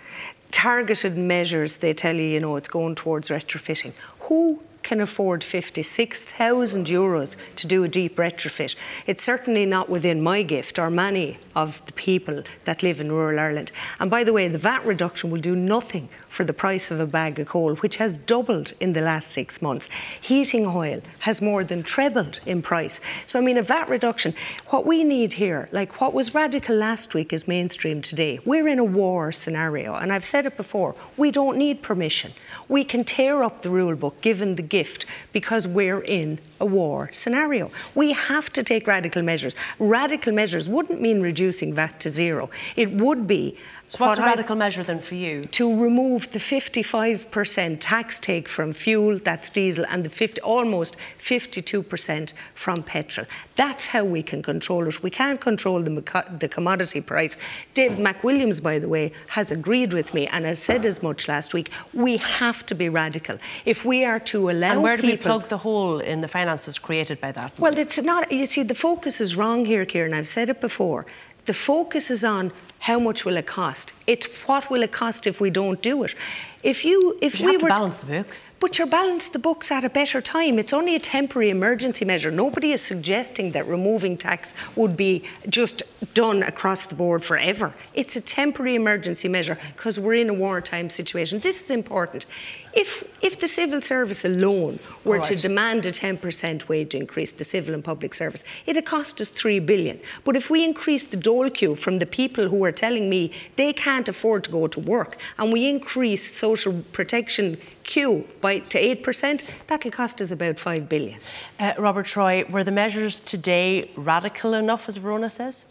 Targeted 0.51 1.17
measures, 1.17 1.77
they 1.77 1.95
tell 1.95 2.17
you, 2.17 2.25
you 2.25 2.41
know, 2.41 2.57
it's 2.57 2.69
going 2.69 2.95
towards 2.95 3.29
retrofitting. 3.29 3.93
Who 4.21 4.63
can 4.83 5.01
afford 5.01 5.45
56,000 5.45 6.87
euros 6.87 7.37
to 7.57 7.67
do 7.67 7.85
a 7.85 7.89
deep 7.89 8.17
retrofit. 8.17 8.75
It's 9.07 9.23
certainly 9.23 9.67
not 9.67 9.89
within 9.89 10.23
my 10.23 10.43
gift 10.43 10.79
or 10.79 10.91
many 10.91 11.39
of 11.55 11.85
the 11.87 11.93
people 11.93 12.43
that 12.65 12.83
live 12.83 13.01
in 13.01 13.11
rural 13.11 13.39
Ireland. 13.39 13.73
And 14.01 14.11
by 14.11 14.25
the 14.25 14.33
way, 14.33 14.49
the 14.49 14.59
VAT 14.59 14.85
reduction 14.85 15.31
will 15.31 15.41
do 15.41 15.55
nothing 15.55 16.09
for 16.29 16.45
the 16.45 16.53
price 16.53 16.91
of 16.91 16.99
a 16.99 17.07
bag 17.07 17.39
of 17.39 17.47
coal, 17.47 17.77
which 17.77 17.97
has 17.97 18.17
doubled 18.17 18.73
in 18.81 18.95
the 18.95 19.03
last 19.03 19.31
six 19.31 19.61
months. 19.61 19.89
Heating 20.21 20.67
oil 20.67 21.03
has 21.21 21.43
more 21.43 21.63
than 21.63 21.83
trebled 21.83 22.41
in 22.47 22.63
price. 22.63 23.01
So, 23.27 23.39
I 23.39 23.43
mean, 23.43 23.59
a 23.59 23.63
VAT 23.63 23.89
reduction, 23.91 24.35
what 24.69 24.87
we 24.87 25.05
need 25.05 25.35
here, 25.35 25.69
like 25.73 26.01
what 26.01 26.15
was 26.15 26.35
radical 26.35 26.75
last 26.75 27.13
week, 27.13 27.33
is 27.33 27.47
mainstream 27.47 28.01
today. 28.01 28.41
We're 28.47 28.69
in 28.69 28.79
a 28.79 28.85
war 28.85 29.31
scenario, 29.33 29.95
and 29.95 30.13
I've 30.13 30.25
said 30.25 30.47
it 30.47 30.57
before 30.57 30.95
we 31.17 31.31
don't 31.31 31.59
need 31.59 31.83
permission. 31.83 32.33
We 32.69 32.85
can 32.85 33.05
tear 33.05 33.43
up 33.43 33.63
the 33.63 33.71
rule 33.71 33.95
book 33.95 34.21
given 34.23 34.57
the 34.57 34.63
gift 34.73 35.05
because 35.35 35.69
we're 35.69 36.01
in 36.01 36.39
a 36.59 36.67
war 36.67 37.11
scenario. 37.13 37.71
We 37.95 38.13
have 38.13 38.51
to 38.55 38.63
take 38.65 38.87
radical 38.87 39.23
measures. 39.23 39.55
Radical 39.79 40.33
measures 40.33 40.67
wouldn't 40.67 40.99
mean 40.99 41.21
reducing 41.21 41.75
VAT 41.75 42.01
to 42.01 42.09
zero, 42.09 42.51
it 42.75 42.91
would 42.91 43.27
be 43.27 43.57
so 43.93 44.07
what's 44.07 44.19
what 44.19 44.27
a 44.27 44.31
radical 44.31 44.57
I, 44.57 44.59
measure 44.59 44.83
then 44.83 45.01
for 45.01 45.17
you? 45.17 45.45
To 45.45 45.83
remove 45.83 46.33
the 46.33 46.39
55% 46.39 47.77
tax 47.79 48.19
take 48.19 48.49
from 48.49 48.73
fuel, 48.73 49.19
that's 49.19 49.51
diesel, 49.51 49.85
and 49.87 50.03
the 50.03 50.09
50, 50.09 50.41
almost 50.41 50.97
52% 51.23 52.33
from 52.55 52.83
petrol. 52.83 53.27
That's 53.57 53.85
how 53.85 54.05
we 54.05 54.23
can 54.23 54.43
control 54.43 54.89
it. 54.89 55.03
We 55.03 55.11
can't 55.11 55.43
control 55.43 55.83
the, 55.83 56.25
the 56.41 56.49
commodity 56.49 57.03
price. 57.03 57.37
David 57.75 57.99
McWilliams, 57.99 58.63
by 58.63 58.79
the 58.79 58.89
way, 58.89 59.13
has 59.27 59.51
agreed 59.51 59.93
with 59.93 60.15
me 60.15 60.27
and 60.29 60.47
has 60.47 60.59
said 60.59 60.87
as 60.87 61.03
much 61.03 61.29
last 61.29 61.53
week. 61.53 61.71
We 61.93 62.17
have 62.17 62.65
to 62.67 62.75
be 62.75 62.89
radical. 62.89 63.39
If 63.67 63.85
we 63.85 64.07
are 64.07 64.21
to 64.21 64.49
allow 64.49 64.73
And 64.73 64.83
where 64.83 64.97
do 64.97 65.03
people, 65.03 65.19
we 65.19 65.23
plug 65.23 65.51
the 65.51 65.59
hole 65.59 65.99
in 65.99 66.23
the 66.23 66.29
finances 66.29 66.79
created 66.79 67.21
by 67.21 67.33
that? 67.33 67.59
Well, 67.59 67.77
it's 67.77 67.99
not, 67.99 68.33
you 68.33 68.47
see, 68.47 68.63
the 68.63 68.75
focus 68.75 69.21
is 69.21 69.37
wrong 69.37 69.67
here, 69.67 69.85
Ciara. 69.85 70.17
I've 70.17 70.29
said 70.29 70.49
it 70.49 70.63
before. 70.63 71.05
The 71.45 71.55
focus 71.55 72.11
is 72.11 72.23
on 72.23 72.53
how 72.83 72.99
much 72.99 73.25
will 73.25 73.37
it 73.37 73.47
cost? 73.47 73.93
It's 74.09 74.27
what 74.47 74.69
will 74.69 74.83
it 74.83 74.91
cost 74.91 75.29
if 75.29 75.41
we 75.41 75.51
don't 75.51 75.81
do 75.83 76.03
it? 76.03 76.17
If 76.65 76.85
you, 76.85 77.19
if 77.21 77.41
you 77.41 77.47
we 77.47 77.57
were 77.57 77.61
to 77.61 77.67
balance 77.67 78.01
the 78.01 78.07
books, 78.07 78.51
but 78.61 78.79
you're 78.79 78.87
balance 78.87 79.29
the 79.29 79.39
books 79.39 79.71
at 79.73 79.85
a 79.85 79.91
better 79.91 80.21
time. 80.21 80.61
It's 80.61 80.73
only 80.73 80.95
a 80.95 81.01
temporary 81.01 81.51
emergency 81.51 82.05
measure. 82.05 82.31
Nobody 82.31 82.73
is 82.73 82.81
suggesting 82.81 83.53
that 83.53 83.67
removing 83.67 84.17
tax 84.17 84.55
would 84.77 84.97
be 84.97 85.25
just 85.49 85.83
done 86.15 86.43
across 86.45 86.87
the 86.87 86.95
board 86.95 87.25
forever. 87.25 87.73
It's 87.95 88.15
a 88.17 88.21
temporary 88.21 88.77
emergency 88.77 89.29
measure 89.29 89.59
because 89.77 89.99
we're 89.99 90.15
in 90.15 90.31
a 90.31 90.35
wartime 90.35 90.89
situation. 90.89 91.41
This 91.41 91.65
is 91.65 91.71
important. 91.71 92.27
If, 92.75 93.05
if 93.21 93.39
the 93.39 93.49
civil 93.49 93.83
service 93.83 94.25
alone 94.25 94.79
were 95.05 95.19
right. 95.19 95.25
to 95.25 95.37
demand 95.37 95.85
a 95.85 95.93
10% 95.93 96.69
wage 96.69 96.95
increase, 96.95 97.33
the 97.33 97.45
civil 97.45 97.75
and 97.75 97.85
public 97.85 98.15
service, 98.15 98.45
it'd 98.67 98.87
cost 98.87 99.21
us 99.21 99.29
3 99.29 99.59
billion. 99.61 100.01
But 100.25 100.37
if 100.37 100.49
we 100.49 100.65
increase 100.65 101.05
the 101.05 101.19
dole 101.19 101.51
queue 101.51 101.75
from 101.75 101.99
the 101.99 102.07
people 102.07 102.49
who 102.49 102.65
are 102.65 102.72
telling 102.73 103.09
me 103.09 103.31
they 103.57 103.73
can't 103.73 104.09
afford 104.09 104.45
to 104.45 104.51
go 104.51 104.67
to 104.67 104.81
work, 104.81 105.19
and 105.39 105.53
we 105.53 105.69
increase 105.69 106.35
social 106.35 106.63
social 106.63 106.83
protection 106.93 107.57
queue 107.85 108.25
by 108.41 108.61
to 108.71 108.79
8%, 108.79 109.43
that'll 109.67 109.91
cost 109.91 110.21
us 110.21 110.31
about 110.31 110.59
5 110.61 110.89
billion. 110.89 111.19
Uh, 111.59 111.73
Robert 111.79 112.07
Troy, 112.07 112.45
were 112.51 112.65
the 112.65 112.71
measures 112.71 113.21
today 113.21 113.91
radical 113.97 114.55
enough, 114.55 114.89
as 114.89 114.97
Verona 114.97 115.29
says? 115.29 115.65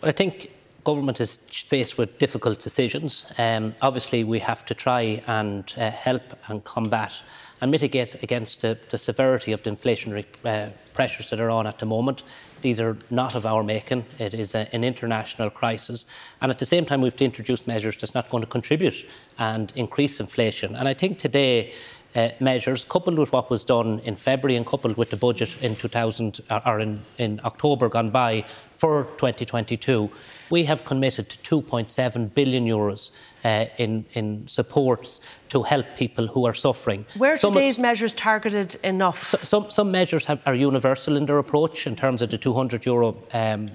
Well, 0.00 0.08
I 0.10 0.12
think 0.12 0.50
government 0.84 1.20
is 1.20 1.38
faced 1.66 1.98
with 1.98 2.18
difficult 2.18 2.60
decisions. 2.60 3.26
Um, 3.38 3.74
obviously, 3.80 4.24
we 4.24 4.38
have 4.40 4.64
to 4.66 4.74
try 4.74 5.22
and 5.26 5.64
uh, 5.76 5.90
help 5.90 6.22
and 6.48 6.62
combat 6.64 7.12
and 7.60 7.70
mitigate 7.70 8.22
against 8.22 8.60
the, 8.60 8.78
the 8.88 8.98
severity 8.98 9.52
of 9.52 9.62
the 9.62 9.70
inflationary 9.70 10.24
uh, 10.44 10.70
pressures 10.94 11.30
that 11.30 11.40
are 11.40 11.50
on 11.50 11.66
at 11.66 11.78
the 11.78 11.86
moment. 11.86 12.22
These 12.60 12.80
are 12.80 12.96
not 13.10 13.34
of 13.34 13.46
our 13.46 13.62
making. 13.62 14.04
It 14.18 14.34
is 14.34 14.54
a, 14.54 14.68
an 14.74 14.84
international 14.84 15.50
crisis. 15.50 16.06
And 16.40 16.50
at 16.50 16.58
the 16.58 16.66
same 16.66 16.84
time, 16.84 17.00
we 17.00 17.06
have 17.06 17.16
to 17.16 17.24
introduce 17.24 17.66
measures 17.66 17.96
that's 17.96 18.14
not 18.14 18.30
going 18.30 18.42
to 18.42 18.50
contribute 18.50 19.06
and 19.38 19.72
increase 19.76 20.20
inflation. 20.20 20.74
And 20.76 20.88
I 20.88 20.94
think 20.94 21.18
today, 21.18 21.72
uh, 22.14 22.28
measures, 22.40 22.84
coupled 22.84 23.18
with 23.18 23.32
what 23.32 23.50
was 23.50 23.64
done 23.64 24.00
in 24.00 24.16
February 24.16 24.56
and 24.56 24.66
coupled 24.66 24.96
with 24.96 25.10
the 25.10 25.16
budget 25.16 25.54
in 25.60 25.76
2000 25.76 26.40
or 26.66 26.80
in, 26.80 27.00
in 27.18 27.40
October 27.44 27.88
gone 27.88 28.10
by 28.10 28.44
for 28.76 29.04
2022, 29.18 30.08
we 30.50 30.64
have 30.64 30.84
committed 30.84 31.28
to 31.28 31.62
2.7 31.62 32.32
billion 32.32 32.64
euros 32.64 33.10
uh, 33.44 33.66
in, 33.76 34.04
in 34.12 34.46
supports 34.46 35.20
to 35.48 35.64
help 35.64 35.84
people 35.96 36.28
who 36.28 36.46
are 36.46 36.54
suffering. 36.54 37.04
Where 37.16 37.36
some 37.36 37.52
today's 37.52 37.78
measures 37.78 38.14
targeted 38.14 38.76
enough? 38.84 39.26
So, 39.26 39.38
some, 39.38 39.70
some 39.70 39.90
measures 39.90 40.24
have, 40.26 40.40
are 40.46 40.54
universal 40.54 41.16
in 41.16 41.26
their 41.26 41.38
approach 41.38 41.86
in 41.88 41.96
terms 41.96 42.22
of 42.22 42.30
the 42.30 42.38
200 42.38 42.86
euro 42.86 43.18
um, 43.32 43.68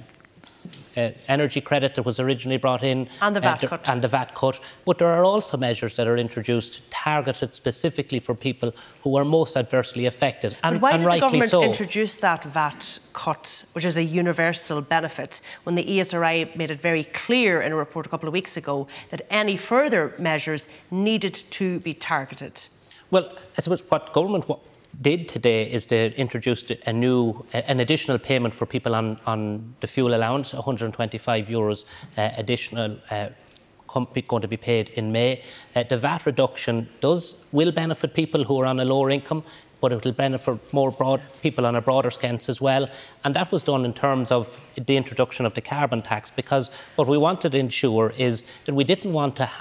uh, 0.95 1.11
energy 1.27 1.61
credit 1.61 1.95
that 1.95 2.03
was 2.03 2.19
originally 2.19 2.57
brought 2.57 2.83
in. 2.83 3.07
And 3.21 3.35
the 3.35 3.39
VAT 3.39 3.63
uh, 3.63 3.67
cut. 3.67 3.89
And 3.89 4.01
the 4.01 4.07
VAT 4.07 4.35
cut. 4.35 4.59
But 4.85 4.97
there 4.99 5.07
are 5.07 5.23
also 5.23 5.57
measures 5.57 5.95
that 5.95 6.07
are 6.07 6.17
introduced 6.17 6.81
targeted 6.89 7.55
specifically 7.55 8.19
for 8.19 8.35
people 8.35 8.73
who 9.01 9.17
are 9.17 9.25
most 9.25 9.57
adversely 9.57 10.05
affected. 10.05 10.55
And, 10.63 10.75
but 10.75 10.81
why 10.81 10.91
and 10.91 11.03
did 11.03 11.11
the 11.13 11.19
government 11.19 11.51
so. 11.51 11.63
introduce 11.63 12.15
that 12.15 12.43
VAT 12.43 12.99
cut, 13.13 13.63
which 13.73 13.85
is 13.85 13.97
a 13.97 14.03
universal 14.03 14.81
benefit, 14.81 15.41
when 15.63 15.75
the 15.75 15.83
ESRI 15.83 16.55
made 16.55 16.71
it 16.71 16.81
very 16.81 17.05
clear 17.05 17.61
in 17.61 17.71
a 17.71 17.75
report 17.75 18.05
a 18.05 18.09
couple 18.09 18.27
of 18.27 18.33
weeks 18.33 18.57
ago 18.57 18.87
that 19.09 19.21
any 19.29 19.57
further 19.57 20.13
measures 20.17 20.67
needed 20.91 21.33
to 21.33 21.79
be 21.79 21.93
targeted? 21.93 22.67
Well, 23.11 23.31
I 23.57 23.61
suppose 23.61 23.83
what 23.89 24.11
government 24.11 24.47
did 25.01 25.27
today 25.27 25.71
is 25.71 25.85
they 25.87 26.11
introduced 26.11 26.71
a 26.71 26.93
new, 26.93 27.45
an 27.53 27.79
additional 27.79 28.19
payment 28.19 28.53
for 28.53 28.65
people 28.65 28.95
on, 28.95 29.19
on 29.25 29.75
the 29.81 29.87
fuel 29.87 30.13
allowance, 30.15 30.53
125 30.53 31.47
euros 31.47 31.85
uh, 32.17 32.29
additional. 32.37 32.97
Uh, 33.09 33.29
going 34.27 34.41
to 34.41 34.47
be 34.47 34.57
paid 34.57 34.89
in 34.89 35.11
May. 35.11 35.43
Uh, 35.75 35.83
the 35.83 35.97
VAT 35.97 36.25
reduction 36.25 36.89
does 36.99 37.35
will 37.51 37.71
benefit 37.71 38.15
people 38.15 38.43
who 38.43 38.59
are 38.59 38.65
on 38.65 38.79
a 38.79 38.85
lower 38.85 39.11
income, 39.11 39.43
but 39.81 39.91
it 39.91 40.03
will 40.03 40.13
benefit 40.13 40.73
more 40.73 40.91
broad 40.91 41.21
people 41.43 41.65
on 41.67 41.75
a 41.75 41.81
broader 41.81 42.09
sense 42.09 42.49
as 42.49 42.59
well. 42.59 42.89
And 43.23 43.35
that 43.35 43.51
was 43.51 43.61
done 43.61 43.85
in 43.85 43.93
terms 43.93 44.31
of 44.31 44.59
the 44.75 44.97
introduction 44.97 45.45
of 45.45 45.53
the 45.53 45.61
carbon 45.61 46.01
tax, 46.01 46.31
because 46.31 46.71
what 46.95 47.07
we 47.07 47.19
wanted 47.19 47.51
to 47.51 47.59
ensure 47.59 48.13
is 48.17 48.45
that 48.65 48.73
we 48.73 48.83
didn't 48.83 49.13
want 49.13 49.35
to 49.35 49.51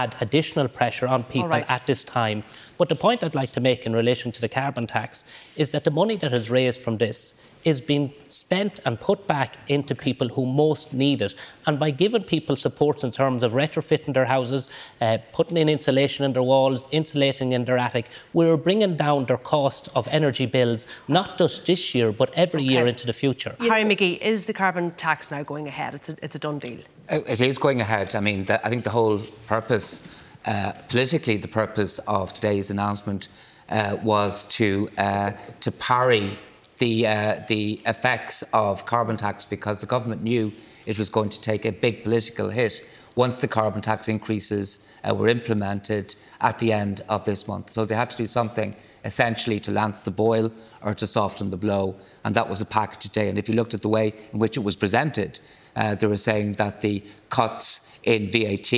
add 0.00 0.16
additional 0.26 0.68
pressure 0.68 1.08
on 1.14 1.22
people 1.24 1.56
right. 1.56 1.70
at 1.76 1.86
this 1.86 2.02
time. 2.20 2.38
But 2.78 2.88
the 2.88 3.00
point 3.06 3.22
I'd 3.22 3.40
like 3.42 3.52
to 3.52 3.60
make 3.60 3.80
in 3.88 3.92
relation 4.02 4.32
to 4.32 4.40
the 4.40 4.48
carbon 4.48 4.86
tax 4.86 5.24
is 5.62 5.70
that 5.70 5.84
the 5.84 5.94
money 6.02 6.16
that 6.22 6.32
is 6.40 6.46
raised 6.58 6.80
from 6.80 6.96
this 7.04 7.34
is 7.64 7.80
being 7.80 8.12
spent 8.28 8.80
and 8.84 8.98
put 8.98 9.26
back 9.26 9.50
into 9.68 9.94
people 9.94 10.28
who 10.28 10.44
most 10.46 10.92
need 10.92 11.22
it. 11.22 11.34
And 11.66 11.78
by 11.78 11.90
giving 11.90 12.24
people 12.24 12.56
supports 12.56 13.04
in 13.04 13.10
terms 13.12 13.42
of 13.42 13.52
retrofitting 13.52 14.14
their 14.14 14.24
houses, 14.24 14.68
uh, 15.00 15.18
putting 15.32 15.56
in 15.56 15.68
insulation 15.68 16.24
in 16.24 16.32
their 16.32 16.42
walls, 16.42 16.88
insulating 16.90 17.52
in 17.52 17.64
their 17.64 17.78
attic, 17.78 18.06
we're 18.32 18.56
bringing 18.56 18.96
down 18.96 19.26
their 19.26 19.42
cost 19.54 19.88
of 19.94 20.08
energy 20.08 20.46
bills, 20.46 20.86
not 21.06 21.38
just 21.38 21.66
this 21.66 21.94
year, 21.94 22.10
but 22.10 22.28
every 22.34 22.62
okay. 22.62 22.72
year 22.72 22.86
into 22.86 23.06
the 23.06 23.12
future. 23.12 23.54
Harry 23.60 23.84
McGee, 23.84 24.18
is 24.18 24.46
the 24.46 24.54
carbon 24.54 24.90
tax 24.90 25.30
now 25.30 25.42
going 25.44 25.68
ahead? 25.68 25.94
It's 25.94 26.08
a, 26.08 26.16
it's 26.24 26.34
a 26.34 26.40
done 26.40 26.58
deal. 26.58 26.80
It 27.12 27.42
is 27.42 27.58
going 27.58 27.82
ahead. 27.82 28.14
I 28.14 28.20
mean, 28.20 28.46
the, 28.46 28.64
I 28.64 28.70
think 28.70 28.84
the 28.84 28.90
whole 28.90 29.18
purpose, 29.46 30.02
uh, 30.46 30.72
politically, 30.88 31.36
the 31.36 31.46
purpose 31.46 31.98
of 32.08 32.32
today's 32.32 32.70
announcement 32.70 33.28
uh, 33.68 33.98
was 34.02 34.44
to 34.44 34.88
uh, 34.96 35.32
to 35.60 35.70
parry 35.72 36.38
the 36.78 37.06
uh, 37.06 37.40
the 37.48 37.82
effects 37.84 38.42
of 38.54 38.86
carbon 38.86 39.18
tax 39.18 39.44
because 39.44 39.82
the 39.82 39.86
government 39.86 40.22
knew 40.22 40.54
it 40.86 40.96
was 40.96 41.10
going 41.10 41.28
to 41.28 41.38
take 41.38 41.66
a 41.66 41.70
big 41.70 42.02
political 42.02 42.48
hit 42.48 42.82
once 43.14 43.40
the 43.40 43.48
carbon 43.48 43.82
tax 43.82 44.08
increases 44.08 44.78
uh, 45.04 45.14
were 45.14 45.28
implemented 45.28 46.16
at 46.40 46.58
the 46.60 46.72
end 46.72 47.02
of 47.10 47.26
this 47.26 47.46
month. 47.46 47.70
So 47.70 47.84
they 47.84 47.94
had 47.94 48.10
to 48.12 48.16
do 48.16 48.24
something 48.24 48.74
essentially 49.04 49.60
to 49.60 49.70
lance 49.70 50.00
the 50.00 50.10
boil 50.10 50.50
or 50.80 50.94
to 50.94 51.06
soften 51.06 51.50
the 51.50 51.58
blow, 51.58 51.94
and 52.24 52.34
that 52.36 52.48
was 52.48 52.62
a 52.62 52.64
package 52.64 53.02
today. 53.02 53.28
And 53.28 53.36
if 53.36 53.50
you 53.50 53.54
looked 53.54 53.74
at 53.74 53.82
the 53.82 53.90
way 53.90 54.14
in 54.32 54.38
which 54.38 54.56
it 54.56 54.60
was 54.60 54.76
presented, 54.76 55.40
uh, 55.76 55.94
they 55.94 56.06
were 56.06 56.16
saying 56.16 56.54
that 56.54 56.80
the 56.80 57.02
cuts 57.30 57.80
in 58.02 58.30
VAT 58.30 58.72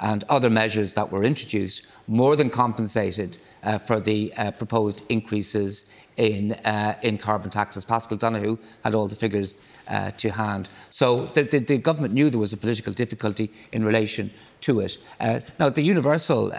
and 0.00 0.24
other 0.28 0.50
measures 0.50 0.94
that 0.94 1.10
were 1.10 1.24
introduced 1.24 1.86
more 2.06 2.36
than 2.36 2.48
compensated 2.48 3.38
uh, 3.62 3.76
for 3.76 4.00
the 4.00 4.32
uh, 4.36 4.50
proposed 4.52 5.02
increases 5.08 5.86
in, 6.16 6.52
uh, 6.64 6.98
in 7.02 7.18
carbon 7.18 7.50
taxes. 7.50 7.84
Paschal 7.84 8.16
Donohoe 8.16 8.58
had 8.82 8.94
all 8.94 9.08
the 9.08 9.16
figures 9.16 9.58
uh, 9.88 10.10
to 10.12 10.30
hand. 10.30 10.68
So 10.90 11.26
the, 11.26 11.42
the, 11.42 11.58
the, 11.58 11.78
government 11.78 12.14
knew 12.14 12.30
there 12.30 12.40
was 12.40 12.52
a 12.52 12.56
political 12.56 12.92
difficulty 12.92 13.50
in 13.72 13.84
relation 13.84 14.30
to 14.62 14.80
it. 14.80 14.98
Uh, 15.20 15.40
now, 15.58 15.68
the 15.68 15.82
universal 15.82 16.50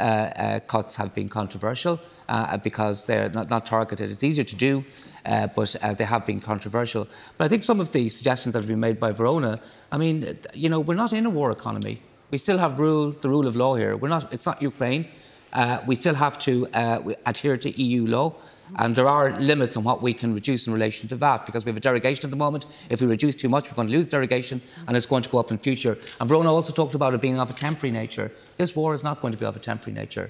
cuts 0.68 0.96
have 0.96 1.14
been 1.16 1.30
controversial 1.30 2.00
because 2.64 3.06
they're 3.06 3.30
not, 3.30 3.50
not 3.50 3.66
targeted. 3.66 4.12
It's 4.12 4.24
easier 4.24 4.44
to 4.46 4.56
do 4.56 4.84
uh, 5.26 5.48
but 5.56 5.76
uh, 5.82 5.94
they 5.94 6.06
have 6.06 6.26
been 6.26 6.40
controversial. 6.40 7.08
But 7.38 7.46
I 7.46 7.48
think 7.48 7.64
some 7.64 7.80
of 7.80 7.92
the 7.92 8.10
suggestions 8.10 8.54
that 8.54 8.60
have 8.60 8.68
been 8.68 8.80
made 8.80 9.00
by 9.00 9.12
Verona, 9.12 9.60
I 9.92 9.98
mean, 9.98 10.38
you 10.54 10.70
know, 10.70 10.80
we're 10.80 10.96
not 10.96 11.14
in 11.14 11.26
a 11.26 11.30
war 11.30 11.52
economy. 11.52 12.02
We 12.32 12.38
still 12.38 12.58
have 12.58 12.80
rule, 12.80 13.12
the 13.12 13.30
rule 13.30 13.48
of 13.48 13.56
law 13.56 13.76
here. 13.76 13.98
We're 13.98 14.10
not, 14.10 14.32
it's 14.32 14.46
not 14.46 14.62
Ukraine. 14.62 15.08
Uh, 15.52 15.80
we 15.88 15.96
still 15.96 16.14
have 16.14 16.38
to 16.40 16.68
uh, 16.74 17.14
adhere 17.26 17.58
to 17.58 17.82
EU 17.82 18.06
law. 18.06 18.36
And 18.76 18.94
there 18.96 19.08
are 19.08 19.32
limits 19.40 19.76
on 19.78 19.84
what 19.84 20.04
we 20.04 20.14
can 20.14 20.36
reduce 20.36 20.68
in 20.68 20.74
relation 20.74 21.08
to 21.10 21.16
VAT 21.16 21.48
because 21.48 21.66
we 21.66 21.70
have 21.70 21.78
a 21.78 21.80
derogation 21.80 22.26
at 22.26 22.30
the 22.30 22.38
moment. 22.38 22.68
If 22.92 23.02
we 23.02 23.08
reduce 23.08 23.36
too 23.36 23.50
much, 23.50 23.68
we're 23.68 23.76
going 23.76 23.88
to 23.88 23.92
lose 23.92 24.08
derogation 24.08 24.62
and 24.88 24.96
it's 24.96 25.08
going 25.08 25.24
to 25.24 25.30
go 25.30 25.40
up 25.40 25.50
in 25.50 25.58
future. 25.58 25.98
And 26.20 26.30
Verona 26.30 26.54
also 26.54 26.72
talked 26.72 26.94
about 26.94 27.16
it 27.16 27.22
being 27.22 27.40
of 27.40 27.50
a 27.50 27.54
temporary 27.54 27.92
nature. 27.92 28.32
This 28.58 28.76
war 28.76 28.94
is 28.94 29.04
not 29.04 29.22
going 29.22 29.32
to 29.32 29.40
be 29.40 29.46
of 29.46 29.56
a 29.56 29.60
temporary 29.60 29.96
nature 29.96 30.30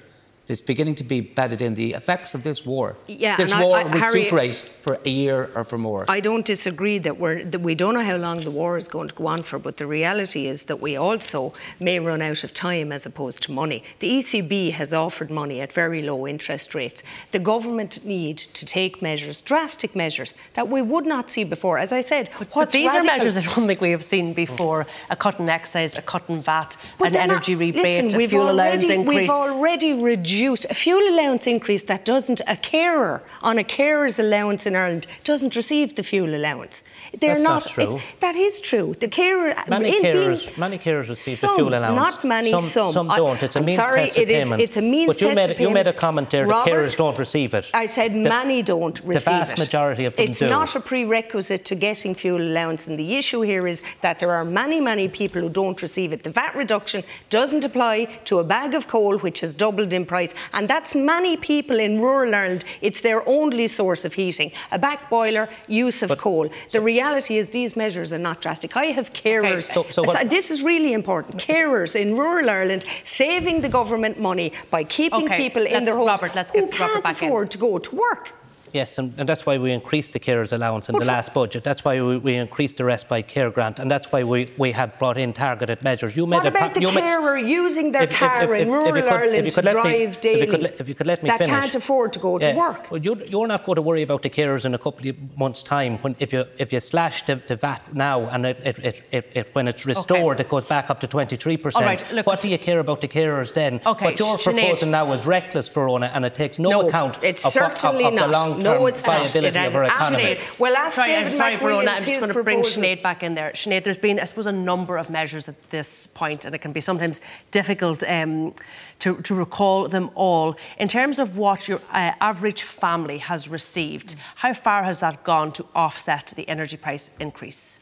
it's 0.50 0.62
beginning 0.62 0.96
to 0.96 1.04
be 1.04 1.22
bedded 1.22 1.62
in 1.62 1.76
the 1.76 1.94
effects 1.94 2.34
of 2.34 2.42
this 2.44 2.66
war. 2.66 2.98
Yeah, 3.08 3.36
this 3.38 3.54
war 3.54 3.78
I, 3.78 3.82
I, 3.82 3.84
will 3.84 4.00
Harry, 4.00 4.26
superate 4.26 4.62
for 4.82 5.00
a 5.06 5.10
year 5.10 5.52
or 5.54 5.64
for 5.64 5.78
more. 5.78 6.06
I 6.08 6.20
don't 6.20 6.46
disagree 6.46 6.98
that, 7.00 7.20
we're, 7.20 7.44
that 7.46 7.60
we 7.60 7.76
don't 7.76 7.94
know 7.94 8.04
how 8.04 8.18
long 8.18 8.40
the 8.40 8.52
war 8.52 8.78
is 8.78 8.88
going 8.88 9.10
to 9.10 9.16
go 9.16 9.28
on 9.28 9.44
for, 9.44 9.60
but 9.60 9.78
the 9.78 9.86
reality 9.86 10.48
is 10.48 10.64
that 10.66 10.80
we 10.80 10.96
also 10.96 11.54
may 11.80 12.00
run 12.00 12.22
out 12.22 12.44
of 12.44 12.54
time 12.54 12.92
as 12.92 13.06
opposed 13.06 13.44
to 13.44 13.52
money. 13.52 13.84
The 14.00 14.10
ECB 14.20 14.72
has 14.72 14.94
offered 14.94 15.30
money 15.30 15.62
at 15.62 15.72
very 15.72 16.02
low 16.02 16.26
interest 16.26 16.74
rates. 16.74 17.04
The 17.32 17.40
government 17.40 18.04
need 18.04 18.38
to 18.38 18.66
take 18.66 19.02
measures, 19.02 19.42
drastic 19.42 19.96
measures, 19.96 20.34
that 20.56 20.68
we 20.68 20.82
would 20.82 21.06
not 21.06 21.30
see 21.30 21.44
before. 21.44 21.78
As 21.78 21.92
I 21.92 22.02
said, 22.02 22.30
but, 22.40 22.50
but 22.54 22.72
these 22.72 22.88
radical? 22.88 23.10
are 23.10 23.18
measures 23.18 23.36
that 23.36 23.48
I 23.48 23.56
don't 23.56 23.68
think 23.68 23.82
we 23.82 23.92
have 23.92 24.04
seen 24.04 24.34
before: 24.34 24.88
a 25.12 25.16
cut 25.16 25.40
in 25.40 25.50
excise, 25.50 25.98
a 25.98 26.02
cut 26.02 26.24
in 26.28 26.42
VAT, 26.42 26.76
but 26.98 27.10
an 27.10 27.18
energy 27.18 27.54
not, 27.54 27.60
rebate, 27.60 28.04
listen, 28.06 28.22
a 28.22 28.28
fuel 28.28 28.44
already, 28.44 28.58
allowance 28.58 28.90
increase. 28.90 29.18
We've 29.20 29.30
already 29.30 29.94
reduced 29.94 30.39
reduced 30.40 30.66
a 30.70 30.74
fuel 30.74 31.06
allowance 31.14 31.48
increase 31.48 31.84
that 31.84 32.06
doesn't 32.06 32.42
a 32.48 32.56
carer 32.56 33.22
on 33.42 33.58
a 33.58 33.64
carer's 33.64 34.20
allowance 34.20 34.66
in 34.66 34.76
Ireland 34.76 35.06
doesn't 35.24 35.56
receive 35.56 35.96
the 35.96 36.04
fuel 36.04 36.34
allowance. 36.34 36.82
They're 37.20 37.32
That's 37.32 37.44
not, 37.44 37.66
not 37.66 37.90
true. 37.90 38.00
That 38.22 38.36
is 38.36 38.60
true. 38.60 38.96
The 39.00 39.08
carer 39.08 39.54
many 39.68 39.92
carers 40.02 40.48
being, 40.48 40.60
many 40.60 40.78
carers 40.78 41.10
receive 41.10 41.40
some, 41.40 41.52
the 41.52 41.56
fuel 41.56 41.74
allowance. 41.74 41.96
Not 41.96 42.24
many. 42.24 42.52
Some, 42.52 42.64
some, 42.64 42.92
some 42.92 43.08
don't. 43.08 43.42
It's 43.42 43.56
a 43.56 43.60
I'm 43.60 43.66
means 43.66 43.80
sorry, 43.80 44.02
tested 44.06 44.28
payment. 44.28 44.62
it's 44.62 44.78
a 44.78 44.82
means 44.82 45.08
but 45.08 45.22
you 45.22 45.36
made, 45.36 45.60
you 45.60 45.70
made 45.70 45.88
a 45.88 45.94
comment 45.94 46.30
there. 46.30 46.46
Robert, 46.46 46.70
the 46.70 46.76
carers 46.76 46.96
don't 46.96 47.18
receive 47.18 47.54
it. 47.54 47.70
I 47.74 47.88
said 47.88 48.14
the, 48.14 48.30
many 48.30 48.62
don't 48.62 48.98
receive 49.00 49.10
it. 49.10 49.26
The 49.26 49.32
vast 49.32 49.54
it. 49.54 49.60
majority 49.60 50.06
of 50.06 50.16
them 50.16 50.30
it's 50.30 50.40
do. 50.40 50.46
It's 50.46 50.52
not 50.52 50.76
a 50.76 50.80
prerequisite 50.80 51.66
to 51.66 51.76
getting 51.76 52.16
fuel 52.16 52.42
allowance, 52.42 52.88
and 52.88 52.98
the 52.98 53.16
issue 53.16 53.42
here 53.42 53.68
is 53.68 53.82
that 54.02 54.20
there 54.20 54.32
are 54.32 54.46
many, 54.46 54.80
many 54.80 55.08
people 55.08 55.42
who 55.42 55.50
don't 55.50 55.82
receive 55.82 56.14
it. 56.14 56.24
The 56.24 56.32
VAT 56.32 56.56
reduction 56.56 57.04
doesn't 57.30 57.66
apply 57.66 58.06
to 58.26 58.40
a 58.40 58.44
bag 58.44 58.74
of 58.74 58.88
coal, 58.88 59.18
which 59.20 59.40
has 59.42 59.56
doubled 59.56 59.94
in 59.94 60.06
price, 60.06 60.29
and 60.54 60.68
that's 60.68 60.96
many 60.96 61.38
people 61.38 61.80
in 61.80 62.00
rural 62.02 62.34
Ireland. 62.36 62.66
It's 62.82 63.02
their 63.02 63.28
only 63.28 63.68
source 63.68 64.06
of 64.06 64.14
heating. 64.14 64.52
A 64.72 64.80
back 64.80 65.10
boiler, 65.10 65.50
use 65.68 66.02
of 66.04 66.10
but, 66.10 66.20
coal. 66.20 66.50
The 66.72 66.82
reality 66.82 67.38
is 67.38 67.48
these 67.48 67.76
measures 67.76 68.14
are 68.14 68.20
not 68.20 68.42
drastic. 68.42 68.76
I 68.76 68.86
have 68.86 69.14
carers. 69.14 69.76
Okay, 69.76 69.92
so, 69.92 70.04
so 70.04 70.24
this 70.26 70.52
is 70.52 70.64
really 70.64 70.94
important. 70.94 71.38
Carers 71.38 71.96
in 71.96 72.16
rural 72.16 72.50
Ireland 72.50 72.86
saving 73.04 73.62
the 73.62 73.70
government 73.70 74.20
money 74.20 74.54
by 74.70 74.84
keeping 74.84 75.26
okay, 75.26 75.38
people 75.38 75.66
in 75.66 75.86
their 75.86 75.96
homes 75.96 76.08
Robert, 76.08 76.36
let's 76.36 76.52
who 76.52 76.62
get 76.62 76.72
can't 76.72 77.06
Robert 77.06 77.12
afford 77.12 77.46
in. 77.48 77.50
to 77.50 77.58
go 77.58 77.78
to 77.78 77.96
work. 77.96 78.34
Yes, 78.74 78.98
and, 78.98 79.14
and, 79.18 79.28
that's 79.28 79.46
why 79.46 79.58
we 79.58 79.72
increased 79.72 80.14
the 80.14 80.20
carers 80.20 80.54
allowance 80.54 80.90
in 80.90 80.96
the 80.96 81.06
last 81.06 81.34
budget. 81.34 81.64
That's 81.64 81.84
why 81.84 82.02
we, 82.02 82.18
we, 82.18 82.36
increased 82.36 82.78
the 82.78 82.86
respite 82.86 83.28
care 83.28 83.50
grant, 83.52 83.80
and 83.80 83.90
that's 83.90 84.12
why 84.12 84.24
we, 84.24 84.52
we 84.58 84.72
have 84.72 84.98
brought 85.00 85.18
in 85.18 85.34
targeted 85.34 85.84
measures. 85.84 86.16
You 86.16 86.26
what 86.26 86.46
about 86.46 86.74
the 86.74 86.82
carer 86.82 87.38
using 87.38 87.92
their 87.92 88.04
if, 88.04 88.12
car 88.12 88.44
if, 88.44 88.50
if, 88.50 88.62
in 88.62 88.70
rural 88.70 89.10
Ireland 89.10 89.50
to 89.50 89.62
drive 89.62 89.86
me, 89.86 90.16
daily? 90.22 90.42
If 90.42 90.48
you, 90.48 90.52
could, 90.52 90.64
if 90.80 90.88
you 90.88 90.96
could 90.96 91.08
let 91.08 91.24
me 91.24 91.30
that 91.30 91.40
finish. 91.40 91.56
can't 91.56 91.76
afford 91.76 92.14
to 92.14 92.20
go 92.20 92.40
yeah. 92.40 92.52
to 92.52 92.58
work. 92.58 92.92
Well, 92.92 93.02
you, 93.02 93.22
you're 93.28 93.48
not 93.48 93.66
going 93.66 93.78
to 93.78 93.82
worry 93.82 94.04
about 94.04 94.22
the 94.22 94.30
carers 94.30 94.66
in 94.66 94.74
a 94.74 94.78
couple 94.78 95.08
of 95.08 95.38
months' 95.38 95.64
time. 95.64 95.98
When 95.98 96.16
if 96.20 96.32
you 96.32 96.46
if 96.58 96.72
you 96.72 96.80
slash 96.80 97.26
the, 97.26 97.42
the 97.48 97.56
VAT 97.56 97.94
now 97.94 98.22
and 98.30 98.46
it, 98.46 98.60
it, 98.64 99.04
it, 99.12 99.32
it, 99.34 99.50
when 99.54 99.68
it's 99.68 99.86
restored, 99.86 100.38
okay. 100.38 100.44
it 100.44 100.50
goes 100.50 100.66
back 100.66 100.90
up 100.90 101.00
to 101.02 101.08
23 101.08 101.58
percent. 101.58 101.84
All 101.84 101.90
right, 101.90 102.14
Look, 102.14 102.26
what 102.28 102.42
do 102.42 102.50
you 102.50 102.58
care 102.58 102.80
about 102.80 103.02
the 103.02 103.08
carers 103.08 103.54
then? 103.54 103.82
Okay, 103.86 104.06
what 104.06 104.20
you're 104.20 104.38
Sinead. 104.38 104.44
proposing 104.44 104.92
now 104.92 105.12
is 105.14 105.26
reckless, 105.26 105.68
Verona, 105.68 106.12
and 106.14 106.26
it 106.26 106.36
takes 106.36 106.60
no, 106.60 106.70
no 106.70 106.88
account 106.88 107.18
it's 107.24 107.46
of, 107.46 107.54
certainly 107.54 108.06
of, 108.06 108.14
of, 108.14 108.20
not. 108.20 108.26
the 108.26 108.32
long-term 108.32 108.59
no, 108.60 108.86
it's 108.86 109.06
viability 109.06 109.58
not. 109.58 109.68
of 109.68 109.76
our 109.76 109.84
economy. 109.84 110.38
Well, 110.60 110.76
ask 110.76 110.96
sorry, 110.96 111.10
David 111.10 111.32
I'm 111.32 111.38
sorry, 111.38 111.56
Verona, 111.56 111.92
I'm 111.92 112.04
just 112.04 112.20
going 112.20 112.34
to 112.34 112.44
bring 112.44 112.62
Sinead 112.62 113.02
back 113.02 113.24
in 113.24 113.36
there. 113.36 113.52
Sinead, 113.52 113.84
there's 113.84 113.98
been, 113.98 114.20
I 114.20 114.26
suppose, 114.26 114.48
a 114.48 114.52
number 114.52 114.98
of 114.98 115.10
measures 115.10 115.48
at 115.48 115.70
this 115.70 116.08
point, 116.08 116.46
and 116.46 116.54
it 116.54 116.60
can 116.60 116.72
be 116.72 116.82
sometimes 116.82 117.22
difficult 117.52 118.04
um, 118.08 118.54
to, 119.00 119.22
to, 119.22 119.36
recall 119.36 119.88
them 119.88 120.10
all. 120.16 120.58
In 120.78 120.88
terms 120.88 121.20
of 121.20 121.38
what 121.38 121.68
your 121.68 121.80
uh, 121.92 122.12
average 122.20 122.64
family 122.64 123.18
has 123.20 123.48
received, 123.48 124.16
how 124.36 124.54
far 124.54 124.84
has 124.84 125.00
that 125.00 125.24
gone 125.24 125.52
to 125.54 125.66
offset 125.76 126.34
the 126.36 126.48
energy 126.50 126.78
price 126.78 127.12
increase? 127.20 127.80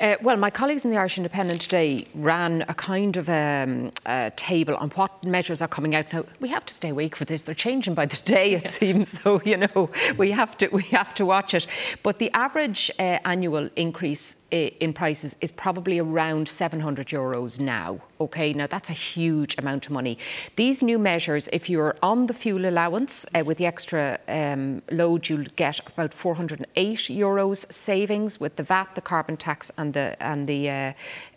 Uh, 0.00 0.16
well, 0.22 0.36
my 0.36 0.50
colleagues 0.50 0.84
in 0.84 0.90
the 0.90 0.96
Irish 0.96 1.16
Independent 1.16 1.62
today 1.62 2.06
ran 2.14 2.62
a 2.68 2.74
kind 2.74 3.16
of 3.16 3.28
um, 3.28 3.90
table 4.36 4.76
on 4.76 4.90
what 4.90 5.24
measures 5.24 5.60
are 5.62 5.68
coming 5.68 5.94
out 5.94 6.12
now. 6.12 6.24
We 6.40 6.48
have 6.48 6.64
to 6.66 6.74
stay 6.74 6.90
awake 6.90 7.16
for 7.16 7.24
this; 7.24 7.42
they're 7.42 7.54
changing 7.54 7.94
by 7.94 8.06
the 8.06 8.20
day, 8.24 8.54
it 8.54 8.62
yeah. 8.62 8.68
seems. 8.68 9.12
So 9.22 9.40
you 9.44 9.56
know, 9.56 9.90
we 10.16 10.32
have 10.32 10.58
to 10.58 10.68
we 10.68 10.82
have 10.84 11.14
to 11.14 11.24
watch 11.24 11.54
it. 11.54 11.66
But 12.02 12.18
the 12.18 12.30
average 12.32 12.90
uh, 12.98 13.18
annual 13.24 13.68
increase 13.76 14.36
in 14.52 14.92
prices 14.92 15.34
is 15.40 15.50
probably 15.50 15.98
around 15.98 16.46
700 16.46 17.08
euros 17.08 17.58
now. 17.58 18.00
Okay, 18.20 18.52
now 18.52 18.66
that's 18.66 18.90
a 18.90 18.92
huge 18.92 19.56
amount 19.58 19.86
of 19.86 19.92
money. 19.92 20.18
These 20.56 20.82
new 20.82 20.98
measures, 20.98 21.48
if 21.52 21.68
you're 21.70 21.96
on 22.02 22.26
the 22.26 22.34
fuel 22.34 22.66
allowance 22.66 23.26
uh, 23.34 23.42
with 23.44 23.58
the 23.58 23.66
extra 23.66 24.18
um, 24.28 24.82
load, 24.90 25.28
you'll 25.28 25.46
get 25.56 25.80
about 25.80 26.14
408 26.14 26.98
euros 26.98 27.72
savings 27.72 28.38
with 28.38 28.56
the 28.56 28.62
VAT, 28.62 28.94
the 28.94 29.00
carbon 29.00 29.36
tax, 29.36 29.70
and 29.78 29.94
the 29.94 30.22
and 30.22 30.46
the 30.46 30.70
uh, 30.70 30.92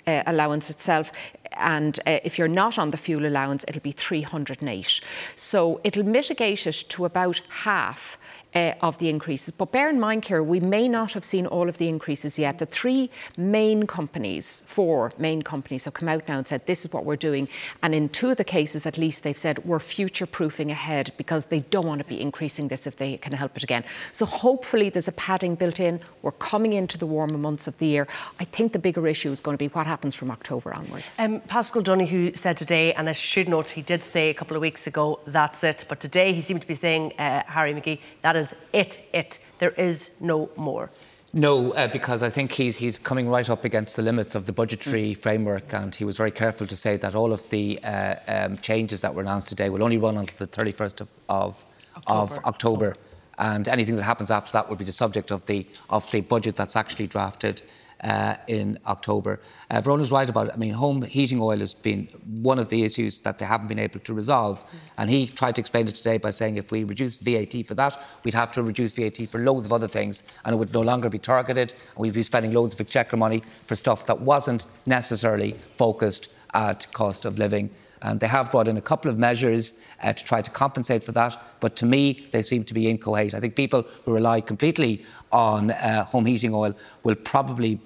uh, 0.07 0.23
allowance 0.27 0.69
itself. 0.69 1.11
And 1.57 1.99
uh, 2.05 2.19
if 2.23 2.37
you're 2.37 2.47
not 2.47 2.77
on 2.77 2.89
the 2.89 2.97
fuel 2.97 3.25
allowance, 3.25 3.63
it'll 3.67 3.81
be 3.81 3.91
308. 3.91 5.01
So 5.35 5.79
it'll 5.83 6.03
mitigate 6.03 6.67
it 6.67 6.83
to 6.89 7.05
about 7.05 7.41
half 7.49 8.17
uh, 8.55 8.73
of 8.81 8.97
the 8.99 9.09
increases. 9.09 9.51
But 9.51 9.71
bear 9.71 9.89
in 9.89 9.99
mind, 9.99 10.23
Ciara, 10.23 10.43
we 10.43 10.59
may 10.59 10.87
not 10.87 11.13
have 11.13 11.25
seen 11.25 11.45
all 11.45 11.67
of 11.67 11.77
the 11.77 11.89
increases 11.89 12.39
yet. 12.39 12.57
The 12.57 12.65
three 12.65 13.09
main 13.37 13.85
companies, 13.85 14.63
four 14.65 15.11
main 15.17 15.41
companies, 15.41 15.85
have 15.85 15.93
come 15.93 16.07
out 16.07 16.27
now 16.27 16.37
and 16.37 16.47
said 16.47 16.65
this 16.65 16.85
is 16.85 16.93
what 16.93 17.05
we're 17.05 17.17
doing. 17.17 17.47
And 17.83 17.93
in 17.93 18.09
two 18.09 18.29
of 18.29 18.37
the 18.37 18.43
cases, 18.43 18.85
at 18.85 18.97
least, 18.97 19.23
they've 19.23 19.37
said 19.37 19.65
we're 19.65 19.79
future 19.79 20.25
proofing 20.25 20.71
ahead 20.71 21.11
because 21.17 21.47
they 21.47 21.59
don't 21.59 21.85
want 21.85 21.99
to 21.99 22.05
be 22.05 22.19
increasing 22.19 22.69
this 22.69 22.87
if 22.87 22.95
they 22.95 23.17
can 23.17 23.33
help 23.33 23.57
it 23.57 23.63
again. 23.63 23.83
So 24.13 24.25
hopefully 24.25 24.89
there's 24.89 25.09
a 25.09 25.13
padding 25.13 25.55
built 25.55 25.79
in. 25.79 25.99
We're 26.21 26.31
coming 26.31 26.73
into 26.73 26.97
the 26.97 27.05
warmer 27.05 27.37
months 27.37 27.67
of 27.67 27.77
the 27.77 27.87
year. 27.87 28.07
I 28.39 28.45
think 28.45 28.71
the 28.71 28.79
bigger 28.79 29.07
issue 29.07 29.31
is 29.31 29.41
going 29.41 29.57
to 29.57 29.63
be 29.63 29.67
what 29.67 29.85
happens 29.85 29.94
from 29.95 30.31
October 30.31 30.73
onwards. 30.73 31.19
Um, 31.19 31.41
Paschal 31.41 31.81
Donohoe 31.81 32.35
said 32.35 32.55
today, 32.57 32.93
and 32.93 33.09
I 33.09 33.11
should 33.11 33.49
note 33.49 33.71
he 33.71 33.81
did 33.81 34.03
say 34.03 34.29
a 34.29 34.33
couple 34.33 34.55
of 34.55 34.61
weeks 34.61 34.87
ago, 34.87 35.19
that's 35.27 35.63
it. 35.63 35.83
But 35.89 35.99
today 35.99 36.31
he 36.31 36.41
seemed 36.41 36.61
to 36.61 36.67
be 36.67 36.75
saying, 36.75 37.13
uh, 37.19 37.43
Harry 37.47 37.73
McGee, 37.73 37.99
that 38.21 38.35
is 38.35 38.45
is 38.45 38.55
it, 38.73 38.99
it. 39.13 39.39
There 39.59 39.71
is 39.71 40.11
no 40.19 40.49
more. 40.55 40.91
No, 41.33 41.73
uh, 41.73 41.87
because 41.87 42.23
I 42.23 42.29
think 42.29 42.53
he's 42.53 42.77
he's 42.77 42.97
coming 42.97 43.27
right 43.27 43.49
up 43.49 43.65
against 43.65 43.95
the 43.97 44.01
limits 44.01 44.35
of 44.35 44.45
the 44.45 44.53
budgetary 44.53 45.11
mm. 45.11 45.17
framework, 45.17 45.73
and 45.73 45.93
he 45.93 46.05
was 46.05 46.15
very 46.15 46.31
careful 46.31 46.65
to 46.67 46.75
say 46.75 46.95
that 46.97 47.13
all 47.13 47.33
of 47.33 47.49
the 47.49 47.79
uh, 47.83 48.15
um, 48.27 48.57
changes 48.57 49.01
that 49.01 49.13
were 49.13 49.21
announced 49.21 49.49
today 49.49 49.69
will 49.69 49.83
only 49.83 49.97
run 49.97 50.17
until 50.17 50.37
the 50.37 50.47
31st 50.47 51.01
of, 51.01 51.09
of 51.27 51.65
October. 51.97 52.35
Of 52.35 52.45
October. 52.45 52.95
And 53.37 53.67
anything 53.67 53.97
that 53.97 54.03
happens 54.03 54.31
after 54.31 54.53
that 54.53 54.69
will 54.69 54.77
be 54.77 54.85
the 54.85 54.93
subject 54.93 55.29
of 55.29 55.45
the 55.45 55.67
of 55.89 56.09
the 56.11 56.21
budget 56.21 56.55
that's 56.55 56.77
actually 56.77 57.07
drafted 57.07 57.61
uh, 58.05 58.37
in 58.47 58.77
October. 58.85 59.41
Uh, 59.71 59.81
Verona's 59.81 60.11
right 60.11 60.29
about 60.29 60.47
it. 60.47 60.53
I 60.53 60.57
mean, 60.57 60.73
home 60.73 61.01
heating 61.01 61.41
oil 61.41 61.57
has 61.57 61.73
been 61.73 62.07
one 62.41 62.59
of 62.59 62.69
the 62.69 62.83
issues 62.83 63.19
that 63.21 63.39
they 63.39 63.45
haven't 63.45 63.67
been 63.67 63.79
able 63.79 63.99
to 63.99 64.13
resolve. 64.13 64.63
Mm. 64.63 64.69
And 64.99 65.09
he 65.09 65.25
tried 65.25 65.55
to 65.55 65.61
explain 65.61 65.87
it 65.87 65.95
today 65.95 66.19
by 66.19 66.29
saying 66.29 66.57
if 66.57 66.71
we 66.71 66.83
reduce 66.83 67.17
VAT 67.17 67.65
for 67.65 67.73
that, 67.73 67.99
we'd 68.23 68.35
have 68.35 68.51
to 68.53 68.63
reduce 68.63 68.91
VAT 68.91 69.27
for 69.27 69.39
loads 69.39 69.65
of 69.65 69.73
other 69.73 69.87
things, 69.87 70.21
and 70.45 70.53
it 70.53 70.57
would 70.57 70.71
no 70.71 70.81
longer 70.81 71.09
be 71.09 71.17
targeted, 71.17 71.71
and 71.71 71.97
we'd 71.97 72.13
be 72.13 72.21
spending 72.23 72.53
loads 72.53 72.75
of 72.75 72.81
exchequer 72.81 73.17
money 73.17 73.41
for 73.65 73.75
stuff 73.75 74.05
that 74.05 74.21
wasn't 74.21 74.67
necessarily 74.85 75.55
focused 75.75 76.29
at 76.53 76.85
cost 76.93 77.25
of 77.25 77.39
living. 77.39 77.71
And 78.03 78.19
they 78.19 78.27
have 78.27 78.51
brought 78.51 78.67
in 78.67 78.77
a 78.77 78.81
couple 78.81 79.09
of 79.09 79.17
measures 79.17 79.79
uh, 80.03 80.13
to 80.13 80.23
try 80.23 80.43
to 80.43 80.51
compensate 80.51 81.03
for 81.03 81.11
that, 81.13 81.41
but 81.59 81.75
to 81.77 81.87
me, 81.87 82.27
they 82.29 82.43
seem 82.43 82.63
to 82.65 82.73
be 82.75 82.87
incoherent. 82.87 83.33
I 83.33 83.39
think 83.39 83.55
people 83.55 83.83
who 84.03 84.13
rely 84.13 84.41
completely 84.41 85.03
on 85.31 85.71
uh, 85.71 86.05
home 86.05 86.27
heating 86.27 86.53
oil 86.53 86.75
will 87.03 87.15
probably 87.15 87.79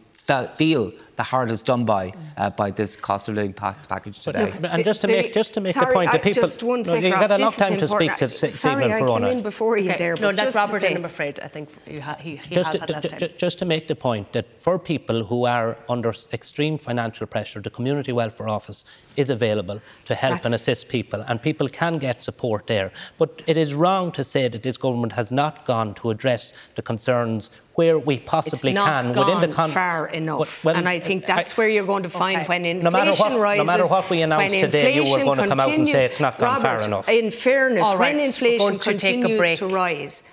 feel 0.56 0.92
the 1.16 1.24
hardest 1.24 1.66
done 1.66 1.84
by 1.86 2.14
uh, 2.38 2.50
by 2.52 2.72
this 2.72 2.96
cost 2.96 3.28
of 3.30 3.36
living 3.36 3.54
package 3.54 4.22
today. 4.22 4.46
Look, 4.46 4.72
and 4.74 4.84
just 4.86 5.02
to 5.02 5.08
make 5.08 5.34
just 5.34 5.54
to 5.56 5.62
make 5.62 5.74
sorry, 5.74 5.88
the 5.88 5.94
point 5.94 6.12
that 6.12 6.24
people, 6.24 6.44
just 6.44 6.64
one 6.64 6.82
no, 6.84 6.94
you've 6.94 7.12
got 7.12 7.32
enough 7.32 7.58
time 7.58 7.78
to 7.78 7.88
speak 7.88 8.16
to 8.18 8.30
Stephen 8.30 8.90
Verona. 8.90 9.28
I 9.28 9.30
came 9.30 9.38
in 9.38 9.44
before 9.44 9.78
you 9.78 9.90
okay. 9.90 10.00
there. 10.00 10.16
No, 10.16 10.32
that's 10.32 10.56
Robert 10.56 10.84
in. 10.84 10.98
I'm 10.98 11.06
afraid. 11.06 11.40
I 11.42 11.48
think 11.48 11.68
ha- 12.00 12.18
he, 12.20 12.38
he 12.38 12.56
just 12.56 12.72
has 12.72 12.82
to, 12.82 12.94
had 12.94 13.04
less 13.04 13.12
time. 13.12 13.30
Just 13.38 13.60
to 13.60 13.66
make 13.66 13.88
the 13.88 13.96
point 13.96 14.32
that 14.34 14.46
for 14.62 14.80
people 14.80 15.24
who 15.26 15.46
are 15.46 15.78
under 15.90 16.14
extreme 16.32 16.78
financial 16.78 17.28
pressure, 17.28 17.60
the 17.60 17.70
Community 17.70 18.14
Welfare 18.14 18.48
Office 18.48 18.86
is 19.18 19.30
available 19.30 19.82
to 20.06 20.16
help 20.16 20.36
that's... 20.36 20.46
and 20.46 20.56
assist 20.56 20.88
people, 20.90 21.22
and 21.28 21.42
people 21.42 21.68
can 21.68 21.98
get 21.98 22.24
support 22.24 22.68
there. 22.68 22.92
But 23.18 23.42
it 23.48 23.58
is 23.58 23.74
wrong 23.74 24.12
to 24.14 24.24
say 24.24 24.48
that 24.48 24.64
this 24.64 24.78
government 24.78 25.14
has 25.14 25.32
not 25.32 25.66
gone 25.66 25.94
to 25.96 26.12
address 26.12 26.54
the 26.76 26.82
concerns 26.82 27.52
where 27.80 27.98
we 27.98 28.20
possibly 28.20 28.74
can 28.74 29.08
within 29.08 29.40
the 29.40 29.48
con- 29.48 29.70
far 29.70 30.10
enough. 30.10 30.66
Well, 30.66 30.76
and 30.76 30.90
I 30.90 31.00
think 31.00 31.26
that's 31.26 31.54
I, 31.54 31.56
where 31.56 31.70
you're 31.70 31.86
going 31.86 32.04
to 32.04 32.10
find 32.10 32.40
okay. 32.40 32.48
when 32.48 32.66
inflation 32.66 32.84
no 32.84 32.92
matter 32.92 33.14
what, 33.14 33.40
rises. 33.40 33.58
No 33.60 33.64
matter 33.64 33.88
what 33.88 34.10
we 34.10 34.22
announce 34.22 34.54
today, 34.54 34.94
you 34.96 35.10
were 35.10 35.24
going 35.24 35.38
to 35.38 35.48
come 35.48 35.62
out 35.62 35.72
and 35.72 35.88
say 35.88 36.04
it's 36.04 36.20
not 36.20 36.38
gone 36.38 36.62
Robert, 36.62 36.80
far 36.80 36.82
enough. 36.82 37.08
In 37.08 37.32
fairness, 37.32 37.86
right. 37.86 38.00
when 38.00 38.20
inflation 38.20 38.80
to 38.80 38.80
continues 38.80 39.60
to 39.60 39.68
rise, 39.68 40.24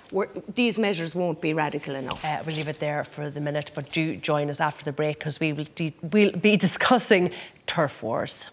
these 0.53 0.77
measures 0.77 1.15
won't 1.15 1.39
be 1.39 1.53
radical 1.53 1.95
enough. 1.95 2.23
Uh, 2.25 2.43
we'll 2.45 2.57
leave 2.57 2.67
it 2.67 2.81
there 2.81 3.05
for 3.05 3.29
the 3.29 3.39
minute, 3.39 3.71
but 3.73 3.93
do 3.93 4.17
join 4.17 4.49
us 4.49 4.59
after 4.59 4.83
the 4.83 4.91
break 4.91 5.17
because 5.17 5.39
we 5.39 5.53
will 5.53 5.67
de- 5.75 5.95
we'll 6.01 6.33
be 6.33 6.57
discussing 6.67 7.31
turf 7.65 8.03
wars. 8.03 8.47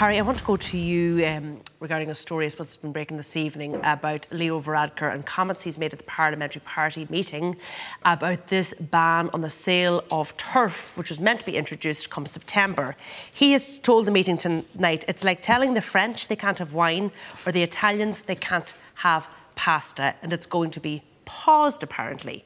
Harry, 0.00 0.16
I 0.16 0.22
want 0.22 0.38
to 0.38 0.44
go 0.44 0.56
to 0.56 0.78
you 0.78 1.26
um, 1.26 1.60
regarding 1.78 2.08
a 2.08 2.14
story 2.14 2.46
I 2.46 2.48
suppose 2.48 2.68
has 2.68 2.78
been 2.78 2.90
breaking 2.90 3.18
this 3.18 3.36
evening 3.36 3.78
about 3.84 4.26
Leo 4.30 4.58
Varadkar 4.58 5.12
and 5.12 5.26
comments 5.26 5.60
he's 5.60 5.76
made 5.76 5.92
at 5.92 5.98
the 5.98 6.06
Parliamentary 6.06 6.62
Party 6.64 7.06
meeting 7.10 7.58
about 8.02 8.46
this 8.46 8.72
ban 8.80 9.28
on 9.34 9.42
the 9.42 9.50
sale 9.50 10.02
of 10.10 10.34
turf, 10.38 10.96
which 10.96 11.10
was 11.10 11.20
meant 11.20 11.40
to 11.40 11.44
be 11.44 11.54
introduced 11.54 12.08
come 12.08 12.24
September. 12.24 12.96
He 13.30 13.52
has 13.52 13.78
told 13.78 14.06
the 14.06 14.10
meeting 14.10 14.38
tonight 14.38 15.04
it's 15.06 15.22
like 15.22 15.42
telling 15.42 15.74
the 15.74 15.82
French 15.82 16.28
they 16.28 16.36
can't 16.36 16.56
have 16.56 16.72
wine 16.72 17.12
or 17.44 17.52
the 17.52 17.62
Italians 17.62 18.22
they 18.22 18.36
can't 18.36 18.72
have 18.94 19.28
pasta, 19.54 20.14
and 20.22 20.32
it's 20.32 20.46
going 20.46 20.70
to 20.70 20.80
be 20.80 21.02
paused 21.26 21.82
apparently. 21.82 22.42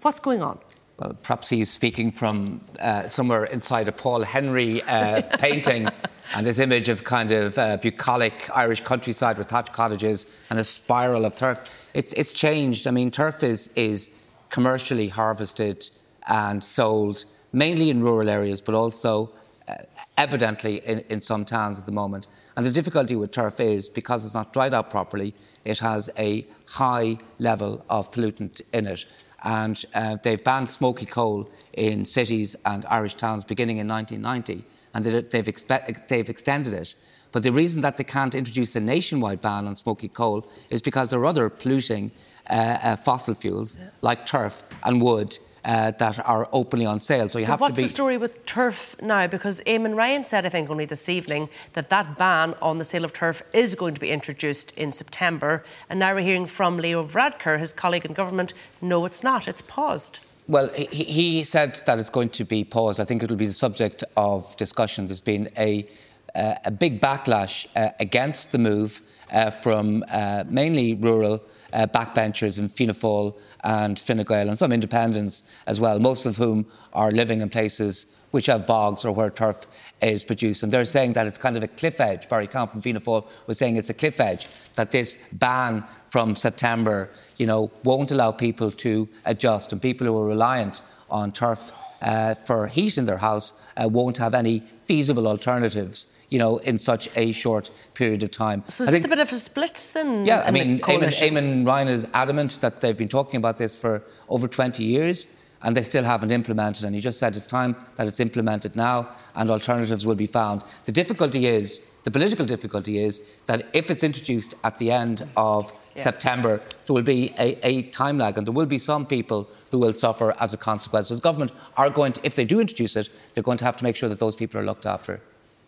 What's 0.00 0.18
going 0.18 0.40
on? 0.40 0.58
well, 0.98 1.16
perhaps 1.22 1.48
he's 1.48 1.70
speaking 1.70 2.12
from 2.12 2.60
uh, 2.78 3.08
somewhere 3.08 3.44
inside 3.44 3.88
a 3.88 3.92
Paul 3.92 4.22
Henry 4.22 4.82
uh, 4.82 5.22
painting 5.38 5.88
and 6.32 6.46
this 6.46 6.58
image 6.58 6.88
of 6.88 7.04
kind 7.04 7.30
of 7.32 7.58
uh, 7.58 7.76
bucolic 7.76 8.50
Irish 8.54 8.80
countryside 8.82 9.38
with 9.38 9.48
thatched 9.48 9.72
cottages 9.72 10.26
and 10.50 10.58
a 10.58 10.64
spiral 10.64 11.24
of 11.24 11.36
turf. 11.36 11.64
It's, 11.92 12.12
it's 12.14 12.32
changed. 12.32 12.86
I 12.86 12.90
mean, 12.90 13.10
turf 13.10 13.42
is, 13.42 13.68
is 13.76 14.10
commercially 14.50 15.08
harvested 15.08 15.88
and 16.26 16.62
sold 16.62 17.24
mainly 17.52 17.90
in 17.90 18.02
rural 18.02 18.28
areas, 18.28 18.60
but 18.60 18.74
also 18.74 19.30
uh, 19.68 19.76
evidently 20.18 20.76
in, 20.86 21.00
in 21.08 21.20
some 21.20 21.44
towns 21.44 21.78
at 21.78 21.86
the 21.86 21.92
moment. 21.92 22.26
And 22.56 22.64
the 22.64 22.70
difficulty 22.70 23.16
with 23.16 23.30
turf 23.30 23.60
is 23.60 23.88
because 23.88 24.24
it's 24.24 24.34
not 24.34 24.52
dried 24.52 24.74
out 24.74 24.90
properly, 24.90 25.34
it 25.64 25.78
has 25.78 26.10
a 26.18 26.46
high 26.66 27.18
level 27.38 27.84
of 27.88 28.10
pollutant 28.10 28.60
in 28.72 28.86
it. 28.86 29.06
and 29.44 29.84
uh, 29.94 30.16
they've 30.22 30.42
banned 30.42 30.70
smoky 30.70 31.06
coal 31.06 31.48
in 31.74 32.04
cities 32.04 32.56
and 32.64 32.84
Irish 32.86 33.14
towns 33.14 33.44
beginning 33.44 33.76
in 33.76 33.86
1990, 33.86 34.64
and 34.94 35.04
they've, 35.04 35.44
expe- 35.44 36.08
they've 36.08 36.30
extended 36.30 36.72
it. 36.72 36.94
But 37.32 37.42
the 37.42 37.52
reason 37.52 37.82
that 37.82 37.96
they 37.96 38.04
can't 38.04 38.34
introduce 38.34 38.76
a 38.76 38.80
nationwide 38.80 39.40
ban 39.40 39.66
on 39.66 39.74
smoky 39.74 40.08
coal 40.08 40.46
is 40.70 40.80
because 40.80 41.10
there 41.10 41.18
are 41.18 41.26
other 41.26 41.48
polluting 41.50 42.12
uh, 42.48 42.52
uh, 42.54 42.96
fossil 42.96 43.34
fuels 43.34 43.76
yeah. 43.76 43.90
like 44.02 44.24
turf 44.24 44.62
and 44.84 45.02
wood 45.02 45.36
uh, 45.64 45.90
that 45.92 46.24
are 46.26 46.48
openly 46.52 46.86
on 46.86 47.00
sale. 47.00 47.28
So 47.28 47.38
you 47.38 47.46
have 47.46 47.60
what's 47.60 47.72
to 47.72 47.76
be. 47.76 47.82
What's 47.82 47.92
the 47.92 47.96
story 47.96 48.18
with 48.18 48.44
turf 48.46 48.94
now? 49.00 49.26
Because 49.26 49.60
Eamon 49.62 49.96
Ryan 49.96 50.22
said, 50.22 50.46
I 50.46 50.48
think, 50.48 50.70
only 50.70 50.84
this 50.84 51.08
evening 51.08 51.48
that 51.72 51.88
that 51.88 52.18
ban 52.18 52.54
on 52.60 52.78
the 52.78 52.84
sale 52.84 53.04
of 53.04 53.12
turf 53.12 53.42
is 53.52 53.74
going 53.74 53.94
to 53.94 54.00
be 54.00 54.10
introduced 54.10 54.72
in 54.76 54.92
September. 54.92 55.64
And 55.88 55.98
now 55.98 56.14
we're 56.14 56.20
hearing 56.20 56.46
from 56.46 56.76
Leo 56.76 57.06
Varadkar, 57.06 57.58
his 57.58 57.72
colleague 57.72 58.04
in 58.04 58.12
government, 58.12 58.52
no, 58.80 59.06
it's 59.06 59.22
not. 59.22 59.48
It's 59.48 59.62
paused. 59.62 60.20
Well, 60.46 60.68
he, 60.68 61.04
he 61.04 61.44
said 61.44 61.80
that 61.86 61.98
it's 61.98 62.10
going 62.10 62.28
to 62.30 62.44
be 62.44 62.64
paused. 62.64 63.00
I 63.00 63.04
think 63.04 63.22
it 63.22 63.30
will 63.30 63.36
be 63.36 63.46
the 63.46 63.52
subject 63.52 64.04
of 64.14 64.54
discussion. 64.58 65.06
There's 65.06 65.22
been 65.22 65.48
a, 65.56 65.88
uh, 66.34 66.56
a 66.66 66.70
big 66.70 67.00
backlash 67.00 67.66
uh, 67.74 67.90
against 67.98 68.52
the 68.52 68.58
move 68.58 69.00
uh, 69.32 69.50
from 69.50 70.04
uh, 70.10 70.44
mainly 70.46 70.94
rural 70.94 71.42
uh, 71.72 71.86
backbenchers 71.86 72.58
in 72.58 72.68
Fianna 72.68 72.92
Fáil 72.92 73.34
and 73.62 73.98
Fine 73.98 74.22
Gael 74.24 74.48
and 74.50 74.58
some 74.58 74.70
independents 74.70 75.44
as 75.66 75.80
well, 75.80 75.98
most 75.98 76.26
of 76.26 76.36
whom 76.36 76.66
are 76.92 77.10
living 77.10 77.40
in 77.40 77.48
places 77.48 78.06
which 78.34 78.46
have 78.46 78.66
bogs 78.66 79.04
or 79.04 79.12
where 79.12 79.30
turf 79.30 79.64
is 80.02 80.24
produced. 80.24 80.64
And 80.64 80.72
they're 80.72 80.84
saying 80.84 81.12
that 81.12 81.24
it's 81.28 81.38
kind 81.38 81.56
of 81.56 81.62
a 81.62 81.68
cliff 81.68 82.00
edge. 82.00 82.28
Barry 82.28 82.48
Cowen 82.48 82.66
from 82.66 82.80
Fianna 82.80 82.98
Fáil 82.98 83.28
was 83.46 83.58
saying 83.58 83.76
it's 83.76 83.90
a 83.90 83.94
cliff 83.94 84.18
edge, 84.18 84.48
that 84.74 84.90
this 84.90 85.18
ban 85.34 85.84
from 86.08 86.34
September, 86.34 87.08
you 87.36 87.46
know, 87.46 87.70
won't 87.84 88.10
allow 88.10 88.32
people 88.32 88.72
to 88.72 89.08
adjust 89.24 89.72
and 89.72 89.80
people 89.80 90.04
who 90.08 90.18
are 90.18 90.26
reliant 90.26 90.82
on 91.10 91.30
turf 91.30 91.70
uh, 92.02 92.34
for 92.34 92.66
heat 92.66 92.98
in 92.98 93.06
their 93.06 93.18
house 93.18 93.52
uh, 93.76 93.88
won't 93.88 94.18
have 94.18 94.34
any 94.34 94.64
feasible 94.82 95.28
alternatives 95.28 96.12
you 96.28 96.38
know, 96.40 96.56
in 96.58 96.76
such 96.78 97.08
a 97.14 97.30
short 97.30 97.70
period 97.92 98.24
of 98.24 98.32
time. 98.32 98.64
So 98.66 98.82
it's 98.82 99.04
a 99.04 99.08
bit 99.08 99.20
of 99.20 99.30
a 99.30 99.38
split 99.38 99.92
then? 99.94 100.26
Yeah, 100.26 100.42
I 100.44 100.50
mean, 100.50 100.80
Eamon, 100.80 101.10
Eamon 101.10 101.64
Ryan 101.64 101.86
is 101.86 102.08
adamant 102.12 102.60
that 102.62 102.80
they've 102.80 102.98
been 102.98 103.08
talking 103.08 103.38
about 103.38 103.58
this 103.58 103.78
for 103.78 104.02
over 104.28 104.48
20 104.48 104.82
years 104.82 105.28
and 105.64 105.76
they 105.76 105.82
still 105.82 106.04
haven't 106.04 106.30
implemented. 106.30 106.84
And 106.84 106.94
he 106.94 107.00
just 107.00 107.18
said 107.18 107.34
it's 107.34 107.46
time 107.46 107.74
that 107.96 108.06
it's 108.06 108.20
implemented 108.20 108.76
now 108.76 109.08
and 109.34 109.50
alternatives 109.50 110.06
will 110.06 110.14
be 110.14 110.26
found. 110.26 110.62
The 110.84 110.92
difficulty 110.92 111.46
is, 111.46 111.82
the 112.04 112.10
political 112.10 112.44
difficulty 112.44 112.98
is 112.98 113.22
that 113.46 113.66
if 113.72 113.90
it's 113.90 114.04
introduced 114.04 114.54
at 114.62 114.78
the 114.78 114.92
end 114.92 115.26
of 115.36 115.72
yeah. 115.96 116.02
September, 116.02 116.60
there 116.86 116.94
will 116.94 117.02
be 117.02 117.34
a, 117.38 117.58
a, 117.66 117.82
time 117.84 118.18
lag 118.18 118.36
and 118.36 118.46
there 118.46 118.52
will 118.52 118.66
be 118.66 118.78
some 118.78 119.06
people 119.06 119.48
who 119.70 119.78
will 119.78 119.94
suffer 119.94 120.34
as 120.38 120.52
a 120.52 120.58
consequence. 120.58 121.08
So 121.08 121.14
the 121.14 121.22
government 121.22 121.52
are 121.78 121.88
going 121.88 122.12
to, 122.12 122.20
if 122.24 122.34
they 122.34 122.44
do 122.44 122.60
introduce 122.60 122.94
it, 122.94 123.08
they're 123.32 123.42
going 123.42 123.58
to 123.58 123.64
have 123.64 123.76
to 123.78 123.84
make 123.84 123.96
sure 123.96 124.10
that 124.10 124.18
those 124.18 124.36
people 124.36 124.60
are 124.60 124.64
looked 124.64 124.86
after. 124.86 125.20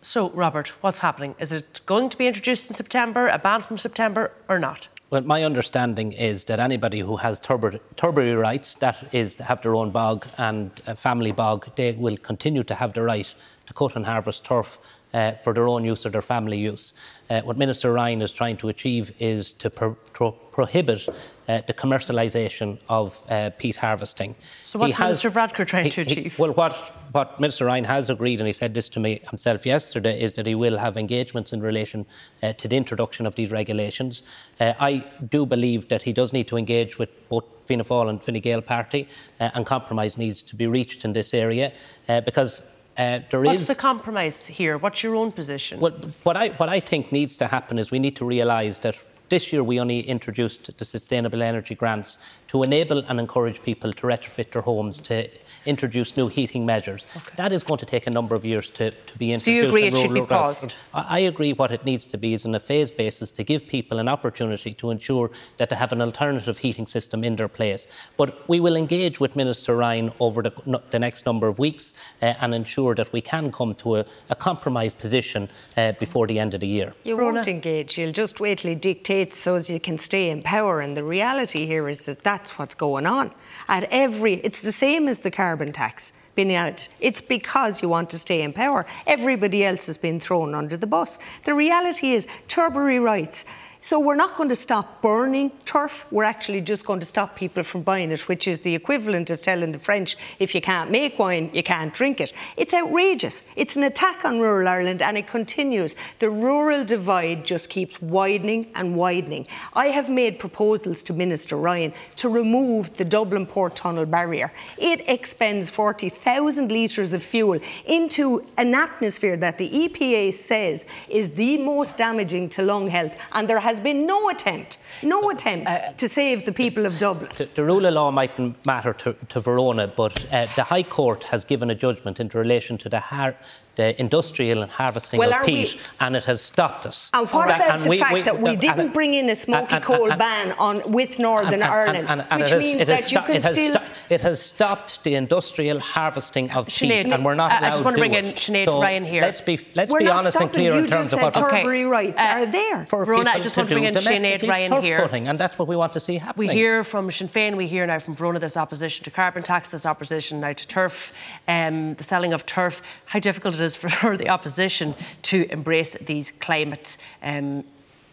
So, 0.03 0.29
Robert, 0.29 0.69
what's 0.81 0.99
happening? 0.99 1.35
Is 1.39 1.51
it 1.51 1.81
going 1.87 2.09
to 2.09 2.17
be 2.17 2.27
introduced 2.27 2.69
in 2.69 2.75
September, 2.75 3.27
a 3.27 3.39
ban 3.39 3.63
from 3.63 3.79
September, 3.79 4.31
or 4.47 4.59
not? 4.59 4.87
Well, 5.09 5.21
my 5.21 5.45
understanding 5.45 6.11
is 6.11 6.43
that 6.45 6.59
anybody 6.59 6.99
who 6.99 7.15
has 7.15 7.39
turbary 7.39 8.35
rights, 8.35 8.75
that 8.75 8.97
is, 9.13 9.35
to 9.35 9.43
have 9.45 9.61
their 9.61 9.73
own 9.73 9.91
bog 9.91 10.27
and 10.37 10.69
family 10.97 11.31
bog, 11.31 11.73
they 11.77 11.93
will 11.93 12.17
continue 12.17 12.61
to 12.65 12.75
have 12.75 12.91
the 12.91 13.03
right 13.03 13.33
to 13.67 13.73
cut 13.73 13.95
and 13.95 14.05
harvest 14.05 14.43
turf 14.43 14.77
uh, 15.13 15.31
for 15.45 15.53
their 15.53 15.69
own 15.69 15.85
use 15.85 16.05
or 16.05 16.09
their 16.09 16.21
family 16.21 16.57
use. 16.57 16.93
Uh, 17.29 17.41
what 17.41 17.57
Minister 17.57 17.91
Ryan 17.91 18.21
is 18.21 18.31
trying 18.31 18.57
to 18.57 18.69
achieve 18.69 19.13
is 19.19 19.53
to 19.55 19.69
pro- 19.69 19.95
pro- 20.13 20.31
prohibit 20.31 21.07
uh, 21.47 21.61
the 21.67 21.73
commercialisation 21.73 22.79
of 22.89 23.21
uh, 23.29 23.49
peat 23.57 23.75
harvesting. 23.75 24.35
So, 24.63 24.79
what's 24.79 24.95
has, 24.95 25.23
Minister 25.23 25.31
Varadkar 25.31 25.67
trying 25.67 25.85
he, 25.85 25.91
to 25.91 26.01
achieve? 26.01 26.35
He, 26.35 26.41
well, 26.41 26.53
what, 26.53 26.73
what 27.11 27.39
Minister 27.39 27.65
Ryan 27.65 27.83
has 27.83 28.09
agreed, 28.09 28.39
and 28.39 28.47
he 28.47 28.53
said 28.53 28.73
this 28.73 28.89
to 28.89 28.99
me 28.99 29.21
himself 29.29 29.65
yesterday, 29.65 30.19
is 30.19 30.33
that 30.33 30.45
he 30.45 30.55
will 30.55 30.77
have 30.77 30.97
engagements 30.97 31.53
in 31.53 31.61
relation 31.61 32.05
uh, 32.43 32.53
to 32.53 32.67
the 32.67 32.75
introduction 32.75 33.25
of 33.25 33.35
these 33.35 33.51
regulations. 33.51 34.23
Uh, 34.59 34.73
I 34.79 35.05
do 35.29 35.45
believe 35.45 35.89
that 35.89 36.01
he 36.03 36.13
does 36.13 36.33
need 36.33 36.47
to 36.47 36.57
engage 36.57 36.97
with 36.97 37.09
both 37.29 37.45
Fianna 37.65 37.83
Fáil 37.83 38.09
and 38.09 38.23
Fine 38.23 38.39
Gael 38.39 38.61
party, 38.61 39.07
uh, 39.39 39.51
and 39.53 39.65
compromise 39.65 40.17
needs 40.17 40.43
to 40.43 40.55
be 40.55 40.67
reached 40.67 41.05
in 41.05 41.13
this 41.13 41.33
area 41.33 41.71
uh, 42.07 42.21
because 42.21 42.63
uh, 42.97 43.19
What's 43.31 43.61
is, 43.61 43.67
the 43.67 43.75
compromise 43.75 44.47
here? 44.47 44.77
What's 44.77 45.03
your 45.03 45.15
own 45.15 45.31
position? 45.31 45.79
Well, 45.79 45.93
what 46.23 46.35
I, 46.35 46.49
what 46.49 46.69
I 46.69 46.79
think 46.79 47.11
needs 47.11 47.37
to 47.37 47.47
happen 47.47 47.77
is 47.77 47.91
we 47.91 47.99
need 47.99 48.15
to 48.15 48.25
realise 48.25 48.79
that 48.79 48.95
this 49.29 49.51
year 49.51 49.63
we 49.63 49.79
only 49.79 50.01
introduced 50.01 50.75
the 50.77 50.85
sustainable 50.85 51.41
energy 51.41 51.75
grants 51.75 52.19
to 52.47 52.63
enable 52.63 52.99
and 52.99 53.19
encourage 53.19 53.61
people 53.61 53.91
to 53.93 54.07
retrofit 54.07 54.51
their 54.51 54.61
homes 54.61 54.99
to 55.01 55.29
introduce 55.65 56.15
new 56.15 56.29
heating 56.29 56.65
measures. 56.65 57.05
Okay. 57.15 57.33
That 57.35 57.51
is 57.51 57.61
going 57.61 57.79
to 57.79 57.85
take 57.85 58.07
a 58.07 58.09
number 58.09 58.35
of 58.35 58.45
years 58.45 58.69
to, 58.71 58.91
to 58.91 59.17
be 59.17 59.33
introduced. 59.33 59.45
So 59.45 59.51
you 59.51 59.67
agree 59.67 59.83
it 59.87 59.97
should 59.97 60.13
be 60.13 60.21
paused? 60.21 60.75
I 60.93 61.19
agree 61.19 61.51
what 61.51 61.71
it 61.71 61.83
needs 61.83 62.07
to 62.07 62.17
be 62.17 62.33
is 62.33 62.45
on 62.45 62.55
a 62.55 62.59
phased 62.59 62.95
basis 62.95 63.31
to 63.31 63.43
give 63.43 63.67
people 63.67 63.99
an 63.99 64.07
opportunity 64.07 64.73
to 64.75 64.91
ensure 64.91 65.29
that 65.57 65.69
they 65.69 65.75
have 65.75 65.91
an 65.91 66.01
alternative 66.01 66.57
heating 66.59 66.87
system 66.87 67.23
in 67.23 67.35
their 67.35 67.49
place. 67.49 67.87
But 68.15 68.47
we 68.47 68.61
will 68.61 68.77
engage 68.77 69.19
with 69.19 69.35
Minister 69.35 69.75
Ryan 69.75 70.13
over 70.21 70.41
the, 70.41 70.81
the 70.91 70.99
next 70.99 71.25
number 71.25 71.47
of 71.47 71.59
weeks 71.59 71.93
uh, 72.21 72.33
and 72.39 72.55
ensure 72.55 72.95
that 72.95 73.11
we 73.11 73.19
can 73.19 73.51
come 73.51 73.75
to 73.75 73.97
a, 73.97 74.05
a 74.29 74.35
compromised 74.35 74.97
position 74.97 75.49
uh, 75.75 75.91
before 75.93 76.27
the 76.27 76.39
end 76.39 76.53
of 76.53 76.61
the 76.61 76.67
year. 76.67 76.93
You 77.03 77.17
Rona. 77.17 77.35
won't 77.35 77.47
engage. 77.49 77.97
You'll 77.97 78.13
just 78.13 78.39
wait 78.39 78.59
till 78.59 78.69
he 78.69 78.75
dictates 78.75 79.16
so 79.25 79.55
as 79.55 79.69
you 79.69 79.79
can 79.79 79.97
stay 79.97 80.29
in 80.29 80.41
power. 80.41 80.79
And 80.79 80.95
the 80.95 81.03
reality 81.03 81.65
here 81.65 81.89
is 81.89 82.05
that 82.05 82.23
that's 82.23 82.57
what's 82.57 82.75
going 82.75 83.05
on. 83.05 83.31
At 83.67 83.85
every, 83.91 84.35
it's 84.35 84.61
the 84.61 84.71
same 84.71 85.07
as 85.07 85.19
the 85.19 85.31
carbon 85.31 85.71
tax 85.71 86.13
being 86.35 86.53
added. 86.53 86.87
It's 86.99 87.19
because 87.19 87.81
you 87.81 87.89
want 87.89 88.09
to 88.11 88.19
stay 88.19 88.43
in 88.43 88.53
power. 88.53 88.85
Everybody 89.07 89.65
else 89.65 89.87
has 89.87 89.97
been 89.97 90.19
thrown 90.19 90.53
under 90.53 90.77
the 90.77 90.87
bus. 90.87 91.19
The 91.45 91.53
reality 91.53 92.13
is, 92.13 92.27
turbary 92.47 92.99
rights 92.99 93.43
so 93.87 94.01
we're 94.01 94.17
not 94.17 94.35
going 94.35 94.49
to 94.49 94.55
stop 94.55 95.01
burning 95.01 95.49
turf. 95.63 96.05
We're 96.11 96.25
actually 96.25 96.59
just 96.59 96.85
going 96.85 96.99
to 96.99 97.05
stop 97.05 97.37
people 97.37 97.63
from 97.63 97.83
buying 97.83 98.11
it, 98.11 98.27
which 98.27 98.45
is 98.45 98.59
the 98.59 98.75
equivalent 98.75 99.29
of 99.29 99.41
telling 99.41 99.71
the 99.71 99.79
French, 99.79 100.17
if 100.39 100.53
you 100.53 100.59
can't 100.59 100.91
make 100.91 101.17
wine, 101.17 101.49
you 101.53 101.63
can't 101.63 101.93
drink 101.93 102.19
it. 102.19 102.33
It's 102.57 102.73
outrageous. 102.73 103.43
It's 103.55 103.77
an 103.77 103.83
attack 103.83 104.25
on 104.25 104.41
rural 104.41 104.67
Ireland 104.67 105.01
and 105.01 105.17
it 105.17 105.25
continues. 105.25 105.95
The 106.19 106.29
rural 106.29 106.83
divide 106.83 107.45
just 107.45 107.69
keeps 107.69 108.01
widening 108.01 108.71
and 108.75 108.93
widening. 108.93 109.47
I 109.71 109.87
have 109.87 110.09
made 110.09 110.37
proposals 110.37 111.01
to 111.03 111.13
Minister 111.13 111.55
Ryan 111.55 111.93
to 112.17 112.27
remove 112.27 112.97
the 112.97 113.05
Dublin 113.05 113.45
Port 113.45 113.77
Tunnel 113.77 114.05
barrier. 114.05 114.51
It 114.77 115.07
expends 115.07 115.69
40,000 115.69 116.69
litres 116.69 117.13
of 117.13 117.23
fuel 117.23 117.61
into 117.85 118.43
an 118.57 118.75
atmosphere 118.75 119.37
that 119.37 119.57
the 119.57 119.69
EPA 119.69 120.33
says 120.33 120.85
is 121.07 121.31
the 121.35 121.57
most 121.59 121.97
damaging 121.97 122.49
to 122.49 122.63
lung 122.63 122.87
health, 122.87 123.15
and 123.31 123.49
there 123.49 123.61
has 123.61 123.76
has 123.77 123.83
been 123.83 124.07
no 124.07 124.29
attempt, 124.29 124.77
no 125.03 125.29
attempt 125.29 125.67
uh, 125.67 125.93
to 125.93 126.09
save 126.09 126.45
the 126.45 126.51
people 126.51 126.85
of 126.85 126.97
Dublin. 126.99 127.31
The, 127.37 127.49
the 127.55 127.63
rule 127.63 127.85
of 127.85 127.93
law 127.93 128.11
mightn't 128.11 128.65
matter 128.65 128.93
to, 128.93 129.15
to 129.29 129.41
Verona, 129.41 129.87
but 129.87 130.25
uh, 130.33 130.47
the 130.55 130.63
High 130.63 130.83
Court 130.83 131.23
has 131.25 131.45
given 131.45 131.69
a 131.69 131.75
judgment 131.75 132.19
in 132.19 132.29
relation 132.29 132.77
to 132.79 132.89
the, 132.89 132.99
har- 132.99 133.35
the 133.75 133.99
industrial 133.99 134.61
and 134.63 134.71
harvesting 134.71 135.19
well, 135.19 135.33
of 135.33 135.45
peat, 135.45 135.75
we... 135.75 135.81
and 135.99 136.15
it 136.15 136.25
has 136.25 136.41
stopped 136.41 136.85
us. 136.85 137.11
And 137.13 137.27
what 137.29 137.45
about 137.45 137.69
and 137.69 137.81
the 137.83 137.89
we, 137.89 137.99
fact 137.99 138.13
we, 138.13 138.21
that 138.23 138.41
we 138.41 138.55
didn't 138.55 138.93
bring 138.93 139.13
in 139.13 139.29
a 139.29 139.35
smoky 139.35 139.75
and, 139.75 139.83
coal 139.83 140.09
ban 140.15 140.53
on 140.53 140.91
with 140.91 141.19
Northern 141.19 141.61
Ireland, 141.61 142.09
which 142.31 142.49
has, 142.49 142.61
means 142.63 142.85
that 142.87 143.11
you 143.11 143.21
can 143.21 143.41
still... 143.41 143.73
Sto- 143.73 143.83
it 144.09 144.21
has 144.21 144.41
stopped 144.41 145.03
the 145.03 145.15
industrial 145.15 145.79
harvesting 145.81 146.49
of 146.51 146.69
Sinead, 146.69 147.03
peat, 147.03 147.13
and 147.13 147.25
we're 147.25 147.35
not 147.35 147.51
allowed 147.51 147.63
I 147.63 147.69
just 147.71 147.83
want 147.83 147.97
to 147.97 147.99
bring 147.99 148.13
in 148.13 148.25
Sinead 148.27 148.63
so 148.63 148.81
Ryan 148.81 149.03
here. 149.03 149.21
Let's 149.21 149.41
be 149.41 149.59
let's 149.75 149.91
we're 149.91 149.99
be 149.99 150.07
honest 150.07 150.39
and 150.39 150.51
clear 150.51 150.73
in 150.75 150.87
terms 150.87 151.11
of 151.11 151.21
what 151.21 151.33
turbary 151.33 151.83
rights 151.83 152.17
uh, 152.17 152.23
are 152.23 152.45
there. 152.45 152.85
For 152.85 153.03
Verona, 153.03 153.31
I 153.31 153.41
just 153.41 153.57
want 153.57 153.67
to 153.67 153.75
bring 153.75 153.83
in 153.83 153.93
Sinead 153.93 154.47
Ryan 154.47 154.81
here. 154.81 154.86
And 155.27 155.39
that's 155.39 155.57
what 155.57 155.67
we 155.67 155.75
want 155.75 155.93
to 155.93 155.99
see 155.99 156.17
happening. 156.17 156.49
We 156.49 156.53
hear 156.53 156.83
from 156.83 157.11
Sinn 157.11 157.29
Féin, 157.29 157.57
we 157.57 157.67
hear 157.67 157.85
now 157.85 157.99
from 157.99 158.15
Verona 158.15 158.39
this 158.39 158.57
opposition 158.57 159.03
to 159.03 159.11
carbon 159.11 159.43
tax, 159.43 159.71
this 159.71 159.85
opposition 159.85 160.39
now 160.39 160.53
to 160.53 160.67
turf, 160.67 161.13
um, 161.47 161.95
the 161.95 162.03
selling 162.03 162.33
of 162.33 162.45
turf. 162.45 162.81
How 163.05 163.19
difficult 163.19 163.55
it 163.55 163.61
is 163.61 163.75
for 163.75 164.17
the 164.17 164.29
opposition 164.29 164.95
to 165.23 165.47
embrace 165.51 165.93
these 165.95 166.31
climate 166.31 166.97
um, 167.21 167.63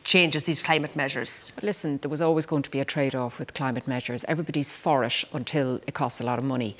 changes, 0.04 0.44
these 0.44 0.62
climate 0.62 0.94
measures? 0.94 1.50
Listen, 1.62 1.98
there 1.98 2.10
was 2.10 2.22
always 2.22 2.46
going 2.46 2.62
to 2.62 2.70
be 2.70 2.80
a 2.80 2.84
trade 2.84 3.14
off 3.14 3.38
with 3.38 3.54
climate 3.54 3.88
measures. 3.88 4.24
Everybody's 4.28 4.72
for 4.72 5.02
it 5.04 5.24
until 5.32 5.76
it 5.86 5.94
costs 5.94 6.20
a 6.20 6.24
lot 6.24 6.38
of 6.38 6.44
money. 6.44 6.76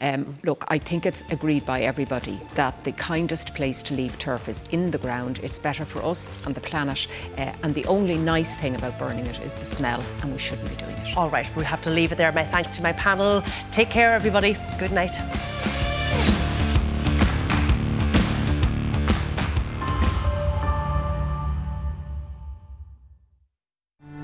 Um, 0.00 0.34
look, 0.44 0.64
I 0.68 0.78
think 0.78 1.04
it's 1.04 1.22
agreed 1.30 1.66
by 1.66 1.82
everybody 1.82 2.40
that 2.54 2.84
the 2.84 2.92
kindest 2.92 3.54
place 3.54 3.82
to 3.84 3.94
leave 3.94 4.18
turf 4.18 4.48
is 4.48 4.62
in 4.70 4.90
the 4.90 4.98
ground. 4.98 5.40
It's 5.42 5.58
better 5.58 5.84
for 5.84 6.02
us 6.02 6.34
and 6.46 6.54
the 6.54 6.60
planet. 6.60 7.06
Uh, 7.36 7.52
and 7.62 7.74
the 7.74 7.84
only 7.86 8.16
nice 8.16 8.54
thing 8.54 8.74
about 8.74 8.98
burning 8.98 9.26
it 9.26 9.40
is 9.40 9.52
the 9.54 9.66
smell, 9.66 10.02
and 10.22 10.32
we 10.32 10.38
shouldn't 10.38 10.68
be 10.70 10.76
doing 10.76 10.96
it. 10.96 11.16
All 11.16 11.30
right, 11.30 11.48
we'll 11.56 11.64
have 11.64 11.82
to 11.82 11.90
leave 11.90 12.12
it 12.12 12.16
there. 12.16 12.32
My 12.32 12.44
thanks 12.44 12.76
to 12.76 12.82
my 12.82 12.92
panel. 12.92 13.42
Take 13.72 13.90
care, 13.90 14.14
everybody. 14.14 14.56
Good 14.78 14.92
night. 14.92 15.12